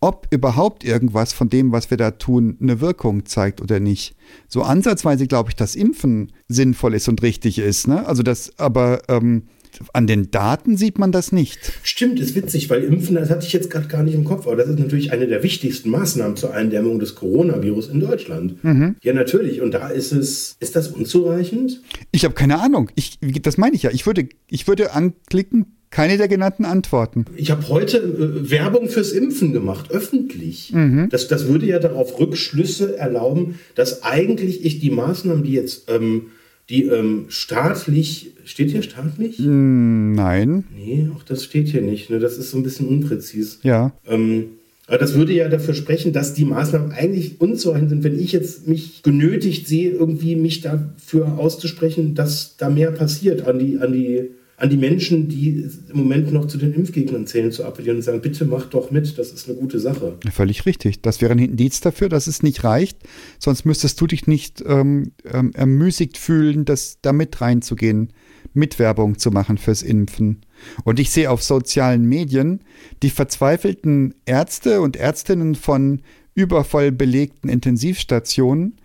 ob 0.00 0.26
überhaupt 0.30 0.82
irgendwas 0.82 1.32
von 1.32 1.48
dem, 1.48 1.70
was 1.70 1.90
wir 1.90 1.96
da 1.96 2.10
tun, 2.12 2.56
eine 2.60 2.80
Wirkung 2.80 3.24
zeigt 3.24 3.60
oder 3.60 3.78
nicht. 3.78 4.16
So 4.48 4.62
ansatzweise 4.62 5.28
glaube 5.28 5.50
ich, 5.50 5.56
dass 5.56 5.76
Impfen 5.76 6.32
sinnvoll 6.48 6.94
ist 6.94 7.08
und 7.08 7.22
richtig 7.22 7.58
ist. 7.58 7.86
Ne? 7.86 8.04
Also 8.06 8.24
das, 8.24 8.58
aber 8.58 9.02
ähm, 9.08 9.44
an 9.92 10.06
den 10.06 10.30
Daten 10.30 10.76
sieht 10.76 10.98
man 10.98 11.12
das 11.12 11.32
nicht. 11.32 11.72
Stimmt, 11.82 12.20
ist 12.20 12.34
witzig, 12.34 12.70
weil 12.70 12.82
Impfen, 12.84 13.16
das 13.16 13.30
hatte 13.30 13.46
ich 13.46 13.52
jetzt 13.52 13.70
gerade 13.70 13.88
gar 13.88 14.02
nicht 14.02 14.14
im 14.14 14.24
Kopf, 14.24 14.46
aber 14.46 14.56
das 14.56 14.68
ist 14.68 14.78
natürlich 14.78 15.12
eine 15.12 15.26
der 15.26 15.42
wichtigsten 15.42 15.90
Maßnahmen 15.90 16.36
zur 16.36 16.54
Eindämmung 16.54 16.98
des 16.98 17.14
Coronavirus 17.14 17.88
in 17.88 18.00
Deutschland. 18.00 18.62
Mhm. 18.64 18.96
Ja, 19.02 19.12
natürlich. 19.12 19.60
Und 19.60 19.72
da 19.72 19.88
ist 19.88 20.12
es, 20.12 20.56
ist 20.60 20.76
das 20.76 20.88
unzureichend? 20.88 21.80
Ich 22.10 22.24
habe 22.24 22.34
keine 22.34 22.60
Ahnung. 22.60 22.90
Ich, 22.94 23.18
das 23.20 23.58
meine 23.58 23.76
ich 23.76 23.82
ja. 23.84 23.90
Ich 23.90 24.06
würde, 24.06 24.28
ich 24.48 24.66
würde 24.66 24.92
anklicken, 24.92 25.66
keine 25.92 26.16
der 26.16 26.26
genannten 26.26 26.64
Antworten. 26.64 27.26
Ich 27.36 27.50
habe 27.50 27.68
heute 27.68 27.98
äh, 27.98 28.50
Werbung 28.50 28.88
fürs 28.88 29.12
Impfen 29.12 29.52
gemacht, 29.52 29.90
öffentlich. 29.90 30.72
Mhm. 30.72 31.08
Das, 31.10 31.28
das 31.28 31.46
würde 31.46 31.66
ja 31.66 31.78
darauf 31.78 32.18
Rückschlüsse 32.18 32.96
erlauben, 32.96 33.60
dass 33.74 34.02
eigentlich 34.02 34.64
ich 34.64 34.80
die 34.80 34.90
Maßnahmen, 34.90 35.44
die 35.44 35.52
jetzt 35.52 35.90
ähm, 35.90 36.28
die 36.68 36.84
ähm, 36.84 37.26
staatlich, 37.28 38.32
steht 38.44 38.70
hier 38.70 38.82
staatlich? 38.82 39.38
Mm, 39.38 40.12
nein. 40.12 40.64
Nee, 40.74 41.08
auch 41.14 41.22
das 41.22 41.44
steht 41.44 41.68
hier 41.68 41.82
nicht. 41.82 42.10
Ne? 42.10 42.18
Das 42.18 42.38
ist 42.38 42.50
so 42.50 42.56
ein 42.56 42.62
bisschen 42.62 42.88
unpräzis. 42.88 43.58
Ja. 43.62 43.92
Ähm, 44.06 44.44
aber 44.86 44.98
das 44.98 45.14
würde 45.14 45.32
ja 45.32 45.48
dafür 45.48 45.74
sprechen, 45.74 46.12
dass 46.12 46.34
die 46.34 46.44
Maßnahmen 46.44 46.92
eigentlich 46.92 47.40
unzureichend 47.40 47.90
sind, 47.90 48.04
wenn 48.04 48.18
ich 48.18 48.32
jetzt 48.32 48.68
mich 48.68 49.02
genötigt 49.02 49.66
sehe, 49.66 49.90
irgendwie 49.90 50.36
mich 50.36 50.60
dafür 50.60 51.38
auszusprechen, 51.38 52.14
dass 52.14 52.56
da 52.56 52.68
mehr 52.68 52.90
passiert 52.90 53.46
an 53.46 53.58
die, 53.58 53.78
an 53.78 53.92
die 53.92 54.30
an 54.62 54.70
die 54.70 54.76
Menschen, 54.76 55.28
die 55.28 55.68
im 55.92 55.98
Moment 55.98 56.32
noch 56.32 56.46
zu 56.46 56.56
den 56.56 56.72
Impfgegnern 56.72 57.26
zählen, 57.26 57.50
zu 57.50 57.64
appellieren 57.64 57.96
und 57.96 58.02
sagen, 58.02 58.20
bitte 58.20 58.44
macht 58.44 58.72
doch 58.74 58.92
mit, 58.92 59.18
das 59.18 59.32
ist 59.32 59.48
eine 59.48 59.58
gute 59.58 59.80
Sache. 59.80 60.16
Völlig 60.30 60.66
richtig. 60.66 61.02
Das 61.02 61.20
wäre 61.20 61.32
ein 61.32 61.40
Indiz 61.40 61.80
dafür, 61.80 62.08
dass 62.08 62.28
es 62.28 62.44
nicht 62.44 62.62
reicht. 62.62 62.98
Sonst 63.40 63.64
müsstest 63.64 64.00
du 64.00 64.06
dich 64.06 64.28
nicht 64.28 64.62
ähm, 64.64 65.14
ähm, 65.24 65.50
ermüßigt 65.52 66.16
fühlen, 66.16 66.64
das 66.64 66.98
da 67.02 67.12
mit 67.12 67.40
reinzugehen, 67.40 68.12
Mitwerbung 68.54 69.18
zu 69.18 69.32
machen 69.32 69.58
fürs 69.58 69.82
Impfen. 69.82 70.42
Und 70.84 71.00
ich 71.00 71.10
sehe 71.10 71.28
auf 71.28 71.42
sozialen 71.42 72.04
Medien 72.04 72.60
die 73.02 73.10
verzweifelten 73.10 74.14
Ärzte 74.26 74.80
und 74.80 74.96
Ärztinnen 74.96 75.56
von 75.56 76.02
übervoll 76.36 76.92
belegten 76.92 77.48
Intensivstationen, 77.48 78.76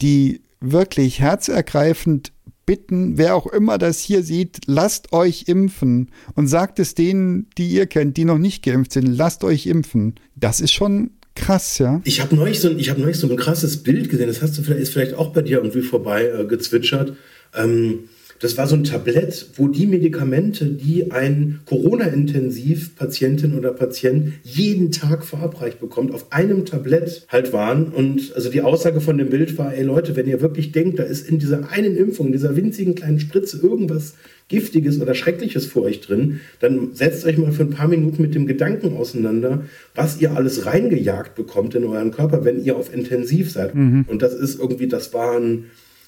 die 0.00 0.40
wirklich 0.60 1.20
herzergreifend 1.20 2.32
bitten, 2.68 3.16
wer 3.16 3.34
auch 3.34 3.46
immer 3.46 3.78
das 3.78 3.98
hier 4.00 4.22
sieht, 4.22 4.58
lasst 4.66 5.14
euch 5.14 5.44
impfen 5.46 6.10
und 6.34 6.48
sagt 6.48 6.78
es 6.78 6.94
denen, 6.94 7.46
die 7.56 7.66
ihr 7.68 7.86
kennt, 7.86 8.18
die 8.18 8.26
noch 8.26 8.36
nicht 8.36 8.62
geimpft 8.62 8.92
sind, 8.92 9.06
lasst 9.06 9.42
euch 9.42 9.66
impfen. 9.66 10.16
Das 10.36 10.60
ist 10.60 10.72
schon 10.72 11.12
krass, 11.34 11.78
ja. 11.78 12.02
Ich 12.04 12.20
habe 12.20 12.36
neulich, 12.36 12.60
so, 12.60 12.68
hab 12.68 12.98
neulich 12.98 13.16
so 13.16 13.26
ein 13.26 13.36
krasses 13.36 13.82
Bild 13.82 14.10
gesehen, 14.10 14.26
das 14.26 14.42
hast 14.42 14.58
du 14.58 14.62
vielleicht, 14.62 14.82
ist 14.82 14.92
vielleicht 14.92 15.14
auch 15.14 15.32
bei 15.32 15.40
dir 15.40 15.56
irgendwie 15.56 15.80
vorbei 15.80 16.26
äh, 16.26 16.44
gezwitschert. 16.44 17.14
Ähm, 17.54 18.00
das 18.40 18.56
war 18.56 18.66
so 18.66 18.76
ein 18.76 18.84
Tablett, 18.84 19.50
wo 19.56 19.68
die 19.68 19.86
Medikamente, 19.86 20.66
die 20.66 21.10
ein 21.10 21.60
Corona-Intensiv-Patientin 21.66 23.56
oder 23.56 23.72
Patient 23.72 24.34
jeden 24.42 24.92
Tag 24.92 25.24
verabreicht 25.24 25.80
bekommt, 25.80 26.14
auf 26.14 26.32
einem 26.32 26.64
Tablett 26.64 27.26
halt 27.28 27.52
waren. 27.52 27.88
Und 27.88 28.32
also 28.34 28.50
die 28.50 28.62
Aussage 28.62 29.00
von 29.00 29.18
dem 29.18 29.30
Bild 29.30 29.58
war, 29.58 29.74
ey 29.74 29.82
Leute, 29.82 30.14
wenn 30.16 30.28
ihr 30.28 30.40
wirklich 30.40 30.72
denkt, 30.72 30.98
da 30.98 31.02
ist 31.02 31.28
in 31.28 31.38
dieser 31.38 31.70
einen 31.70 31.96
Impfung, 31.96 32.26
in 32.26 32.32
dieser 32.32 32.56
winzigen 32.56 32.94
kleinen 32.94 33.20
Spritze 33.20 33.58
irgendwas 33.58 34.14
Giftiges 34.48 35.00
oder 35.00 35.14
Schreckliches 35.14 35.66
vor 35.66 35.82
euch 35.82 36.00
drin, 36.00 36.40
dann 36.60 36.94
setzt 36.94 37.26
euch 37.26 37.36
mal 37.36 37.52
für 37.52 37.64
ein 37.64 37.70
paar 37.70 37.88
Minuten 37.88 38.22
mit 38.22 38.34
dem 38.34 38.46
Gedanken 38.46 38.96
auseinander, 38.96 39.64
was 39.94 40.20
ihr 40.20 40.32
alles 40.32 40.64
reingejagt 40.64 41.34
bekommt 41.34 41.74
in 41.74 41.84
euren 41.84 42.12
Körper, 42.12 42.44
wenn 42.44 42.64
ihr 42.64 42.76
auf 42.76 42.92
Intensiv 42.92 43.50
seid. 43.50 43.74
Mhm. 43.74 44.06
Und 44.08 44.22
das 44.22 44.32
ist 44.32 44.58
irgendwie, 44.58 44.88
das 44.88 45.12
waren, 45.12 45.66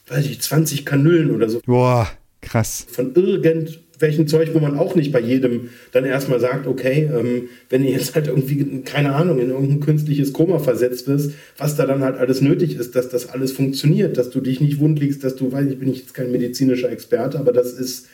weiß 0.08 0.24
ich, 0.26 0.40
20 0.40 0.86
Kanüllen 0.86 1.30
oder 1.32 1.50
so. 1.50 1.60
Boah. 1.66 2.08
Krass. 2.40 2.86
Von 2.90 3.14
irgendwelchen 3.14 4.26
Zeug, 4.26 4.50
wo 4.54 4.60
man 4.60 4.78
auch 4.78 4.94
nicht 4.94 5.12
bei 5.12 5.20
jedem 5.20 5.70
dann 5.92 6.04
erstmal 6.04 6.40
sagt, 6.40 6.66
okay, 6.66 7.10
ähm, 7.12 7.48
wenn 7.68 7.84
ihr 7.84 7.92
jetzt 7.92 8.14
halt 8.14 8.28
irgendwie, 8.28 8.82
keine 8.82 9.14
Ahnung, 9.14 9.38
in 9.38 9.50
irgendein 9.50 9.80
künstliches 9.80 10.32
Koma 10.32 10.58
versetzt 10.58 11.06
wirst, 11.06 11.32
was 11.58 11.76
da 11.76 11.86
dann 11.86 12.02
halt 12.02 12.16
alles 12.16 12.40
nötig 12.40 12.76
ist, 12.76 12.96
dass 12.96 13.08
das 13.08 13.28
alles 13.28 13.52
funktioniert, 13.52 14.16
dass 14.16 14.30
du 14.30 14.40
dich 14.40 14.60
nicht 14.60 14.80
wundliegst, 14.80 15.22
dass 15.22 15.36
du, 15.36 15.52
weiß 15.52 15.66
ich, 15.70 15.78
bin 15.78 15.90
ich 15.90 16.00
jetzt 16.00 16.14
kein 16.14 16.32
medizinischer 16.32 16.90
Experte, 16.90 17.38
aber 17.38 17.52
das 17.52 17.72
ist 17.72 18.06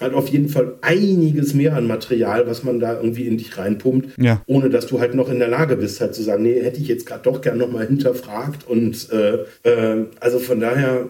halt 0.00 0.14
auf 0.14 0.28
jeden 0.28 0.48
Fall 0.48 0.74
einiges 0.80 1.54
mehr 1.54 1.76
an 1.76 1.86
Material, 1.86 2.46
was 2.46 2.64
man 2.64 2.80
da 2.80 2.96
irgendwie 2.96 3.26
in 3.26 3.38
dich 3.38 3.56
reinpumpt, 3.56 4.18
ja. 4.18 4.42
ohne 4.46 4.70
dass 4.70 4.86
du 4.86 5.00
halt 5.00 5.14
noch 5.14 5.28
in 5.30 5.38
der 5.38 5.48
Lage 5.48 5.76
bist, 5.76 6.00
halt 6.00 6.14
zu 6.14 6.22
sagen, 6.22 6.42
nee, 6.42 6.60
hätte 6.60 6.80
ich 6.80 6.88
jetzt 6.88 7.06
gerade 7.06 7.22
doch 7.22 7.40
gern 7.40 7.58
nochmal 7.58 7.86
hinterfragt 7.86 8.66
und 8.68 9.08
äh, 9.12 9.44
äh, 9.62 10.06
also 10.20 10.38
von 10.38 10.60
daher, 10.60 11.08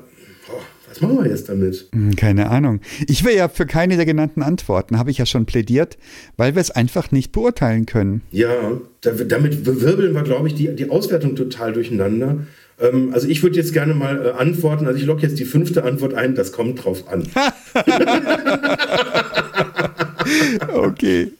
was 0.95 1.01
machen 1.01 1.24
wir 1.24 1.28
jetzt 1.28 1.49
damit? 1.49 1.88
Hm, 1.92 2.14
keine 2.14 2.51
Ahnung. 2.51 2.80
Ich 3.09 3.24
will 3.24 3.34
ja 3.34 3.49
für 3.49 3.66
keine 3.66 3.97
der 3.97 4.07
genannten 4.07 4.42
Antworten, 4.42 4.97
habe 4.97 5.11
ich 5.11 5.18
ja 5.18 5.26
schon 5.26 5.45
plädiert, 5.45 5.99
weil 6.36 6.55
wir 6.55 6.61
es 6.61 6.70
einfach 6.70 7.11
nicht 7.11 7.32
beurteilen 7.32 7.84
können. 7.84 8.22
Ja, 8.30 8.80
damit 9.01 9.66
wirbeln 9.66 10.14
wir, 10.14 10.22
glaube 10.22 10.47
ich, 10.47 10.55
die, 10.55 10.72
die 10.74 10.90
Auswertung 10.90 11.34
total 11.34 11.72
durcheinander. 11.72 12.38
Ähm, 12.80 13.11
also 13.12 13.26
ich 13.26 13.42
würde 13.42 13.57
jetzt 13.57 13.72
gerne 13.72 13.95
mal 13.95 14.24
äh, 14.24 14.30
antworten. 14.40 14.86
Also 14.86 15.01
ich 15.01 15.07
logge 15.07 15.22
jetzt 15.22 15.40
die 15.40 15.45
fünfte 15.45 15.82
Antwort 15.82 16.14
ein. 16.14 16.36
Das 16.36 16.53
kommt 16.53 16.84
drauf 16.84 17.09
an. 17.09 17.24
okay. 20.74 21.32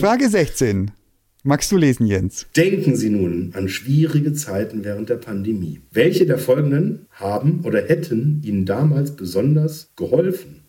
Frage 0.00 0.30
16. 0.30 0.92
Magst 1.48 1.72
du 1.72 1.78
lesen, 1.78 2.06
Jens? 2.06 2.44
Denken 2.58 2.94
Sie 2.94 3.08
nun 3.08 3.52
an 3.54 3.70
schwierige 3.70 4.34
Zeiten 4.34 4.84
während 4.84 5.08
der 5.08 5.16
Pandemie. 5.16 5.80
Welche 5.90 6.26
der 6.26 6.36
folgenden 6.36 7.06
haben 7.10 7.60
oder 7.64 7.80
hätten 7.80 8.42
Ihnen 8.44 8.66
damals 8.66 9.16
besonders 9.16 9.88
geholfen? 9.96 10.60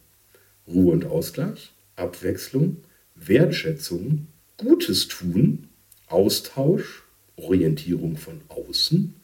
Ruhe 0.66 0.94
und 0.94 1.06
Ausgleich, 1.06 1.74
Abwechslung, 1.98 2.78
Wertschätzung, 3.14 4.28
Gutes 4.56 5.10
tun, 5.10 5.68
Austausch, 6.08 7.04
Orientierung 7.36 8.16
von 8.16 8.36
außen, 8.48 9.16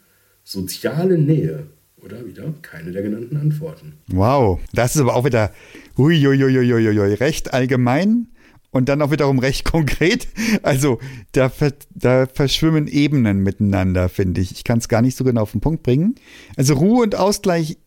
soziale 0.44 1.18
Nähe 1.18 1.68
oder 2.04 2.26
wieder 2.28 2.54
keine 2.64 2.92
der 2.92 3.02
genannten 3.02 3.38
Antworten. 3.38 3.94
Wow, 4.08 4.60
das 4.74 4.96
ist 4.96 5.02
aber 5.02 5.16
auch 5.16 5.24
wieder 5.24 5.54
huiuiuiuiui, 5.98 7.14
recht 7.14 7.54
allgemein 7.54 8.28
und 8.76 8.90
dann 8.90 9.02
auch 9.02 9.10
wiederum 9.10 9.40
recht 9.40 9.64
konkret. 9.72 10.28
Also 10.62 11.00
da, 11.32 11.50
da 11.92 12.28
verschwimmen 12.28 12.88
Ebenen 12.88 13.40
miteinander, 13.40 14.10
finde 14.10 14.42
ich. 14.42 14.52
Ich 14.52 14.66
kann 14.66 14.80
es 14.80 14.90
gar 14.90 15.02
nicht 15.02 15.16
so 15.16 15.24
genau 15.24 15.44
auf 15.44 15.54
den 15.54 15.62
Punkt 15.62 15.82
bringen. 15.82 16.16
Also 16.58 16.74
Ruhe 16.74 17.04
und 17.04 17.16
Ausgleich 17.16 17.78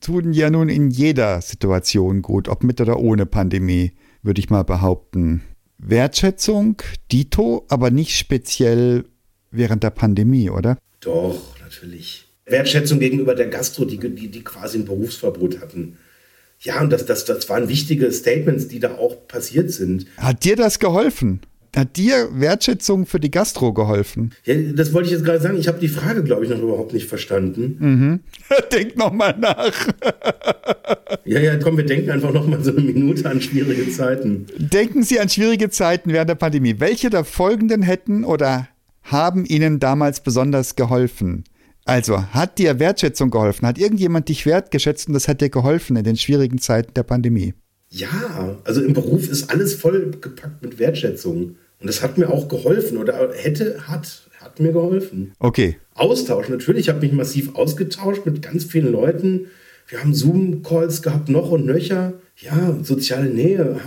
tun 0.00 0.32
ja 0.32 0.48
nun 0.48 0.68
in 0.68 0.88
jeder 0.88 1.40
Situation 1.40 2.22
gut, 2.22 2.48
ob 2.48 2.62
mit 2.62 2.80
oder 2.80 3.00
ohne 3.00 3.26
Pandemie, 3.26 3.92
würde 4.22 4.38
ich 4.38 4.48
mal 4.48 4.62
behaupten. 4.62 5.42
Wertschätzung, 5.78 6.80
Dito, 7.10 7.66
aber 7.68 7.90
nicht 7.90 8.16
speziell 8.16 9.04
während 9.50 9.82
der 9.82 9.90
Pandemie, 9.90 10.48
oder? 10.48 10.78
Doch, 11.00 11.58
natürlich. 11.60 12.28
Wertschätzung 12.44 13.00
gegenüber 13.00 13.34
der 13.34 13.48
Gastro, 13.48 13.84
die, 13.84 13.98
die, 13.98 14.28
die 14.30 14.44
quasi 14.44 14.78
ein 14.78 14.84
Berufsverbot 14.84 15.60
hatten. 15.60 15.98
Ja, 16.60 16.80
und 16.80 16.90
das, 16.90 17.06
das, 17.06 17.24
das 17.24 17.48
waren 17.48 17.68
wichtige 17.68 18.10
Statements, 18.12 18.68
die 18.68 18.80
da 18.80 18.96
auch 18.96 19.28
passiert 19.28 19.70
sind. 19.70 20.06
Hat 20.16 20.44
dir 20.44 20.56
das 20.56 20.78
geholfen? 20.78 21.40
Hat 21.76 21.98
dir 21.98 22.28
Wertschätzung 22.32 23.04
für 23.04 23.20
die 23.20 23.30
Gastro 23.30 23.74
geholfen? 23.74 24.32
Ja, 24.44 24.54
das 24.54 24.94
wollte 24.94 25.08
ich 25.08 25.12
jetzt 25.12 25.26
gerade 25.26 25.40
sagen. 25.40 25.58
Ich 25.58 25.68
habe 25.68 25.78
die 25.78 25.88
Frage, 25.88 26.24
glaube 26.24 26.42
ich, 26.42 26.50
noch 26.50 26.58
überhaupt 26.58 26.94
nicht 26.94 27.06
verstanden. 27.06 27.76
Mhm. 27.78 28.20
Denk 28.72 28.96
noch 28.96 29.12
mal 29.12 29.36
nach. 29.38 29.74
ja, 31.26 31.38
ja, 31.38 31.58
komm, 31.58 31.76
wir 31.76 31.84
denken 31.84 32.10
einfach 32.10 32.32
noch 32.32 32.46
mal 32.46 32.64
so 32.64 32.70
eine 32.70 32.80
Minute 32.80 33.28
an 33.28 33.42
schwierige 33.42 33.90
Zeiten. 33.92 34.46
Denken 34.56 35.02
Sie 35.02 35.20
an 35.20 35.28
schwierige 35.28 35.68
Zeiten 35.68 36.14
während 36.14 36.30
der 36.30 36.36
Pandemie. 36.36 36.76
Welche 36.78 37.10
der 37.10 37.24
folgenden 37.24 37.82
hätten 37.82 38.24
oder 38.24 38.68
haben 39.02 39.44
Ihnen 39.44 39.78
damals 39.78 40.22
besonders 40.22 40.76
geholfen? 40.76 41.44
Also, 41.86 42.20
hat 42.32 42.58
dir 42.58 42.80
Wertschätzung 42.80 43.30
geholfen? 43.30 43.66
Hat 43.66 43.78
irgendjemand 43.78 44.28
dich 44.28 44.44
wertgeschätzt 44.44 45.06
und 45.06 45.14
das 45.14 45.28
hat 45.28 45.40
dir 45.40 45.50
geholfen 45.50 45.96
in 45.96 46.02
den 46.02 46.16
schwierigen 46.16 46.58
Zeiten 46.58 46.92
der 46.94 47.04
Pandemie? 47.04 47.54
Ja, 47.90 48.56
also 48.64 48.82
im 48.82 48.92
Beruf 48.92 49.28
ist 49.28 49.50
alles 49.50 49.74
voll 49.74 50.10
gepackt 50.20 50.62
mit 50.62 50.80
Wertschätzung. 50.80 51.56
Und 51.80 51.86
das 51.86 52.02
hat 52.02 52.18
mir 52.18 52.30
auch 52.30 52.48
geholfen 52.48 52.98
oder 52.98 53.30
hätte, 53.34 53.86
hat, 53.86 54.28
hat 54.40 54.58
mir 54.58 54.72
geholfen. 54.72 55.32
Okay. 55.38 55.76
Austausch, 55.94 56.48
natürlich, 56.48 56.86
ich 56.86 56.88
habe 56.88 57.00
mich 57.00 57.12
massiv 57.12 57.54
ausgetauscht 57.54 58.26
mit 58.26 58.42
ganz 58.42 58.64
vielen 58.64 58.90
Leuten. 58.90 59.46
Wir 59.86 60.00
haben 60.00 60.12
Zoom-Calls 60.12 61.02
gehabt, 61.02 61.28
noch 61.28 61.52
und 61.52 61.66
nöcher. 61.66 62.14
Ja, 62.36 62.76
soziale 62.82 63.30
Nähe 63.30 63.78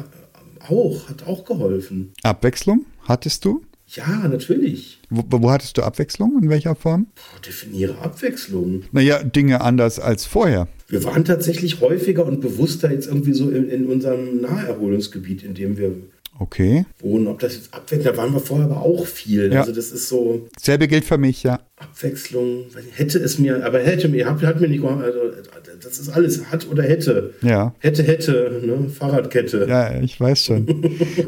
auch, 0.68 1.10
hat 1.10 1.28
auch 1.28 1.44
geholfen. 1.44 2.14
Abwechslung 2.24 2.86
hattest 3.04 3.44
du? 3.44 3.62
Ja, 3.96 4.28
natürlich. 4.28 5.00
Wo, 5.10 5.24
wo, 5.28 5.50
hattest 5.50 5.78
du 5.78 5.82
Abwechslung? 5.82 6.40
In 6.42 6.50
welcher 6.50 6.76
Form? 6.76 7.08
Boah, 7.16 7.42
definiere 7.42 7.98
Abwechslung. 7.98 8.84
Naja, 8.92 9.24
Dinge 9.24 9.62
anders 9.62 10.00
als 10.00 10.26
vorher. 10.26 10.68
Wir 10.88 11.04
waren 11.04 11.26
tatsächlich 11.26 11.82
häufiger 11.82 12.26
und 12.26 12.40
bewusster 12.40 12.92
jetzt 12.92 13.08
irgendwie 13.08 13.34
so 13.34 13.50
in, 13.50 13.70
in 13.70 13.88
unserem 13.88 14.42
Naherholungsgebiet, 14.42 15.44
in 15.44 15.56
dem 15.56 15.78
wir 15.78 15.96
okay. 16.40 16.86
wohnen. 17.00 17.28
Ob 17.28 17.40
das 17.40 17.56
jetzt 17.56 17.74
Abwechslung, 17.74 18.16
da 18.16 18.18
waren 18.18 18.34
wir 18.34 18.40
vorher 18.40 18.66
aber 18.66 18.82
auch 18.82 19.06
viel. 19.06 19.52
Ja. 19.52 19.62
Also 19.62 19.72
das 19.74 19.92
ist 19.92 20.08
so. 20.10 20.48
Selbe 20.60 20.88
gilt 20.88 21.06
für 21.06 21.18
mich, 21.18 21.44
ja. 21.44 21.60
Abwechslung, 21.80 22.66
hätte 22.92 23.20
es 23.20 23.40
mir, 23.40 23.66
aber 23.66 23.80
hätte 23.80 24.10
mir, 24.10 24.30
hat, 24.30 24.42
hat 24.44 24.60
mir 24.60 24.68
nicht 24.68 24.82
geholfen. 24.82 25.04
Also, 25.04 25.20
das 25.82 25.98
ist 25.98 26.10
alles, 26.10 26.46
hat 26.52 26.68
oder 26.70 26.84
hätte. 26.84 27.34
Ja. 27.42 27.74
Hätte, 27.80 28.04
hätte, 28.04 28.62
ne? 28.66 28.90
Fahrradkette. 28.90 29.66
Ja, 29.70 30.02
ich 30.02 30.20
weiß 30.20 30.46
schon. 30.46 30.66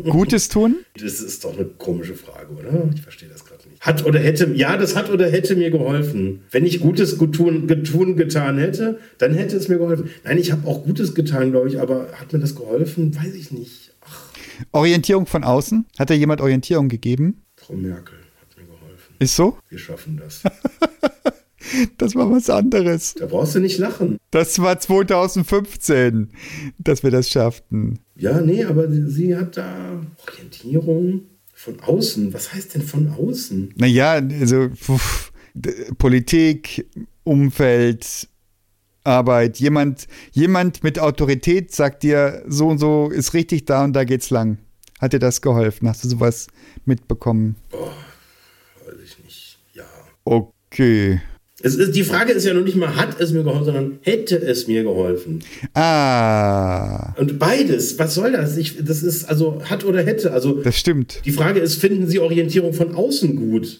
Gutes 0.10 0.50
tun? 0.50 0.78
Das 1.02 1.22
ist 1.22 1.46
doch 1.46 1.58
eine 1.58 1.66
komische 1.66 2.16
Frage, 2.16 2.52
oder? 2.52 2.90
Ich 2.94 3.02
verstehe 3.02 3.30
das 3.30 3.46
gerade 3.46 3.68
nicht. 3.70 3.82
Hat 3.82 4.06
oder 4.06 4.20
hätte, 4.20 4.52
ja, 4.54 4.76
das 4.76 4.96
hat 4.96 5.10
oder 5.10 5.30
hätte 5.30 5.56
mir 5.56 5.72
geholfen. 5.72 6.42
Wenn 6.52 6.66
ich 6.66 6.82
Gutes 6.82 7.18
getun, 7.18 7.66
getun 7.66 8.18
getan 8.18 8.58
hätte, 8.58 9.00
dann 9.18 9.34
hätte 9.34 9.56
es 9.56 9.70
mir 9.70 9.78
geholfen. 9.78 10.10
Nein, 10.26 10.38
ich 10.38 10.52
habe 10.52 10.68
auch 10.68 10.84
Gutes 10.84 11.16
getan, 11.16 11.52
glaube 11.52 11.70
ich, 11.70 11.80
aber 11.80 12.10
hat 12.20 12.34
mir 12.34 12.40
das 12.40 12.56
geholfen? 12.56 13.16
Weiß 13.16 13.34
ich 13.34 13.52
nicht. 13.52 13.91
Orientierung 14.72 15.26
von 15.26 15.44
außen? 15.44 15.86
Hat 15.98 16.10
da 16.10 16.14
jemand 16.14 16.42
Orientierung 16.42 16.90
gegeben? 16.90 17.42
Frau 17.58 17.74
Merkel 17.74 18.18
hat 18.40 18.58
mir 18.58 18.66
geholfen. 18.66 19.16
Ist 19.20 19.36
so? 19.36 19.58
Wir 19.70 19.80
schaffen 19.80 20.18
das. 20.18 20.44
Das 21.98 22.16
war 22.16 22.30
was 22.30 22.50
anderes. 22.50 23.14
Da 23.14 23.28
brauchst 23.28 23.56
du 23.56 23.60
nicht 23.60 23.78
lachen. 23.78 24.18
Das 24.32 24.60
war 24.60 24.80
2015, 24.80 26.30
dass 26.80 27.04
wir 27.04 27.12
das 27.12 27.30
schafften. 27.30 28.00
Ja, 28.16 28.42
nee, 28.42 28.66
aber 28.66 28.92
sie 28.92 29.36
hat 29.36 29.58
da 29.58 30.02
Orientierung 30.28 31.22
von 31.54 31.80
außen. 31.80 32.34
Was 32.34 32.54
heißt 32.54 32.76
denn 32.76 32.82
von 32.82 33.10
außen? 33.14 33.74
Naja, 33.78 34.14
also 34.14 34.70
pf, 34.70 35.32
Politik, 35.98 36.88
Umfeld, 37.24 38.28
Arbeit. 39.04 39.58
Jemand, 39.58 40.08
jemand 40.32 40.84
mit 40.84 41.00
Autorität 41.00 41.74
sagt 41.74 42.04
dir, 42.04 42.44
so 42.48 42.68
und 42.68 42.78
so 42.78 43.10
ist 43.10 43.34
richtig 43.34 43.66
da 43.66 43.84
und 43.84 43.94
da 43.94 44.04
geht's 44.04 44.30
lang. 44.30 44.58
Hat 45.00 45.14
dir 45.14 45.20
das 45.20 45.42
geholfen? 45.42 45.88
Hast 45.88 46.04
du 46.04 46.10
sowas 46.10 46.48
mitbekommen? 46.86 47.56
Boah, 47.72 47.94
weiß 48.86 48.96
ich 49.04 49.24
nicht. 49.24 49.58
Ja. 49.74 49.84
Okay. 50.24 51.20
Es 51.64 51.76
ist, 51.76 51.96
die 51.96 52.04
Frage 52.04 52.32
ist 52.34 52.46
ja 52.46 52.54
noch 52.54 52.64
nicht 52.64 52.76
mal, 52.76 52.96
hat 52.96 53.20
es 53.20 53.32
mir 53.32 53.44
geholfen, 53.44 53.66
sondern 53.66 54.00
hätte 54.02 54.38
es 54.38 54.68
mir 54.68 54.84
geholfen. 54.84 55.44
Ah. 55.74 57.14
Und 57.18 57.38
beides, 57.38 58.00
was 58.00 58.16
soll 58.16 58.32
das? 58.32 58.58
Ich, 58.58 58.84
das 58.84 59.04
ist 59.04 59.26
also 59.26 59.62
hat 59.66 59.84
oder 59.84 60.04
hätte. 60.04 60.32
Also 60.34 60.62
das 60.62 60.78
stimmt. 60.78 61.22
Die 61.26 61.32
Frage 61.32 61.60
ist, 61.60 61.76
finden 61.76 62.08
Sie 62.08 62.20
Orientierung 62.20 62.74
von 62.74 62.96
außen 62.96 63.36
gut? 63.36 63.80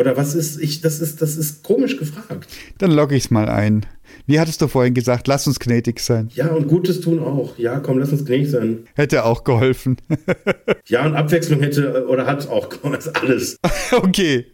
Oder 0.00 0.16
was 0.16 0.34
ist, 0.34 0.58
ich, 0.58 0.80
das 0.80 0.98
ist, 1.02 1.20
das 1.20 1.36
ist 1.36 1.62
komisch 1.62 1.98
gefragt. 1.98 2.48
Dann 2.78 2.90
logge 2.90 3.14
ich 3.14 3.24
es 3.24 3.30
mal 3.30 3.50
ein. 3.50 3.84
Wie 4.26 4.40
hattest 4.40 4.62
du 4.62 4.66
vorhin 4.66 4.94
gesagt, 4.94 5.28
lass 5.28 5.46
uns 5.46 5.60
gnädig 5.60 6.00
sein. 6.00 6.30
Ja, 6.32 6.46
und 6.46 6.68
Gutes 6.68 7.02
tun 7.02 7.18
auch. 7.18 7.58
Ja, 7.58 7.80
komm, 7.80 7.98
lass 7.98 8.10
uns 8.10 8.24
gnädig 8.24 8.50
sein. 8.50 8.86
Hätte 8.94 9.26
auch 9.26 9.44
geholfen. 9.44 9.98
ja, 10.88 11.04
und 11.04 11.14
Abwechslung 11.16 11.60
hätte 11.60 12.06
oder 12.06 12.24
hat 12.24 12.48
auch 12.48 12.70
geholfen. 12.70 13.12
Alles. 13.12 13.58
okay. 13.92 14.46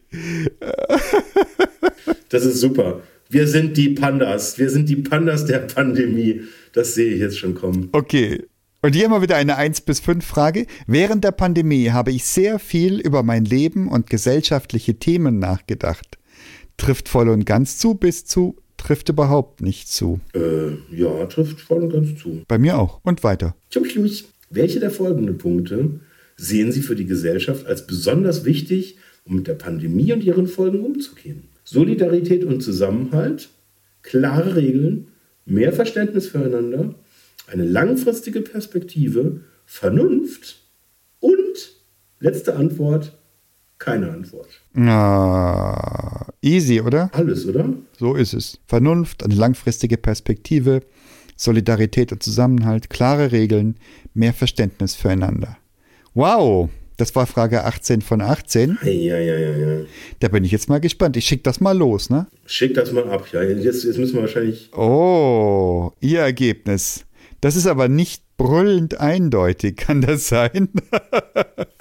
Das 2.28 2.44
ist 2.44 2.60
super. 2.60 3.02
Wir 3.30 3.46
sind 3.46 3.76
die 3.76 3.90
Pandas. 3.90 4.58
Wir 4.58 4.68
sind 4.68 4.88
die 4.88 4.96
Pandas 4.96 5.44
der 5.44 5.60
Pandemie. 5.60 6.40
Das 6.72 6.96
sehe 6.96 7.14
ich 7.14 7.20
jetzt 7.20 7.38
schon 7.38 7.54
kommen. 7.54 7.88
Okay. 7.92 8.42
Und 8.82 8.94
hier 8.94 9.08
mal 9.08 9.22
wieder 9.22 9.36
eine 9.36 9.56
1 9.56 9.80
bis 9.82 10.00
5 10.00 10.24
Frage. 10.24 10.66
Während 10.86 11.24
der 11.24 11.32
Pandemie 11.32 11.90
habe 11.90 12.12
ich 12.12 12.24
sehr 12.24 12.58
viel 12.58 13.00
über 13.00 13.22
mein 13.22 13.44
Leben 13.44 13.88
und 13.88 14.10
gesellschaftliche 14.10 14.94
Themen 14.98 15.38
nachgedacht. 15.38 16.18
Trifft 16.76 17.08
voll 17.08 17.28
und 17.30 17.46
ganz 17.46 17.78
zu 17.78 17.94
bis 17.94 18.26
zu 18.26 18.56
trifft 18.76 19.08
überhaupt 19.08 19.62
nicht 19.62 19.88
zu. 19.88 20.20
Äh, 20.34 20.94
ja, 20.94 21.26
trifft 21.26 21.60
voll 21.60 21.82
und 21.82 21.92
ganz 21.92 22.16
zu. 22.20 22.42
Bei 22.46 22.58
mir 22.58 22.78
auch. 22.78 23.00
Und 23.02 23.24
weiter. 23.24 23.56
Zum 23.70 23.84
Schluss. 23.84 24.24
Welche 24.50 24.78
der 24.78 24.90
folgenden 24.90 25.38
Punkte 25.38 26.00
sehen 26.36 26.70
Sie 26.70 26.82
für 26.82 26.94
die 26.94 27.06
Gesellschaft 27.06 27.66
als 27.66 27.86
besonders 27.86 28.44
wichtig, 28.44 28.98
um 29.24 29.36
mit 29.36 29.48
der 29.48 29.54
Pandemie 29.54 30.12
und 30.12 30.22
ihren 30.22 30.46
Folgen 30.46 30.84
umzugehen? 30.84 31.48
Solidarität 31.64 32.44
und 32.44 32.62
Zusammenhalt, 32.62 33.48
klare 34.02 34.54
Regeln, 34.54 35.08
mehr 35.46 35.72
Verständnis 35.72 36.28
füreinander, 36.28 36.94
eine 37.46 37.64
langfristige 37.64 38.40
Perspektive, 38.42 39.40
Vernunft 39.64 40.56
und 41.20 41.72
letzte 42.20 42.56
Antwort, 42.56 43.16
keine 43.78 44.10
Antwort. 44.10 44.48
Ah, 44.74 46.26
easy, 46.42 46.80
oder? 46.80 47.10
Alles, 47.12 47.46
oder? 47.46 47.68
So 47.98 48.14
ist 48.14 48.32
es. 48.32 48.58
Vernunft, 48.66 49.24
eine 49.24 49.34
langfristige 49.34 49.96
Perspektive, 49.96 50.80
Solidarität 51.36 52.12
und 52.12 52.22
Zusammenhalt, 52.22 52.88
klare 52.88 53.32
Regeln, 53.32 53.76
mehr 54.14 54.32
Verständnis 54.32 54.94
füreinander. 54.94 55.58
Wow, 56.14 56.70
das 56.96 57.14
war 57.14 57.26
Frage 57.26 57.64
18 57.64 58.00
von 58.00 58.22
18. 58.22 58.78
Ja, 58.82 58.90
ja, 58.90 59.18
ja, 59.18 59.50
ja. 59.50 59.84
Da 60.20 60.28
bin 60.28 60.44
ich 60.44 60.50
jetzt 60.50 60.70
mal 60.70 60.80
gespannt. 60.80 61.16
Ich 61.18 61.26
schicke 61.26 61.42
das 61.42 61.60
mal 61.60 61.76
los, 61.76 62.08
ne? 62.08 62.26
Schick 62.46 62.72
das 62.72 62.90
mal 62.92 63.06
ab, 63.10 63.26
ja. 63.32 63.42
Jetzt, 63.42 63.84
jetzt 63.84 63.98
müssen 63.98 64.14
wir 64.14 64.22
wahrscheinlich. 64.22 64.70
Oh, 64.72 65.92
Ihr 66.00 66.20
Ergebnis. 66.20 67.05
Das 67.40 67.56
ist 67.56 67.66
aber 67.66 67.88
nicht 67.88 68.22
brüllend 68.36 69.00
eindeutig, 69.00 69.76
kann 69.76 70.00
das 70.00 70.28
sein? 70.28 70.68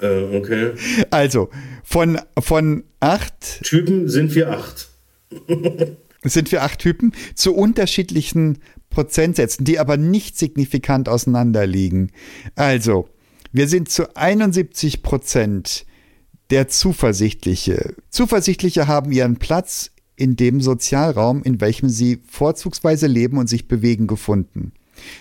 äh, 0.00 0.36
okay. 0.36 0.72
Also, 1.10 1.50
von, 1.84 2.18
von 2.38 2.84
acht. 3.00 3.62
Typen 3.62 4.08
sind 4.08 4.34
wir 4.34 4.50
acht. 4.50 4.88
Sind 6.22 6.50
wir 6.50 6.64
acht 6.64 6.80
Typen 6.80 7.12
zu 7.36 7.54
unterschiedlichen 7.54 8.58
Prozentsätzen, 8.90 9.64
die 9.64 9.78
aber 9.78 9.96
nicht 9.96 10.36
signifikant 10.36 11.08
auseinander 11.08 11.66
liegen. 11.66 12.10
Also, 12.56 13.08
wir 13.52 13.68
sind 13.68 13.88
zu 13.90 14.16
71 14.16 15.02
Prozent 15.02 15.86
der 16.50 16.68
Zuversichtliche. 16.68 17.94
Zuversichtliche 18.10 18.88
haben 18.88 19.12
ihren 19.12 19.36
Platz 19.36 19.92
in 20.16 20.36
dem 20.36 20.60
Sozialraum, 20.60 21.42
in 21.42 21.60
welchem 21.60 21.88
sie 21.88 22.20
vorzugsweise 22.26 23.06
leben 23.06 23.38
und 23.38 23.48
sich 23.48 23.68
bewegen, 23.68 24.06
gefunden. 24.06 24.72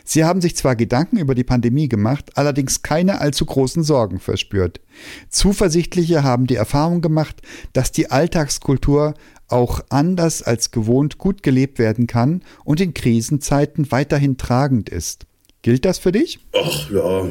Sie 0.03 0.23
haben 0.23 0.41
sich 0.41 0.55
zwar 0.55 0.75
Gedanken 0.75 1.17
über 1.17 1.35
die 1.35 1.43
Pandemie 1.43 1.87
gemacht, 1.87 2.31
allerdings 2.35 2.81
keine 2.81 3.21
allzu 3.21 3.45
großen 3.45 3.83
Sorgen 3.83 4.19
verspürt. 4.19 4.81
Zuversichtliche 5.29 6.23
haben 6.23 6.47
die 6.47 6.55
Erfahrung 6.55 7.01
gemacht, 7.01 7.41
dass 7.73 7.91
die 7.91 8.11
Alltagskultur 8.11 9.13
auch 9.47 9.81
anders 9.89 10.41
als 10.41 10.71
gewohnt 10.71 11.17
gut 11.17 11.43
gelebt 11.43 11.79
werden 11.79 12.07
kann 12.07 12.41
und 12.63 12.81
in 12.81 12.93
Krisenzeiten 12.93 13.91
weiterhin 13.91 14.37
tragend 14.37 14.89
ist. 14.89 15.25
Gilt 15.61 15.85
das 15.85 15.99
für 15.99 16.11
dich? 16.11 16.39
Ach 16.53 16.91
ja, 16.91 17.27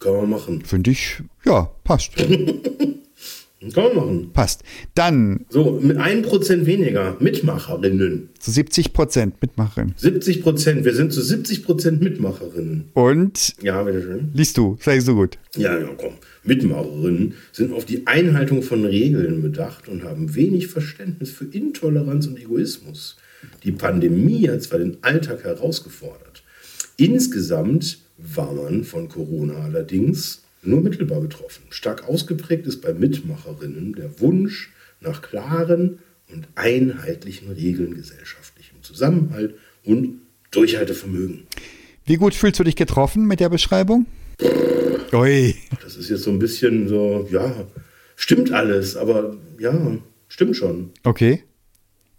kann 0.00 0.16
man 0.16 0.30
machen. 0.30 0.64
Finde 0.64 0.90
ich, 0.90 1.22
ja, 1.44 1.70
passt. 1.84 2.12
Kann 3.72 3.84
man 3.84 3.96
machen. 3.96 4.30
Passt. 4.32 4.62
Dann 4.94 5.46
So, 5.48 5.78
mit 5.80 5.96
1% 5.98 6.66
weniger 6.66 7.16
Mitmacherinnen. 7.20 8.28
zu 8.38 8.50
70 8.50 8.92
Prozent 8.92 9.40
Mitmacherin. 9.40 9.94
70 9.96 10.42
Prozent. 10.42 10.84
Wir 10.84 10.94
sind 10.94 11.12
zu 11.12 11.22
70 11.22 11.64
Prozent 11.64 12.02
Mitmacherinnen. 12.02 12.84
Und 12.94 13.54
Ja, 13.62 13.82
bitteschön. 13.82 14.30
liest 14.34 14.56
du, 14.58 14.76
sei 14.80 15.00
so 15.00 15.14
gut. 15.14 15.38
Ja, 15.56 15.78
ja, 15.78 15.88
komm. 15.96 16.14
Mitmacherinnen 16.42 17.34
sind 17.52 17.72
auf 17.72 17.84
die 17.86 18.06
Einhaltung 18.06 18.62
von 18.62 18.84
Regeln 18.84 19.40
bedacht 19.40 19.88
und 19.88 20.02
haben 20.04 20.34
wenig 20.34 20.66
Verständnis 20.66 21.30
für 21.30 21.46
Intoleranz 21.46 22.26
und 22.26 22.38
Egoismus. 22.38 23.16
Die 23.62 23.72
Pandemie 23.72 24.48
hat 24.48 24.62
zwar 24.62 24.78
den 24.78 24.98
Alltag 25.02 25.44
herausgefordert. 25.44 26.42
Insgesamt 26.96 27.98
war 28.18 28.52
man 28.54 28.84
von 28.84 29.08
Corona 29.08 29.54
allerdings 29.64 30.42
nur 30.66 30.80
mittelbar 30.80 31.20
betroffen. 31.20 31.64
Stark 31.70 32.08
ausgeprägt 32.08 32.66
ist 32.66 32.80
bei 32.80 32.92
Mitmacherinnen 32.92 33.94
der 33.94 34.20
Wunsch 34.20 34.72
nach 35.00 35.22
klaren 35.22 35.98
und 36.32 36.48
einheitlichen 36.54 37.50
Regeln 37.50 37.94
gesellschaftlichem 37.94 38.82
Zusammenhalt 38.82 39.54
und 39.84 40.20
Durchhaltevermögen. 40.50 41.46
Wie 42.06 42.16
gut 42.16 42.34
fühlst 42.34 42.60
du 42.60 42.64
dich 42.64 42.76
getroffen 42.76 43.26
mit 43.26 43.40
der 43.40 43.48
Beschreibung? 43.48 44.06
Ui. 45.12 45.54
Das 45.82 45.96
ist 45.96 46.10
jetzt 46.10 46.22
so 46.22 46.30
ein 46.30 46.38
bisschen 46.38 46.88
so, 46.88 47.28
ja, 47.30 47.66
stimmt 48.16 48.52
alles, 48.52 48.96
aber 48.96 49.36
ja, 49.58 49.96
stimmt 50.28 50.56
schon. 50.56 50.90
Okay. 51.04 51.44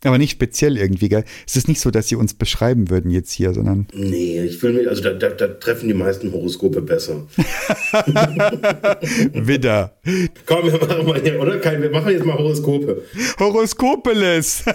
Aber 0.06 0.18
nicht 0.18 0.32
speziell 0.32 0.78
irgendwie, 0.78 1.10
gell? 1.10 1.24
Es 1.48 1.56
ist 1.56 1.68
nicht 1.68 1.82
so, 1.82 1.92
dass 1.92 2.08
sie 2.08 2.16
uns 2.16 2.34
beschreiben 2.34 2.90
würden 2.90 3.10
jetzt 3.12 3.32
hier, 3.32 3.54
sondern. 3.54 3.88
Nee, 3.94 4.44
ich 4.44 4.58
fühle 4.58 4.74
mich, 4.74 4.88
also 4.88 5.02
da, 5.02 5.14
da, 5.14 5.30
da 5.30 5.48
treffen 5.48 5.88
die 5.88 5.94
meisten 5.94 6.32
Horoskope 6.32 6.82
besser. 6.82 7.28
Widder. 9.34 9.96
Komm, 10.46 10.72
wir 10.72 10.80
machen 10.80 11.06
mal 11.06 11.22
hier, 11.22 11.40
oder? 11.40 11.58
Kein, 11.58 11.82
wir 11.82 11.90
machen 11.90 12.12
jetzt 12.12 12.26
mal 12.26 12.38
Horoskope. 12.38 13.02
Horoskopeles! 13.40 14.64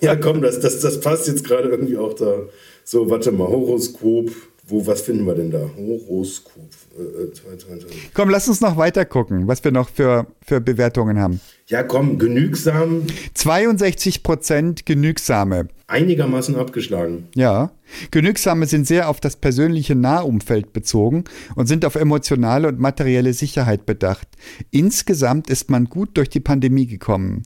Ja, 0.00 0.14
komm, 0.14 0.42
das, 0.42 0.60
das, 0.60 0.80
das 0.80 1.00
passt 1.00 1.26
jetzt 1.26 1.44
gerade 1.44 1.68
irgendwie 1.68 1.96
auch 1.96 2.14
da. 2.14 2.40
So, 2.84 3.08
warte 3.10 3.32
mal, 3.32 3.48
Horoskop. 3.48 4.30
Wo, 4.68 4.84
was 4.86 5.00
finden 5.02 5.24
wir 5.26 5.34
denn 5.34 5.50
da? 5.50 5.70
Horoskop. 5.76 6.68
Äh, 6.98 7.24
äh. 7.24 7.78
Komm, 8.14 8.30
lass 8.30 8.48
uns 8.48 8.60
noch 8.60 8.76
weiter 8.76 9.04
gucken, 9.04 9.46
was 9.46 9.62
wir 9.62 9.70
noch 9.70 9.88
für, 9.88 10.26
für 10.44 10.60
Bewertungen 10.60 11.20
haben. 11.20 11.40
Ja, 11.68 11.82
komm, 11.82 12.20
genügsam, 12.20 13.02
62 13.34 14.22
Prozent 14.22 14.86
Genügsame. 14.86 15.66
einigermaßen 15.88 16.54
abgeschlagen. 16.54 17.26
Ja. 17.34 17.72
Genügsame 18.12 18.66
sind 18.66 18.86
sehr 18.86 19.08
auf 19.08 19.18
das 19.18 19.34
persönliche 19.34 19.96
Nahumfeld 19.96 20.72
bezogen 20.72 21.24
und 21.56 21.66
sind 21.66 21.84
auf 21.84 21.96
emotionale 21.96 22.68
und 22.68 22.78
materielle 22.78 23.32
Sicherheit 23.32 23.84
bedacht. 23.84 24.28
Insgesamt 24.70 25.50
ist 25.50 25.68
man 25.68 25.86
gut 25.86 26.16
durch 26.16 26.28
die 26.28 26.38
Pandemie 26.38 26.86
gekommen. 26.86 27.42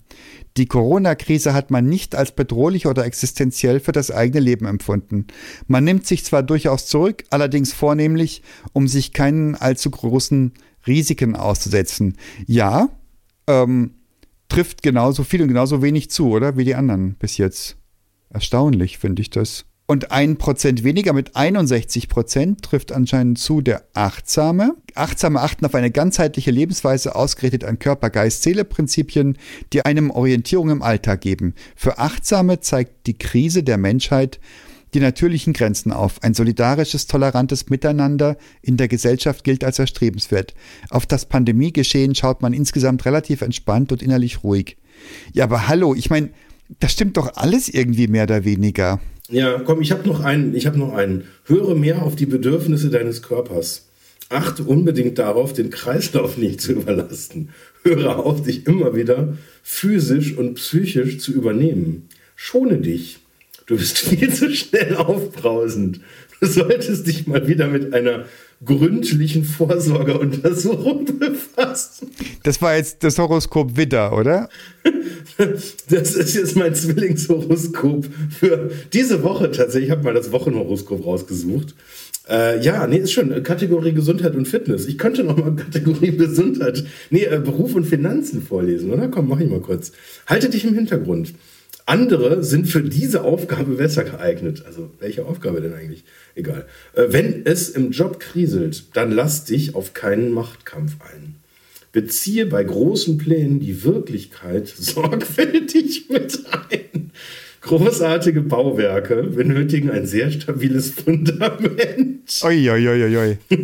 Die 0.59 0.67
Corona-Krise 0.67 1.55
hat 1.55 1.71
man 1.71 1.87
nicht 1.87 2.15
als 2.15 2.33
bedrohlich 2.33 2.87
oder 2.87 3.07
existenziell 3.07 3.81
für 3.81 3.93
das 3.93 4.11
eigene 4.11 4.41
Leben 4.41 4.67
empfunden. 4.67 5.29
Man 5.67 5.85
nimmt 5.85 6.07
sich 6.07 6.27
zwar 6.27 6.43
durchaus 6.43 6.87
zurück, 6.87 7.25
allerdings 7.31 7.73
vornehmlich, 7.73 8.43
um 8.75 8.87
sich 8.87 9.15
keinen 9.15 9.55
allzu 9.55 9.91
großen 9.91 10.53
Risiken 10.87 11.37
auszusetzen. 11.37 12.19
Ja, 12.47 12.91
ähm, 13.47 13.95
trifft 14.51 14.83
genauso 14.83 15.25
viel 15.25 15.41
und 15.41 15.49
genauso 15.49 15.81
wenig 15.81 16.11
zu, 16.11 16.29
oder? 16.29 16.59
Wie 16.59 16.65
die 16.65 16.75
anderen 16.75 17.15
bis 17.15 17.39
jetzt. 17.39 17.77
Erstaunlich 18.29 18.99
finde 18.99 19.23
ich 19.23 19.31
das. 19.31 19.65
Und 19.87 20.13
ein 20.13 20.37
Prozent 20.37 20.85
weniger 20.85 21.13
mit 21.13 21.35
61 21.35 22.09
Prozent 22.09 22.63
trifft 22.63 22.93
anscheinend 22.93 23.41
zu 23.41 23.61
der 23.61 23.83
Achtsame. 23.93 24.77
Achtsame 24.95 25.41
achten 25.41 25.67
auf 25.67 25.75
eine 25.75 25.91
ganzheitliche 25.91 26.53
Lebensweise, 26.53 27.17
ausgerichtet 27.17 27.65
an 27.65 27.81
Körper, 27.81 28.09
Geist, 28.09 28.45
Seele 28.45 28.65
Prinzipien, 28.65 29.37
die 29.73 29.85
einem 29.85 30.13
Orientierung 30.13 30.71
im 30.71 30.83
Alltag 30.83 31.23
geben. 31.23 31.55
Für 31.75 31.99
Achtsame 31.99 32.61
zeigt 32.61 33.09
die 33.09 33.19
Krise 33.19 33.65
der 33.65 33.79
Menschheit 33.79 34.39
die 34.95 35.01
natürlichen 35.01 35.53
Grenzen 35.53 35.93
auf. 35.93 36.23
Ein 36.23 36.35
solidarisches, 36.35 37.07
tolerantes 37.07 37.69
Miteinander 37.69 38.37
in 38.63 38.77
der 38.77 38.89
Gesellschaft 38.89 39.45
gilt 39.45 39.65
als 39.65 39.79
erstrebenswert. 39.79 40.55
Auf 40.91 41.07
das 41.07 41.27
Pandemiegeschehen 41.27 42.15
schaut 42.15 42.43
man 42.43 42.53
insgesamt 42.53 43.05
relativ 43.05 43.43
entspannt 43.43 43.93
und 43.93 44.03
innerlich 44.03 44.43
ruhig. 44.43 44.77
Ja, 45.33 45.45
aber 45.45 45.69
hallo, 45.69 45.95
ich 45.95 46.11
meine, 46.11 46.31
das 46.79 46.93
stimmt 46.93 47.17
doch 47.17 47.37
alles 47.37 47.69
irgendwie 47.69 48.07
mehr 48.07 48.25
oder 48.25 48.45
weniger. 48.45 49.01
Ja, 49.29 49.61
komm, 49.61 49.81
ich 49.81 49.93
habe 49.93 50.09
noch 50.09 50.21
einen. 50.21 50.55
Ich 50.55 50.67
habe 50.67 50.79
noch 50.79 50.93
einen. 50.93 51.25
Höre 51.45 51.75
mehr 51.75 52.03
auf 52.03 52.17
die 52.17 52.27
Bedürfnisse 52.27 52.91
deines 52.91 53.23
Körpers. 53.23 53.87
Achte 54.29 54.63
unbedingt 54.63 55.19
darauf, 55.19 55.53
den 55.53 55.71
Kreislauf 55.71 56.37
nicht 56.37 56.61
zu 56.61 56.73
überlasten. 56.73 57.51
Höre 57.83 58.19
auf, 58.19 58.43
dich 58.43 58.67
immer 58.67 58.95
wieder 58.95 59.37
physisch 59.63 60.37
und 60.37 60.55
psychisch 60.55 61.19
zu 61.19 61.33
übernehmen. 61.33 62.09
Schone 62.37 62.79
dich. 62.79 63.21
Du 63.71 63.77
bist 63.77 63.99
viel 63.99 64.35
zu 64.35 64.53
schnell 64.53 64.97
aufbrausend. 64.97 66.01
Du 66.41 66.47
solltest 66.49 67.07
dich 67.07 67.29
mal 67.29 67.47
wieder 67.47 67.69
mit 67.69 67.95
einer 67.95 68.25
gründlichen 68.65 69.45
Vorsorgeuntersuchung 69.45 71.05
befassen. 71.21 72.11
Das 72.43 72.61
war 72.61 72.75
jetzt 72.75 73.05
das 73.05 73.17
Horoskop 73.17 73.77
Widder, 73.77 74.19
oder? 74.19 74.49
Das 75.89 76.17
ist 76.17 76.35
jetzt 76.35 76.57
mein 76.57 76.75
Zwillingshoroskop 76.75 78.07
für 78.29 78.73
diese 78.93 79.23
Woche 79.23 79.53
tatsächlich. 79.53 79.85
Ich 79.85 79.91
habe 79.93 80.03
mal 80.03 80.15
das 80.15 80.33
Wochenhoroskop 80.33 81.07
rausgesucht. 81.07 81.77
Äh, 82.29 82.61
ja, 82.63 82.89
nee, 82.89 82.99
ist 82.99 83.13
schon. 83.13 83.41
Kategorie 83.45 83.93
Gesundheit 83.93 84.35
und 84.35 84.49
Fitness. 84.49 84.87
Ich 84.87 84.99
könnte 84.99 85.23
noch 85.23 85.37
mal 85.37 85.55
Kategorie 85.57 86.17
Gesundheit, 86.17 86.85
nee, 87.11 87.23
äh, 87.23 87.39
Beruf 87.39 87.77
und 87.77 87.85
Finanzen 87.85 88.43
vorlesen, 88.43 88.91
oder? 88.91 89.07
Komm, 89.07 89.29
mach 89.29 89.39
ich 89.39 89.49
mal 89.49 89.61
kurz. 89.61 89.93
Halte 90.27 90.51
dich 90.51 90.65
im 90.65 90.75
Hintergrund. 90.75 91.35
Andere 91.91 92.45
sind 92.45 92.69
für 92.69 92.83
diese 92.83 93.25
Aufgabe 93.25 93.75
besser 93.75 94.05
geeignet. 94.05 94.63
Also, 94.65 94.93
welche 95.01 95.27
Aufgabe 95.27 95.61
denn 95.61 95.75
eigentlich? 95.75 96.05
Egal. 96.37 96.67
Äh, 96.95 97.07
wenn 97.09 97.45
es 97.45 97.69
im 97.69 97.91
Job 97.91 98.21
kriselt, 98.21 98.85
dann 98.97 99.11
lass 99.11 99.45
dich 99.45 99.75
auf 99.75 99.93
keinen 99.93 100.31
Machtkampf 100.31 100.99
ein. 101.13 101.35
Beziehe 101.91 102.47
bei 102.47 102.63
großen 102.63 103.19
Plänen 103.19 103.59
die 103.59 103.83
Wirklichkeit 103.83 104.69
sorgfältig 104.79 106.09
mit 106.11 106.39
ein. 106.71 107.11
Großartige 107.63 108.43
Bauwerke 108.43 109.25
benötigen 109.25 109.91
ein 109.91 110.07
sehr 110.07 110.31
stabiles 110.31 110.91
Fundament. 110.91 112.41
Oi, 112.45 112.71
oi, 112.71 112.89
oi, 112.89 113.03
oi, 113.03 113.17
oi. 113.17 113.39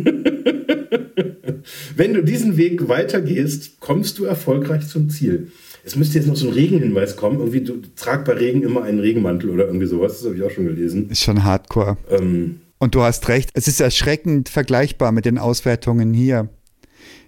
Wenn 1.95 2.13
du 2.13 2.21
diesen 2.23 2.57
Weg 2.57 2.89
weitergehst, 2.89 3.79
kommst 3.79 4.19
du 4.19 4.25
erfolgreich 4.25 4.85
zum 4.89 5.09
Ziel. 5.09 5.47
Es 5.87 5.95
müsste 5.95 6.17
jetzt 6.17 6.27
noch 6.27 6.35
so 6.35 6.47
ein 6.47 6.53
Regenhinweis 6.53 7.15
kommen. 7.15 7.39
Irgendwie, 7.39 7.61
du 7.61 7.81
trag 7.95 8.25
bei 8.25 8.33
Regen 8.33 8.61
immer 8.61 8.83
einen 8.83 8.99
Regenmantel 8.99 9.49
oder 9.49 9.65
irgendwie 9.67 9.87
sowas. 9.87 10.17
Das 10.17 10.25
habe 10.25 10.35
ich 10.35 10.43
auch 10.43 10.51
schon 10.51 10.65
gelesen. 10.65 11.09
Ist 11.09 11.23
schon 11.23 11.45
hardcore. 11.45 11.97
Ähm, 12.09 12.59
Und 12.77 12.93
du 12.93 13.01
hast 13.01 13.27
recht, 13.29 13.51
es 13.53 13.67
ist 13.67 13.79
erschreckend 13.79 14.49
vergleichbar 14.49 15.13
mit 15.13 15.25
den 15.25 15.37
Auswertungen 15.37 16.13
hier. 16.13 16.49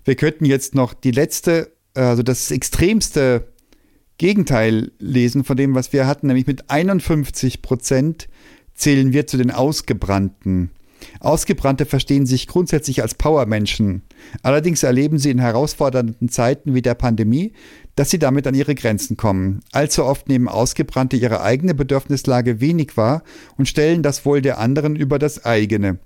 Wir 0.03 0.16
könnten 0.16 0.43
jetzt 0.43 0.76
noch 0.76 0.93
die 0.93 1.12
letzte, 1.12 1.72
also 1.93 2.22
das 2.22 2.51
extremste 2.51 3.47
Gegenteil 4.18 4.91
lesen 4.99 5.45
von 5.45 5.55
dem, 5.55 5.74
was 5.74 5.93
wir 5.93 6.05
hatten, 6.05 6.28
nämlich 6.28 6.45
mit 6.45 6.70
51 6.70 7.62
Prozent 7.62 8.28
zählen 8.74 9.14
wir 9.14 9.26
zu 9.26 9.38
den 9.38 9.51
Ausgebrannten. 9.51 10.72
Ausgebrannte 11.22 11.86
verstehen 11.86 12.26
sich 12.26 12.47
grundsätzlich 12.47 13.01
als 13.01 13.16
Powermenschen. 13.16 14.01
Allerdings 14.41 14.84
erleben 14.84 15.18
sie 15.18 15.32
in 15.32 15.39
herausfordernden 15.39 16.28
Zeiten 16.30 16.74
wie 16.74 16.82
der 16.82 16.95
Pandemie, 16.95 17.53
dass 18.00 18.10
sie 18.10 18.18
damit 18.18 18.47
an 18.47 18.56
ihre 18.56 18.76
Grenzen 18.76 19.18
kommen. 19.18 19.60
Allzu 19.74 20.06
oft 20.06 20.30
nehmen 20.30 20.47
Ausgebrannte 20.47 21.18
ihre 21.18 21.41
eigene 21.41 21.74
Bedürfnislage 21.74 22.62
wenig 22.62 22.95
wahr 22.95 23.24
und 23.58 23.68
stellen 23.68 24.04
das 24.04 24.26
Wohl 24.26 24.41
der 24.41 24.58
anderen 24.58 24.95
über 24.95 25.20
das 25.20 25.43
eigene. 25.43 26.00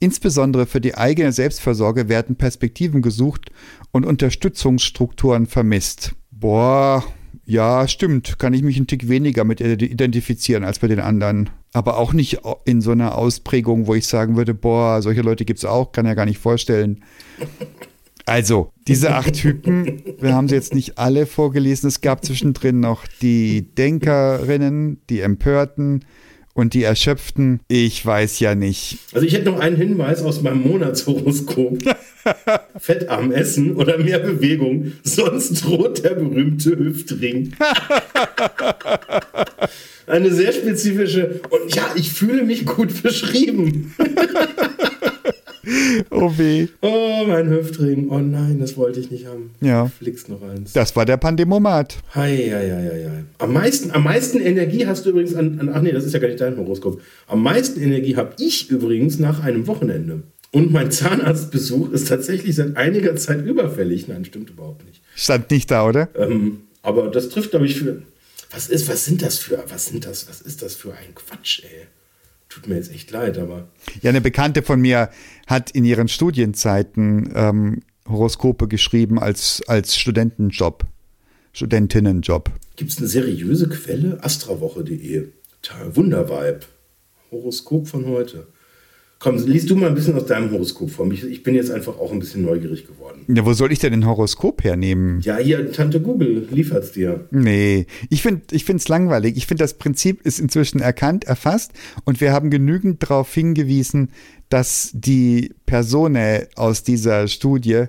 Insbesondere 0.00 0.66
für 0.66 0.82
die 0.82 0.96
eigene 0.96 1.32
Selbstversorge 1.32 2.10
werden 2.10 2.36
Perspektiven 2.36 3.00
gesucht 3.00 3.50
und 3.90 4.04
Unterstützungsstrukturen 4.04 5.46
vermisst. 5.46 6.12
Boah, 6.30 7.02
Ja, 7.46 7.88
stimmt. 7.88 8.38
Kann 8.38 8.52
ich 8.52 8.62
mich 8.62 8.76
einen 8.76 8.86
Tick 8.86 9.08
weniger 9.08 9.44
mit 9.44 9.60
identifizieren 9.60 10.62
als 10.62 10.78
bei 10.78 10.88
den 10.88 11.00
anderen. 11.00 11.50
Aber 11.72 11.96
auch 11.96 12.12
nicht 12.12 12.42
in 12.64 12.80
so 12.80 12.92
einer 12.92 13.16
Ausprägung, 13.16 13.86
wo 13.86 13.94
ich 13.94 14.06
sagen 14.06 14.36
würde, 14.36 14.54
boah, 14.54 15.02
solche 15.02 15.22
Leute 15.22 15.44
gibt 15.44 15.58
es 15.58 15.64
auch, 15.64 15.92
kann 15.92 16.06
ja 16.06 16.14
gar 16.14 16.26
nicht 16.26 16.38
vorstellen. 16.38 17.02
Also, 18.30 18.70
diese 18.86 19.12
acht 19.12 19.34
Typen, 19.34 20.02
wir 20.20 20.34
haben 20.34 20.46
sie 20.46 20.54
jetzt 20.54 20.72
nicht 20.72 20.98
alle 20.98 21.26
vorgelesen. 21.26 21.88
Es 21.88 22.00
gab 22.00 22.24
zwischendrin 22.24 22.78
noch 22.78 23.04
die 23.20 23.62
Denkerinnen, 23.74 25.00
die 25.10 25.18
Empörten, 25.18 26.04
und 26.54 26.74
die 26.74 26.82
Erschöpften, 26.82 27.60
ich 27.68 28.04
weiß 28.04 28.40
ja 28.40 28.54
nicht. 28.54 28.98
Also 29.12 29.26
ich 29.26 29.34
hätte 29.34 29.50
noch 29.50 29.60
einen 29.60 29.76
Hinweis 29.76 30.22
aus 30.22 30.42
meinem 30.42 30.62
Monatshoroskop. 30.62 31.78
Fettarm 32.78 33.32
essen 33.32 33.76
oder 33.76 33.98
mehr 33.98 34.18
Bewegung, 34.18 34.92
sonst 35.02 35.64
droht 35.64 36.04
der 36.04 36.10
berühmte 36.10 36.78
Hüftring. 36.78 37.54
Eine 40.06 40.32
sehr 40.32 40.52
spezifische 40.52 41.40
und 41.48 41.74
ja, 41.74 41.84
ich 41.94 42.12
fühle 42.12 42.42
mich 42.42 42.66
gut 42.66 43.02
beschrieben. 43.02 43.94
Oh 46.10 46.32
weh. 46.36 46.68
Oh, 46.80 47.24
mein 47.26 47.48
Hüftring. 47.48 48.08
Oh 48.10 48.18
nein, 48.18 48.58
das 48.60 48.76
wollte 48.76 49.00
ich 49.00 49.10
nicht 49.10 49.26
haben. 49.26 49.50
Ja. 49.60 49.86
Flickst 49.86 50.28
noch 50.28 50.42
eins. 50.42 50.72
Das 50.72 50.94
war 50.96 51.04
der 51.04 51.16
Pandemomat. 51.16 51.98
Hei, 52.14 52.36
hei, 52.36 52.70
hei, 52.70 53.08
hei. 53.08 53.24
Am 53.38 53.52
meisten, 53.52 53.90
am 53.92 54.04
meisten 54.04 54.40
Energie 54.40 54.86
hast 54.86 55.06
du 55.06 55.10
übrigens 55.10 55.34
an, 55.34 55.58
an. 55.60 55.70
Ach 55.72 55.82
nee, 55.82 55.92
das 55.92 56.04
ist 56.04 56.12
ja 56.12 56.18
gar 56.18 56.28
nicht 56.28 56.40
dein 56.40 56.56
Horoskop. 56.56 57.00
Am 57.26 57.42
meisten 57.42 57.80
Energie 57.80 58.16
habe 58.16 58.34
ich 58.38 58.70
übrigens 58.70 59.18
nach 59.18 59.42
einem 59.42 59.66
Wochenende. 59.66 60.22
Und 60.52 60.72
mein 60.72 60.90
Zahnarztbesuch 60.90 61.92
ist 61.92 62.08
tatsächlich 62.08 62.56
seit 62.56 62.76
einiger 62.76 63.14
Zeit 63.16 63.44
überfällig. 63.44 64.08
Nein, 64.08 64.24
stimmt 64.24 64.50
überhaupt 64.50 64.84
nicht. 64.84 65.00
Stand 65.14 65.50
nicht 65.50 65.70
da, 65.70 65.86
oder? 65.86 66.08
Ähm, 66.16 66.62
aber 66.82 67.08
das 67.08 67.28
trifft, 67.28 67.50
glaube 67.50 67.66
ich, 67.66 67.78
für. 67.78 68.02
Was 68.50 68.68
ist, 68.68 68.88
was 68.88 69.04
sind 69.04 69.22
das 69.22 69.38
für, 69.38 69.62
was 69.68 69.86
sind 69.86 70.04
das, 70.06 70.28
was 70.28 70.40
ist 70.40 70.62
das 70.62 70.74
für 70.74 70.90
ein 70.90 71.14
Quatsch, 71.14 71.62
ey? 71.62 71.86
Tut 72.50 72.66
mir 72.66 72.74
jetzt 72.74 72.92
echt 72.92 73.10
leid, 73.12 73.38
aber. 73.38 73.68
Ja, 74.02 74.10
eine 74.10 74.20
Bekannte 74.20 74.62
von 74.62 74.80
mir 74.80 75.08
hat 75.46 75.70
in 75.70 75.84
ihren 75.84 76.08
Studienzeiten 76.08 77.32
ähm, 77.34 77.82
Horoskope 78.08 78.66
geschrieben 78.66 79.20
als, 79.20 79.62
als 79.68 79.96
Studentenjob, 79.96 80.84
Studentinnenjob. 81.52 82.50
Gibt 82.74 82.90
es 82.90 82.98
eine 82.98 83.06
seriöse 83.06 83.68
Quelle? 83.68 84.22
Astrawoche.de. 84.22 85.28
Wundervibe. 85.94 86.60
Horoskop 87.30 87.86
von 87.86 88.06
heute. 88.06 88.48
Komm, 89.20 89.36
liest 89.36 89.68
du 89.68 89.76
mal 89.76 89.90
ein 89.90 89.94
bisschen 89.94 90.16
aus 90.16 90.24
deinem 90.24 90.50
Horoskop 90.50 90.90
vor. 90.90 91.12
Ich, 91.12 91.22
ich 91.22 91.42
bin 91.42 91.54
jetzt 91.54 91.70
einfach 91.70 91.98
auch 91.98 92.10
ein 92.10 92.20
bisschen 92.20 92.42
neugierig 92.42 92.86
geworden. 92.86 93.26
Ja, 93.28 93.44
wo 93.44 93.52
soll 93.52 93.70
ich 93.70 93.78
denn 93.78 93.92
ein 93.92 94.06
Horoskop 94.06 94.64
hernehmen? 94.64 95.20
Ja, 95.20 95.36
hier, 95.36 95.70
Tante 95.72 96.00
Google 96.00 96.48
liefert's 96.50 96.92
dir. 96.92 97.26
Nee, 97.30 97.86
ich 98.08 98.22
finde 98.22 98.42
es 98.50 98.88
langweilig. 98.88 99.36
Ich 99.36 99.46
finde, 99.46 99.62
das 99.62 99.74
Prinzip 99.74 100.22
ist 100.22 100.40
inzwischen 100.40 100.80
erkannt, 100.80 101.24
erfasst 101.24 101.72
und 102.06 102.22
wir 102.22 102.32
haben 102.32 102.48
genügend 102.48 103.02
darauf 103.02 103.34
hingewiesen, 103.34 104.10
dass 104.48 104.90
die 104.94 105.54
Personen 105.66 106.46
aus 106.56 106.82
dieser 106.82 107.28
Studie 107.28 107.84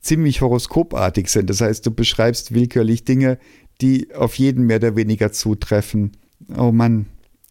ziemlich 0.00 0.40
horoskopartig 0.40 1.28
sind. 1.28 1.50
Das 1.50 1.60
heißt, 1.60 1.84
du 1.84 1.90
beschreibst 1.90 2.54
willkürlich 2.54 3.04
Dinge, 3.04 3.38
die 3.82 4.14
auf 4.14 4.36
jeden 4.36 4.64
mehr 4.64 4.78
oder 4.78 4.96
weniger 4.96 5.30
zutreffen. 5.30 6.12
Oh 6.56 6.72
Mann. 6.72 7.04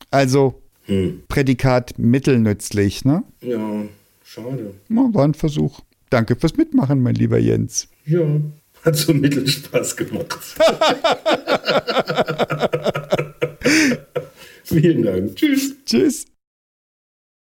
Also, 0.09 0.63
hm. 0.89 1.23
Prädikat 1.27 1.97
mittelnützlich, 1.97 3.05
ne? 3.05 3.23
Ja, 3.41 3.83
schade. 4.23 4.73
war 5.13 5.23
ein 5.23 5.33
Versuch. 5.33 5.81
Danke 6.09 6.35
fürs 6.35 6.57
Mitmachen, 6.57 7.01
mein 7.01 7.15
lieber 7.15 7.37
Jens. 7.37 7.87
Ja, 8.05 8.25
hat 8.83 8.95
so 8.95 9.13
Mittelspaß 9.13 9.95
gemacht. 9.95 10.39
Vielen 14.63 15.03
Dank. 15.03 15.35
Tschüss. 15.35 15.75
Tschüss. 15.85 16.25